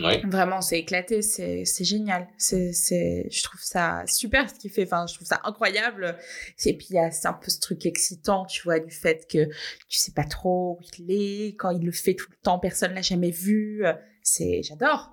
Ouais. 0.00 0.22
Vraiment, 0.26 0.60
c'est 0.60 0.78
éclaté, 0.78 1.22
c'est 1.22 1.64
génial. 1.84 2.28
C'est 2.36 2.72
je 2.72 3.42
trouve 3.42 3.60
ça 3.60 4.02
super 4.06 4.48
ce 4.50 4.54
qu'il 4.54 4.70
fait. 4.70 4.84
Enfin, 4.84 5.06
je 5.06 5.14
trouve 5.14 5.26
ça 5.26 5.40
incroyable. 5.44 6.16
Et 6.64 6.76
puis 6.76 6.88
il 6.90 6.94
y 6.96 6.98
a 6.98 7.08
un 7.24 7.32
peu 7.32 7.48
ce 7.50 7.60
truc 7.60 7.86
excitant, 7.86 8.44
tu 8.44 8.62
vois, 8.62 8.80
du 8.80 8.90
fait 8.90 9.26
que 9.30 9.46
tu 9.88 9.98
sais 9.98 10.12
pas 10.12 10.24
trop 10.24 10.78
où 10.80 10.84
il 10.98 11.10
est, 11.12 11.54
quand 11.56 11.70
il 11.70 11.84
le 11.84 11.92
fait 11.92 12.14
tout 12.14 12.26
le 12.30 12.36
temps, 12.42 12.58
personne 12.58 12.94
l'a 12.94 13.02
jamais 13.02 13.30
vu. 13.30 13.84
C'est 14.22 14.62
j'adore. 14.62 15.12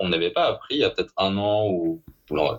On 0.00 0.08
n'avait 0.08 0.30
pas, 0.32 0.48
appris 0.48 0.74
il 0.76 0.80
y 0.80 0.84
a 0.84 0.90
peut-être 0.90 1.12
un 1.16 1.36
an 1.36 1.68
ou, 1.70 2.02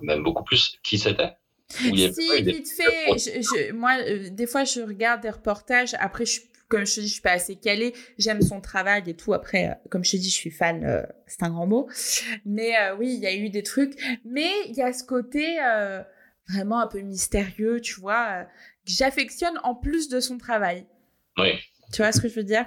même 0.01 0.23
beaucoup 0.23 0.43
plus 0.43 0.77
qui 0.83 0.97
c'était. 0.99 1.31
Si 1.69 1.89
vite 1.91 2.67
fait, 2.69 3.17
je, 3.17 3.41
je- 3.41 3.71
moi 3.73 3.97
euh, 4.07 4.29
des 4.29 4.45
fois 4.45 4.63
je 4.63 4.81
regarde 4.81 5.21
des 5.21 5.31
reportages. 5.31 5.95
Après, 5.99 6.25
je 6.25 6.33
suis 6.33 6.43
comme 6.69 6.85
je 6.85 6.95
te 6.95 6.99
dis, 7.01 7.07
je 7.07 7.13
suis 7.13 7.21
pas 7.21 7.31
assez 7.31 7.55
calée. 7.55 7.93
J'aime 8.17 8.41
son 8.41 8.61
travail 8.61 9.03
et 9.07 9.15
tout. 9.15 9.33
Après, 9.33 9.69
euh, 9.69 9.73
comme 9.89 10.03
je 10.03 10.11
te 10.11 10.17
dis, 10.17 10.29
je 10.29 10.35
suis 10.35 10.51
fan. 10.51 10.83
euh, 10.83 11.03
c'est 11.27 11.43
un 11.43 11.49
grand 11.49 11.67
mot. 11.67 11.89
Mais 12.45 12.77
euh, 12.77 12.95
oui, 12.95 13.13
il 13.13 13.19
y 13.19 13.27
a 13.27 13.33
eu 13.33 13.49
des 13.49 13.63
trucs. 13.63 13.93
Mais 14.25 14.51
il 14.67 14.75
y 14.75 14.81
a 14.81 14.91
ce 14.93 15.03
côté 15.03 15.57
euh, 15.63 16.01
vraiment 16.49 16.79
un 16.79 16.87
peu 16.87 16.99
mystérieux, 17.01 17.79
tu 17.81 17.99
vois, 17.99 18.43
que 18.85 18.91
j'affectionne 18.91 19.59
en 19.63 19.75
plus 19.75 20.09
de 20.09 20.19
son 20.19 20.37
travail. 20.37 20.85
Oui. 21.37 21.53
Tu 21.91 22.01
vois 22.01 22.11
ce 22.11 22.21
que 22.21 22.27
je 22.27 22.35
veux 22.35 22.43
dire? 22.43 22.65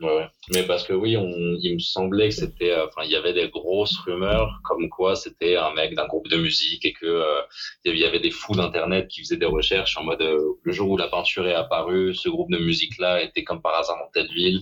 Ouais, 0.00 0.14
ouais. 0.14 0.26
Mais 0.52 0.62
parce 0.64 0.84
que 0.84 0.92
oui, 0.92 1.16
on, 1.16 1.26
il 1.58 1.74
me 1.74 1.78
semblait 1.78 2.28
que 2.28 2.34
c'était, 2.34 2.70
euh, 2.72 2.86
enfin, 2.86 3.02
il 3.04 3.10
y 3.10 3.16
avait 3.16 3.32
des 3.32 3.48
grosses 3.48 3.96
rumeurs 4.00 4.60
comme 4.62 4.90
quoi 4.90 5.16
c'était 5.16 5.56
un 5.56 5.72
mec 5.72 5.94
d'un 5.94 6.06
groupe 6.06 6.28
de 6.28 6.36
musique 6.36 6.84
et 6.84 6.92
que 6.92 7.06
euh, 7.06 7.40
il 7.86 7.96
y 7.96 8.04
avait 8.04 8.20
des 8.20 8.30
fous 8.30 8.54
d'internet 8.54 9.08
qui 9.08 9.20
faisaient 9.22 9.38
des 9.38 9.46
recherches 9.46 9.96
en 9.96 10.04
mode 10.04 10.20
euh, 10.20 10.38
le 10.62 10.72
jour 10.72 10.90
où 10.90 10.96
la 10.98 11.08
peinture 11.08 11.46
est 11.48 11.54
apparue, 11.54 12.14
ce 12.14 12.28
groupe 12.28 12.50
de 12.50 12.58
musique 12.58 12.98
là 12.98 13.22
était 13.22 13.42
comme 13.42 13.62
par 13.62 13.74
hasard 13.74 13.96
dans 13.96 14.10
telle 14.12 14.28
ville. 14.34 14.60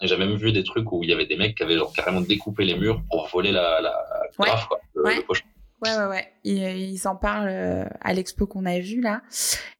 J'ai 0.00 0.16
même 0.16 0.34
vu 0.36 0.52
des 0.52 0.64
trucs 0.64 0.90
où 0.92 1.02
il 1.02 1.10
y 1.10 1.12
avait 1.12 1.26
des 1.26 1.36
mecs 1.36 1.56
qui 1.56 1.62
avaient 1.64 1.76
genre 1.78 1.92
carrément 1.92 2.20
découpé 2.20 2.64
les 2.64 2.76
murs 2.76 3.00
pour 3.10 3.26
voler 3.28 3.50
la, 3.52 3.80
la 3.80 3.94
Ouais. 4.38 4.46
graphe, 4.48 4.66
quoi, 4.68 4.78
le, 4.94 5.02
Ouais. 5.04 5.16
le 5.16 5.22
pochon. 5.22 5.44
Ouais, 5.82 5.96
ouais, 5.98 6.06
ouais. 6.06 6.32
Ils, 6.44 6.62
ils 6.92 7.08
en 7.08 7.16
parlent 7.16 7.48
euh, 7.48 7.84
à 8.00 8.14
l'expo 8.14 8.46
qu'on 8.46 8.64
a 8.66 8.78
vu 8.78 9.00
là. 9.00 9.22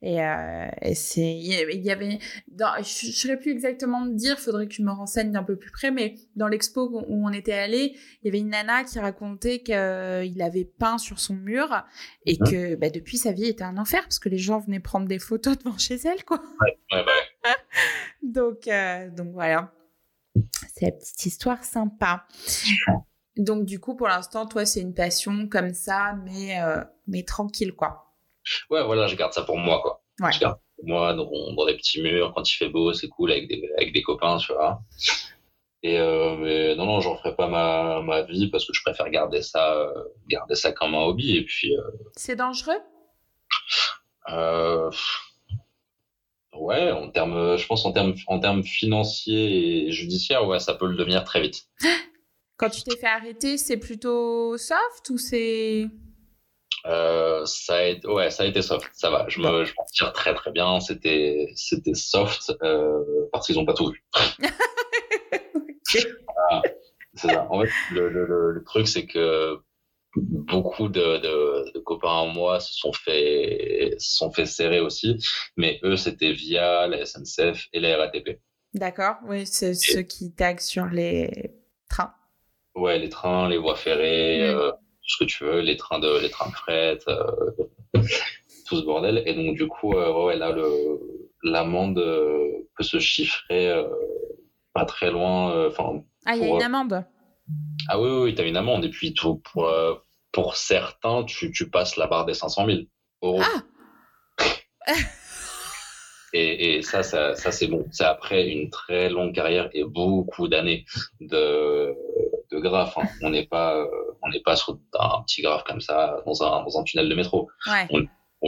Et, 0.03 0.21
euh, 0.21 0.67
et 0.83 0.95
c'est, 0.97 1.21
il 1.21 1.45
y 1.47 1.91
avait- 1.91 2.19
dans, 2.49 2.73
je 2.83 3.07
ne 3.07 3.13
saurais 3.13 3.37
plus 3.39 3.53
exactement 3.53 4.05
te 4.05 4.13
dire, 4.15 4.39
faudrait 4.39 4.67
que 4.67 4.75
je 4.75 4.83
me 4.83 4.91
renseigne 4.91 5.31
d'un 5.31 5.45
peu 5.45 5.57
plus 5.57 5.71
près, 5.71 5.91
mais 5.93 6.17
dans 6.35 6.49
l'expo 6.49 6.89
où 6.91 7.05
on 7.27 7.33
était 7.33 7.53
allé, 7.53 7.95
il 8.23 8.27
y 8.27 8.29
avait 8.29 8.41
une 8.41 8.51
nana 8.51 8.83
qui 8.85 8.99
racontait 8.99 9.61
qu'il 9.61 10.43
avait 10.43 10.65
peint 10.65 10.99
sur 10.99 11.21
son 11.21 11.35
mur 11.35 11.85
et 12.27 12.37
Mhm. 12.41 12.51
que 12.51 12.75
bah, 12.75 12.91
depuis 12.91 13.17
sa 13.17 13.31
vie 13.33 13.47
était 13.47 13.63
un 13.65 13.79
enfer 13.79 14.03
parce 14.03 14.19
que 14.19 14.29
les 14.29 14.39
gens 14.39 14.59
venaient 14.59 14.81
prendre 14.81 15.07
des 15.07 15.21
photos 15.21 15.57
devant 15.59 15.79
chez 15.79 15.97
elle, 16.05 16.25
quoi. 16.25 16.43
Ouais, 16.61 16.79
bah 16.91 17.05
ouais. 17.05 17.51
Donc, 18.23 18.67
euh, 18.69 19.09
donc 19.11 19.33
voilà. 19.33 19.73
C'est 20.75 20.87
la 20.87 20.93
petite 20.93 21.27
histoire 21.27 21.63
sympa. 21.65 22.27
Donc 23.37 23.65
du 23.65 23.81
coup, 23.81 23.97
pour 23.97 24.09
l'instant, 24.09 24.47
toi, 24.47 24.67
c'est 24.67 24.81
une 24.81 24.95
passion 24.95 25.49
comme 25.49 25.73
ça, 25.75 26.15
mais, 26.25 26.61
euh, 26.61 26.83
mais 27.07 27.23
tranquille, 27.23 27.73
quoi. 27.73 28.13
Ouais, 28.71 28.85
voilà, 28.85 29.07
je 29.07 29.17
garde 29.17 29.33
ça 29.33 29.43
pour 29.43 29.57
moi, 29.59 29.81
quoi. 29.81 30.03
Ouais. 30.21 30.33
Je 30.33 30.41
garde 30.41 30.59
pour 30.77 30.87
moi 30.87 31.15
dans, 31.15 31.31
dans 31.55 31.67
des 31.67 31.77
petits 31.77 32.03
murs, 32.03 32.33
quand 32.35 32.49
il 32.49 32.57
fait 32.57 32.69
beau, 32.69 32.93
c'est 32.93 33.09
cool 33.09 33.33
avec 33.33 33.49
des, 33.49 33.69
avec 33.77 33.93
des 33.93 34.03
copains, 34.03 34.37
tu 34.37 34.53
vois. 34.53 34.83
Et 35.85 35.99
euh, 35.99 36.37
mais 36.37 36.77
non, 36.77 36.87
non, 36.87 37.01
j'en 37.01 37.17
ferai 37.17 37.35
pas 37.35 37.49
ma, 37.49 38.01
ma 38.03 38.23
vie 38.23 38.49
parce 38.51 38.65
que 38.67 38.73
je 38.73 38.83
préfère 38.83 39.09
garder 39.11 39.43
ça, 39.43 39.75
euh, 39.75 40.05
garder 40.29 40.55
ça 40.55 40.73
comme 40.73 40.95
un 40.95 41.03
hobby. 41.03 41.37
Et 41.37 41.45
puis, 41.45 41.75
C'est 42.17 42.37
dangereux? 42.37 42.79
Euh, 44.29 44.91
ouais, 46.55 46.93
en 46.93 47.11
termes, 47.11 47.57
je 47.57 47.67
pense 47.67 47.85
en 47.85 47.93
termes, 47.93 48.15
en 48.29 48.39
termes 48.39 48.63
financiers 48.63 49.87
et 49.87 49.91
judiciaires, 49.91 50.47
ouais, 50.47 50.61
ça 50.61 50.75
peut 50.75 50.87
le 50.87 50.97
devenir 50.97 51.25
très 51.25 51.41
vite. 51.41 51.67
Quand 52.63 52.71
tu 52.71 52.85
t'es 52.85 52.97
fait 52.97 53.09
arrêter, 53.09 53.59
c'est 53.59 53.77
plutôt 53.77 54.57
soft 54.57 55.11
ou 55.11 55.19
c'est... 55.19 55.89
Euh, 56.87 57.45
ça 57.45 57.75
a 57.79 57.83
été, 57.83 58.07
ouais, 58.07 58.31
ça 58.31 58.45
a 58.45 58.47
été 58.47 58.63
soft, 58.63 58.89
ça 58.93 59.11
va. 59.11 59.29
Je 59.29 59.41
me, 59.41 59.65
je 59.65 59.75
m'en 59.77 59.85
tire 59.87 60.13
très 60.13 60.33
très 60.33 60.53
bien. 60.53 60.79
C'était, 60.79 61.49
c'était 61.57 61.95
soft 61.95 62.53
euh, 62.63 63.03
parce 63.33 63.49
qu'ils 63.49 63.59
ont 63.59 63.67
pas 63.67 63.75
tout 63.75 63.91
vu. 63.91 64.05
Ah, 66.51 66.63
c'est 67.15 67.29
ça. 67.29 67.47
En 67.51 67.61
fait, 67.61 67.71
le, 67.93 68.09
le, 68.09 68.27
le, 68.27 68.53
le 68.53 68.65
truc, 68.65 68.87
c'est 68.89 69.07
que 69.07 69.59
beaucoup 70.17 70.89
de, 70.89 71.19
de, 71.19 71.73
de 71.73 71.79
copains 71.81 72.23
à 72.23 72.27
moi 72.27 72.61
se 72.61 72.75
sont 72.75 72.93
fait, 72.93 73.95
se 73.99 74.17
sont 74.17 74.31
fait 74.33 74.47
serrer 74.47 74.81
aussi, 74.81 75.19
mais 75.57 75.81
eux, 75.83 75.97
c'était 75.97 76.33
via 76.33 76.87
la 76.87 77.05
SNCF 77.05 77.69
et 77.73 77.81
la 77.81 77.97
RATP. 77.97 78.41
D'accord, 78.75 79.17
oui, 79.27 79.47
c'est 79.47 79.75
ceux 79.75 80.03
qui 80.03 80.33
taguent 80.33 80.61
sur 80.61 80.87
les 80.87 81.51
trains. 81.89 82.15
Ouais, 82.75 82.99
les 82.99 83.09
trains, 83.09 83.49
les 83.49 83.59
voies 83.59 83.77
ferrées, 83.77 84.41
Mm. 84.41 84.57
euh, 84.57 84.71
tout 84.71 85.09
ce 85.09 85.17
que 85.19 85.25
tu 85.25 85.45
veux, 85.45 85.61
les 85.61 85.77
trains 85.77 85.99
de, 85.99 86.21
les 86.21 86.31
trains 86.31 86.49
de 86.49 86.55
fret, 86.55 86.99
euh, 87.09 87.27
tout 88.67 88.77
ce 88.77 88.85
bordel. 88.85 89.23
Et 89.27 89.35
donc, 89.35 89.57
du 89.57 89.67
coup, 89.67 89.93
euh, 89.95 90.13
ouais, 90.13 90.25
ouais, 90.25 90.37
là, 90.37 90.53
le, 90.53 90.69
l'amende 91.43 91.99
euh, 91.99 92.49
peut 92.77 92.85
se 92.85 92.99
chiffrer 92.99 93.69
euh, 93.69 93.89
pas 94.73 94.85
très 94.87 95.11
loin, 95.11 95.53
euh, 95.55 95.69
enfin, 95.69 96.03
Ah, 96.25 96.35
il 96.37 96.43
y 96.43 96.45
a 96.47 96.49
une 96.49 96.63
amende? 96.63 97.05
Ah 97.89 98.01
oui, 98.01 98.09
oui, 98.09 98.23
oui, 98.23 98.35
t'as 98.35 98.47
une 98.47 98.57
amende. 98.57 98.85
Et 98.85 98.91
puis, 98.91 99.13
tout, 99.13 99.37
pour, 99.53 99.67
euh, 99.69 99.95
pour 100.31 100.57
certains, 100.57 101.25
tu, 101.25 101.53
tu 101.53 101.69
passes 101.69 101.97
la 101.97 102.07
barre 102.07 102.25
des 102.25 102.35
500 102.35 102.67
000 102.67 102.79
euros. 103.23 103.43
Ah 103.43 103.63
Et, 106.35 106.77
et 106.77 106.83
ça, 106.83 107.03
ça, 107.03 107.35
ça 107.35 107.53
c'est 107.53 107.67
bon. 107.67 107.85
C'est 107.91 108.05
après 108.05 108.49
une 108.49 108.71
très 108.71 109.11
longue 109.11 109.35
carrière 109.35 109.69
et 109.75 109.85
beaucoup 109.85 110.49
d'années 110.49 110.87
de, 111.21 111.95
de 112.53 112.59
graphe. 112.61 112.97
hein. 112.99 113.09
On 113.23 113.31
n'est 113.31 113.47
pas, 113.47 113.77
euh, 113.77 113.87
on 114.23 114.29
n'est 114.31 114.41
pas 114.43 114.57
sur 114.57 114.79
un 114.99 115.23
petit 115.23 115.43
graphe 115.43 115.65
comme 115.65 115.81
ça 115.81 116.17
dans 116.27 116.43
un, 116.43 116.63
dans 116.65 116.79
un 116.79 116.85
tunnel 116.85 117.09
de 117.09 117.15
métro. 117.15 117.49
Ouais, 117.67 117.87
On 117.91 118.01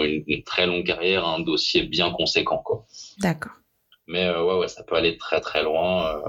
a 0.02 0.06
une, 0.06 0.24
une 0.26 0.42
très 0.44 0.66
longue 0.66 0.84
carrière, 0.84 1.26
un 1.26 1.40
dossier 1.40 1.82
bien 1.82 2.10
conséquent, 2.12 2.58
quoi. 2.58 2.84
d'accord. 3.18 3.52
Mais 4.06 4.26
euh, 4.26 4.44
ouais, 4.44 4.58
ouais, 4.58 4.68
ça 4.68 4.82
peut 4.82 4.96
aller 4.96 5.16
très 5.16 5.40
très 5.40 5.62
loin, 5.62 6.18
euh, 6.18 6.20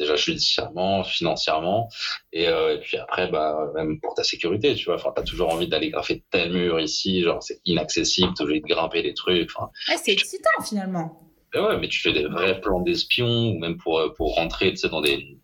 déjà 0.00 0.16
judiciairement, 0.16 1.04
financièrement, 1.04 1.88
et, 2.32 2.46
et 2.46 2.78
puis 2.82 2.96
après, 2.96 3.28
bah 3.30 3.70
même 3.76 4.00
pour 4.00 4.14
ta 4.14 4.24
sécurité, 4.24 4.74
tu 4.74 4.86
vois. 4.86 4.96
Enfin, 4.96 5.12
t'as 5.14 5.22
toujours 5.22 5.48
envie 5.54 5.68
d'aller 5.68 5.90
graffer 5.90 6.24
tel 6.32 6.50
mur 6.52 6.80
ici, 6.80 7.22
genre 7.22 7.40
c'est 7.40 7.60
inaccessible, 7.64 8.34
t'es 8.34 8.42
obligé 8.42 8.60
de 8.62 8.66
grimper 8.66 9.02
des 9.04 9.14
trucs. 9.14 9.48
Ah, 9.60 9.68
c'est 9.96 10.10
excitant 10.10 10.60
finalement. 10.64 11.20
et 11.54 11.60
ouais, 11.60 11.78
mais 11.78 11.86
tu 11.86 12.00
fais 12.00 12.12
des 12.12 12.26
vrais 12.26 12.60
plans 12.60 12.80
d'espion, 12.80 13.28
ou 13.50 13.58
même 13.60 13.76
pour 13.76 14.02
pour 14.16 14.34
rentrer, 14.34 14.74
dans 14.90 15.00
des 15.00 15.38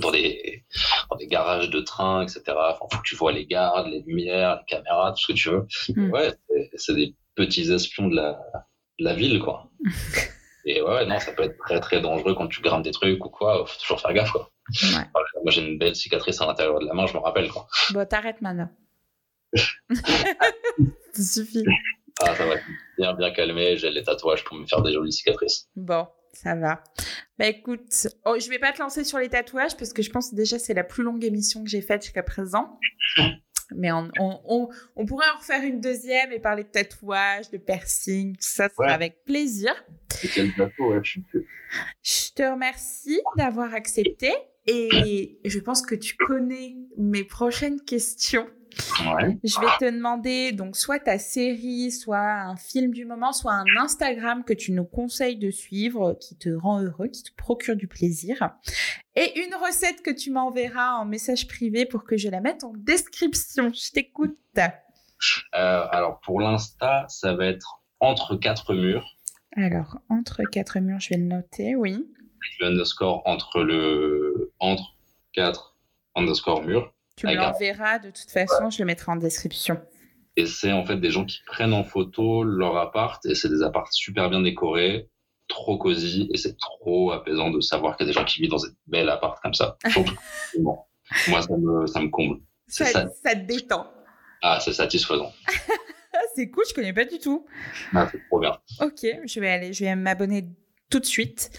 dans 0.00 0.10
des 0.10 0.64
dans 1.10 1.16
des 1.16 1.26
garages 1.28 1.70
de 1.70 1.80
train, 1.80 2.22
etc. 2.22 2.42
Enfin, 2.48 2.86
faut 2.90 2.98
que 2.98 3.04
tu 3.04 3.14
vois 3.16 3.32
les 3.32 3.46
gardes, 3.46 3.86
les 3.88 4.00
lumières, 4.00 4.56
les 4.60 4.64
caméras, 4.66 5.12
tout 5.12 5.18
ce 5.22 5.26
que 5.28 5.32
tu 5.32 5.50
veux. 5.50 5.66
Mm. 5.94 6.10
Ouais, 6.10 6.32
c'est- 6.74 6.94
des 6.94 7.14
petits 7.34 7.70
espions 7.72 8.08
de 8.08 8.16
la 8.16 8.40
de 8.98 9.04
la 9.04 9.14
ville, 9.14 9.40
quoi. 9.40 9.70
Et 10.68 10.82
ouais, 10.82 11.06
non, 11.06 11.20
ça 11.20 11.32
peut 11.32 11.44
être 11.44 11.56
très 11.58 11.78
très 11.78 12.00
dangereux 12.00 12.34
quand 12.34 12.48
tu 12.48 12.60
grimpes 12.60 12.82
des 12.82 12.90
trucs 12.90 13.24
ou 13.24 13.28
quoi. 13.28 13.64
Faut 13.66 13.80
toujours 13.80 14.00
faire 14.00 14.12
gaffe, 14.12 14.32
quoi. 14.32 14.50
Ouais. 14.82 14.88
Voilà, 15.12 15.28
Moi, 15.44 15.52
j'ai 15.52 15.62
une 15.64 15.78
belle 15.78 15.94
cicatrice 15.94 16.40
à 16.40 16.46
l'intérieur 16.46 16.80
de 16.80 16.86
la 16.86 16.92
main, 16.92 17.06
je 17.06 17.14
me 17.14 17.18
rappelle, 17.20 17.48
quoi. 17.48 17.68
Bon, 17.92 18.04
t'arrêtes 18.04 18.42
maintenant. 18.42 18.68
Ça 21.12 21.22
suffit. 21.22 21.64
Ah, 22.20 22.34
ça 22.34 22.46
va 22.46 22.54
bien 22.98 23.14
bien 23.14 23.30
calmé. 23.30 23.76
J'ai 23.76 23.90
les 23.90 24.02
tatouages 24.02 24.42
pour 24.44 24.56
me 24.56 24.66
faire 24.66 24.82
des 24.82 24.92
jolies 24.92 25.12
cicatrices. 25.12 25.68
Bon, 25.76 26.08
ça 26.36 26.54
va. 26.54 26.82
Bah 27.38 27.46
écoute, 27.46 28.08
oh, 28.24 28.36
je 28.38 28.48
vais 28.48 28.58
pas 28.58 28.72
te 28.72 28.80
lancer 28.80 29.04
sur 29.04 29.18
les 29.18 29.28
tatouages 29.28 29.76
parce 29.76 29.92
que 29.92 30.02
je 30.02 30.10
pense 30.10 30.30
que 30.30 30.36
déjà 30.36 30.58
c'est 30.58 30.74
la 30.74 30.84
plus 30.84 31.02
longue 31.02 31.24
émission 31.24 31.62
que 31.62 31.70
j'ai 31.70 31.82
faite 31.82 32.02
jusqu'à 32.02 32.22
présent. 32.22 32.78
Mais 33.74 33.90
on, 33.90 34.08
on, 34.20 34.68
on, 34.94 35.06
pourrait 35.06 35.26
en 35.34 35.38
refaire 35.38 35.64
une 35.64 35.80
deuxième 35.80 36.30
et 36.30 36.38
parler 36.38 36.62
de 36.62 36.68
tatouages, 36.68 37.50
de 37.50 37.58
piercing, 37.58 38.34
tout 38.36 38.42
ça, 38.42 38.68
ça 38.68 38.84
avec 38.84 39.24
plaisir. 39.24 39.72
Je 42.00 42.32
te 42.32 42.42
remercie 42.48 43.20
d'avoir 43.36 43.74
accepté 43.74 44.32
et 44.66 45.40
je 45.44 45.58
pense 45.58 45.82
que 45.82 45.96
tu 45.96 46.16
connais 46.16 46.76
mes 46.96 47.24
prochaines 47.24 47.80
questions. 47.80 48.48
Je 48.78 49.60
vais 49.60 49.66
te 49.78 49.94
demander 49.94 50.52
donc 50.52 50.76
soit 50.76 50.98
ta 50.98 51.18
série, 51.18 51.90
soit 51.90 52.18
un 52.18 52.56
film 52.56 52.92
du 52.92 53.04
moment, 53.04 53.32
soit 53.32 53.52
un 53.52 53.64
Instagram 53.78 54.44
que 54.44 54.52
tu 54.52 54.72
nous 54.72 54.84
conseilles 54.84 55.38
de 55.38 55.50
suivre, 55.50 56.16
qui 56.20 56.36
te 56.36 56.50
rend 56.50 56.82
heureux, 56.82 57.08
qui 57.08 57.22
te 57.22 57.34
procure 57.36 57.76
du 57.76 57.88
plaisir, 57.88 58.50
et 59.14 59.38
une 59.40 59.54
recette 59.54 60.02
que 60.02 60.10
tu 60.10 60.30
m'enverras 60.30 60.94
en 60.94 61.04
message 61.04 61.46
privé 61.46 61.86
pour 61.86 62.04
que 62.04 62.16
je 62.16 62.28
la 62.28 62.40
mette 62.40 62.64
en 62.64 62.72
description. 62.76 63.72
Je 63.72 63.90
t'écoute. 63.92 64.36
Euh, 64.56 65.86
alors 65.90 66.20
pour 66.20 66.40
l'Insta, 66.40 67.06
ça 67.08 67.34
va 67.34 67.46
être 67.46 67.82
entre 68.00 68.36
quatre 68.36 68.74
murs. 68.74 69.16
Alors 69.56 69.98
entre 70.10 70.42
quatre 70.50 70.78
murs, 70.80 71.00
je 71.00 71.10
vais 71.10 71.16
le 71.16 71.24
noter, 71.24 71.74
oui. 71.76 72.06
Le 72.60 72.66
underscore 72.66 73.22
entre 73.24 73.62
le 73.62 74.52
entre 74.60 74.94
quatre 75.32 75.76
underscore 76.14 76.62
murs. 76.62 76.92
Tu 77.16 77.26
me 77.26 77.34
l'enverras 77.34 77.98
de 77.98 78.10
toute 78.10 78.30
façon, 78.30 78.68
je 78.68 78.78
le 78.78 78.84
mettrai 78.84 79.10
en 79.10 79.16
description. 79.16 79.80
Et 80.36 80.44
c'est 80.44 80.72
en 80.72 80.84
fait 80.84 80.96
des 80.96 81.10
gens 81.10 81.24
qui 81.24 81.40
prennent 81.46 81.72
en 81.72 81.82
photo 81.82 82.42
leur 82.42 82.76
appart 82.76 83.24
et 83.24 83.34
c'est 83.34 83.48
des 83.48 83.62
apparts 83.62 83.90
super 83.90 84.28
bien 84.28 84.42
décorés, 84.42 85.08
trop 85.48 85.78
cosy 85.78 86.28
et 86.34 86.36
c'est 86.36 86.58
trop 86.58 87.12
apaisant 87.12 87.50
de 87.50 87.60
savoir 87.60 87.96
qu'il 87.96 88.06
y 88.06 88.10
a 88.10 88.12
des 88.12 88.18
gens 88.18 88.26
qui 88.26 88.42
vivent 88.42 88.50
dans 88.50 88.66
un 88.66 88.70
bel 88.86 89.08
appart 89.08 89.40
comme 89.42 89.54
ça. 89.54 89.78
Moi, 90.58 91.42
ça 91.42 91.56
me, 91.56 91.86
ça 91.86 92.00
me 92.00 92.08
comble. 92.08 92.40
Ça, 92.66 92.84
ça... 92.84 93.08
ça, 93.08 93.34
te 93.34 93.46
détend. 93.46 93.90
Ah, 94.42 94.58
c'est 94.60 94.74
satisfaisant. 94.74 95.32
c'est 96.34 96.50
cool, 96.50 96.64
je 96.68 96.74
connais 96.74 96.92
pas 96.92 97.06
du 97.06 97.18
tout. 97.18 97.46
Ah, 97.94 98.06
c'est 98.12 98.20
trop 98.28 98.40
bien. 98.40 98.58
Ok, 98.82 99.06
je 99.24 99.40
vais 99.40 99.50
aller, 99.50 99.72
je 99.72 99.84
vais 99.84 99.96
m'abonner 99.96 100.50
tout 100.90 101.00
de 101.00 101.06
suite. 101.06 101.50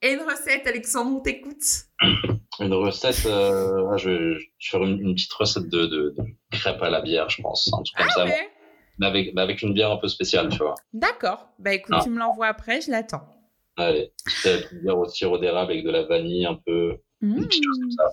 Et 0.00 0.14
une 0.14 0.22
recette, 0.22 0.66
Alexandre, 0.66 1.18
on 1.18 1.20
t'écoute. 1.20 1.62
Une 2.62 2.74
recette, 2.74 3.26
euh, 3.26 3.88
ah, 3.90 3.96
je, 3.96 4.10
vais, 4.10 4.38
faire 4.60 4.84
une, 4.84 5.14
petite 5.14 5.32
recette 5.32 5.68
de, 5.68 5.86
de, 5.86 6.14
crêpes 6.52 6.80
à 6.80 6.90
la 6.90 7.00
bière, 7.00 7.28
je 7.28 7.42
pense. 7.42 7.68
Un 7.72 7.82
truc 7.82 7.96
comme 7.96 8.06
ah, 8.10 8.14
ça. 8.14 8.24
Mais 8.98 9.06
avec, 9.06 9.36
avec 9.36 9.62
une 9.62 9.74
bière 9.74 9.90
un 9.90 9.96
peu 9.96 10.06
spéciale, 10.06 10.48
tu 10.48 10.58
vois. 10.58 10.76
D'accord. 10.92 11.48
Bah 11.58 11.74
écoute, 11.74 11.94
ah. 11.98 12.02
tu 12.04 12.10
me 12.10 12.18
l'envoies 12.20 12.46
après, 12.46 12.80
je 12.80 12.90
l'attends. 12.90 13.26
Allez, 13.76 14.12
une 14.44 14.82
bière 14.82 14.98
au 14.98 15.08
sirop 15.08 15.38
d'érable 15.38 15.72
avec 15.72 15.84
de 15.84 15.90
la 15.90 16.04
vanille 16.04 16.46
un 16.46 16.54
peu. 16.54 16.98
Une 17.20 17.46
petite 17.46 17.64
chose 17.64 17.78
comme 17.80 17.90
ça. 17.90 18.04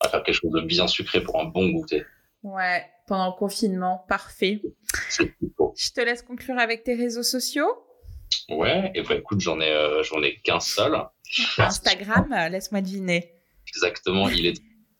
On 0.00 0.06
va 0.06 0.10
faire 0.10 0.22
quelque 0.22 0.40
chose 0.40 0.52
de 0.52 0.60
bien 0.62 0.86
sucré 0.86 1.22
pour 1.22 1.38
un 1.38 1.44
bon 1.44 1.68
goûter. 1.68 2.04
Ouais, 2.42 2.86
pendant 3.06 3.26
le 3.26 3.38
confinement, 3.38 4.06
parfait. 4.08 4.62
Je 5.10 5.90
te 5.92 6.00
laisse 6.00 6.22
conclure 6.22 6.58
avec 6.58 6.82
tes 6.82 6.94
réseaux 6.94 7.22
sociaux. 7.22 7.68
Ouais, 8.48 8.90
et 8.94 9.02
bah, 9.02 9.16
écoute, 9.16 9.40
j'en 9.40 9.60
ai, 9.60 9.70
euh, 9.70 10.02
j'en 10.02 10.22
ai 10.22 10.36
qu'un 10.36 10.60
seul. 10.60 10.96
Instagram, 11.58 12.32
euh, 12.32 12.48
laisse-moi 12.48 12.80
deviner. 12.80 13.41
Exactement, 13.74 14.28
il 14.28 14.46
est 14.46 14.54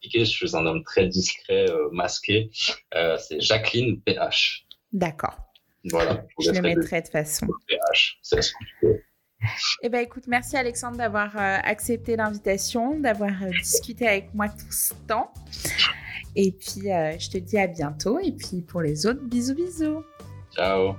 je 0.05 0.25
suis 0.25 0.57
un 0.57 0.67
homme 0.67 0.83
très 0.83 1.07
discret, 1.07 1.71
euh, 1.71 1.89
masqué. 1.93 2.51
c'est 2.93 3.41
Jacqueline 3.41 4.01
PH. 4.01 4.67
D'accord. 4.93 5.37
Voilà. 5.91 6.25
Je, 6.41 6.51
le 6.51 6.61
mettrai 6.61 7.03
de 7.03 7.09
façon. 7.09 7.47
PH, 7.69 8.19
c'est. 8.21 8.41
Eh 9.83 9.89
ben, 9.89 10.01
écoute, 10.01 10.25
merci 10.27 10.57
Alexandre 10.57 10.97
d'avoir 10.97 11.37
accepté 11.37 12.17
l'invitation, 12.17 12.99
d'avoir 12.99 13.33
discuté 13.63 14.07
avec 14.07 14.35
moi 14.35 14.49
tout 14.49 14.71
ce 14.71 14.95
temps. 15.07 15.33
Et 16.37 16.53
puis, 16.53 16.83
je 16.83 17.31
te 17.31 17.39
dis 17.39 17.59
à 17.59 17.67
bientôt. 17.67 18.19
Et 18.21 18.33
puis, 18.33 18.63
pour 18.63 18.83
les 18.83 19.07
autres, 19.07 19.23
bisous, 19.23 19.55
bisous. 19.55 20.05
Ciao. 20.55 20.95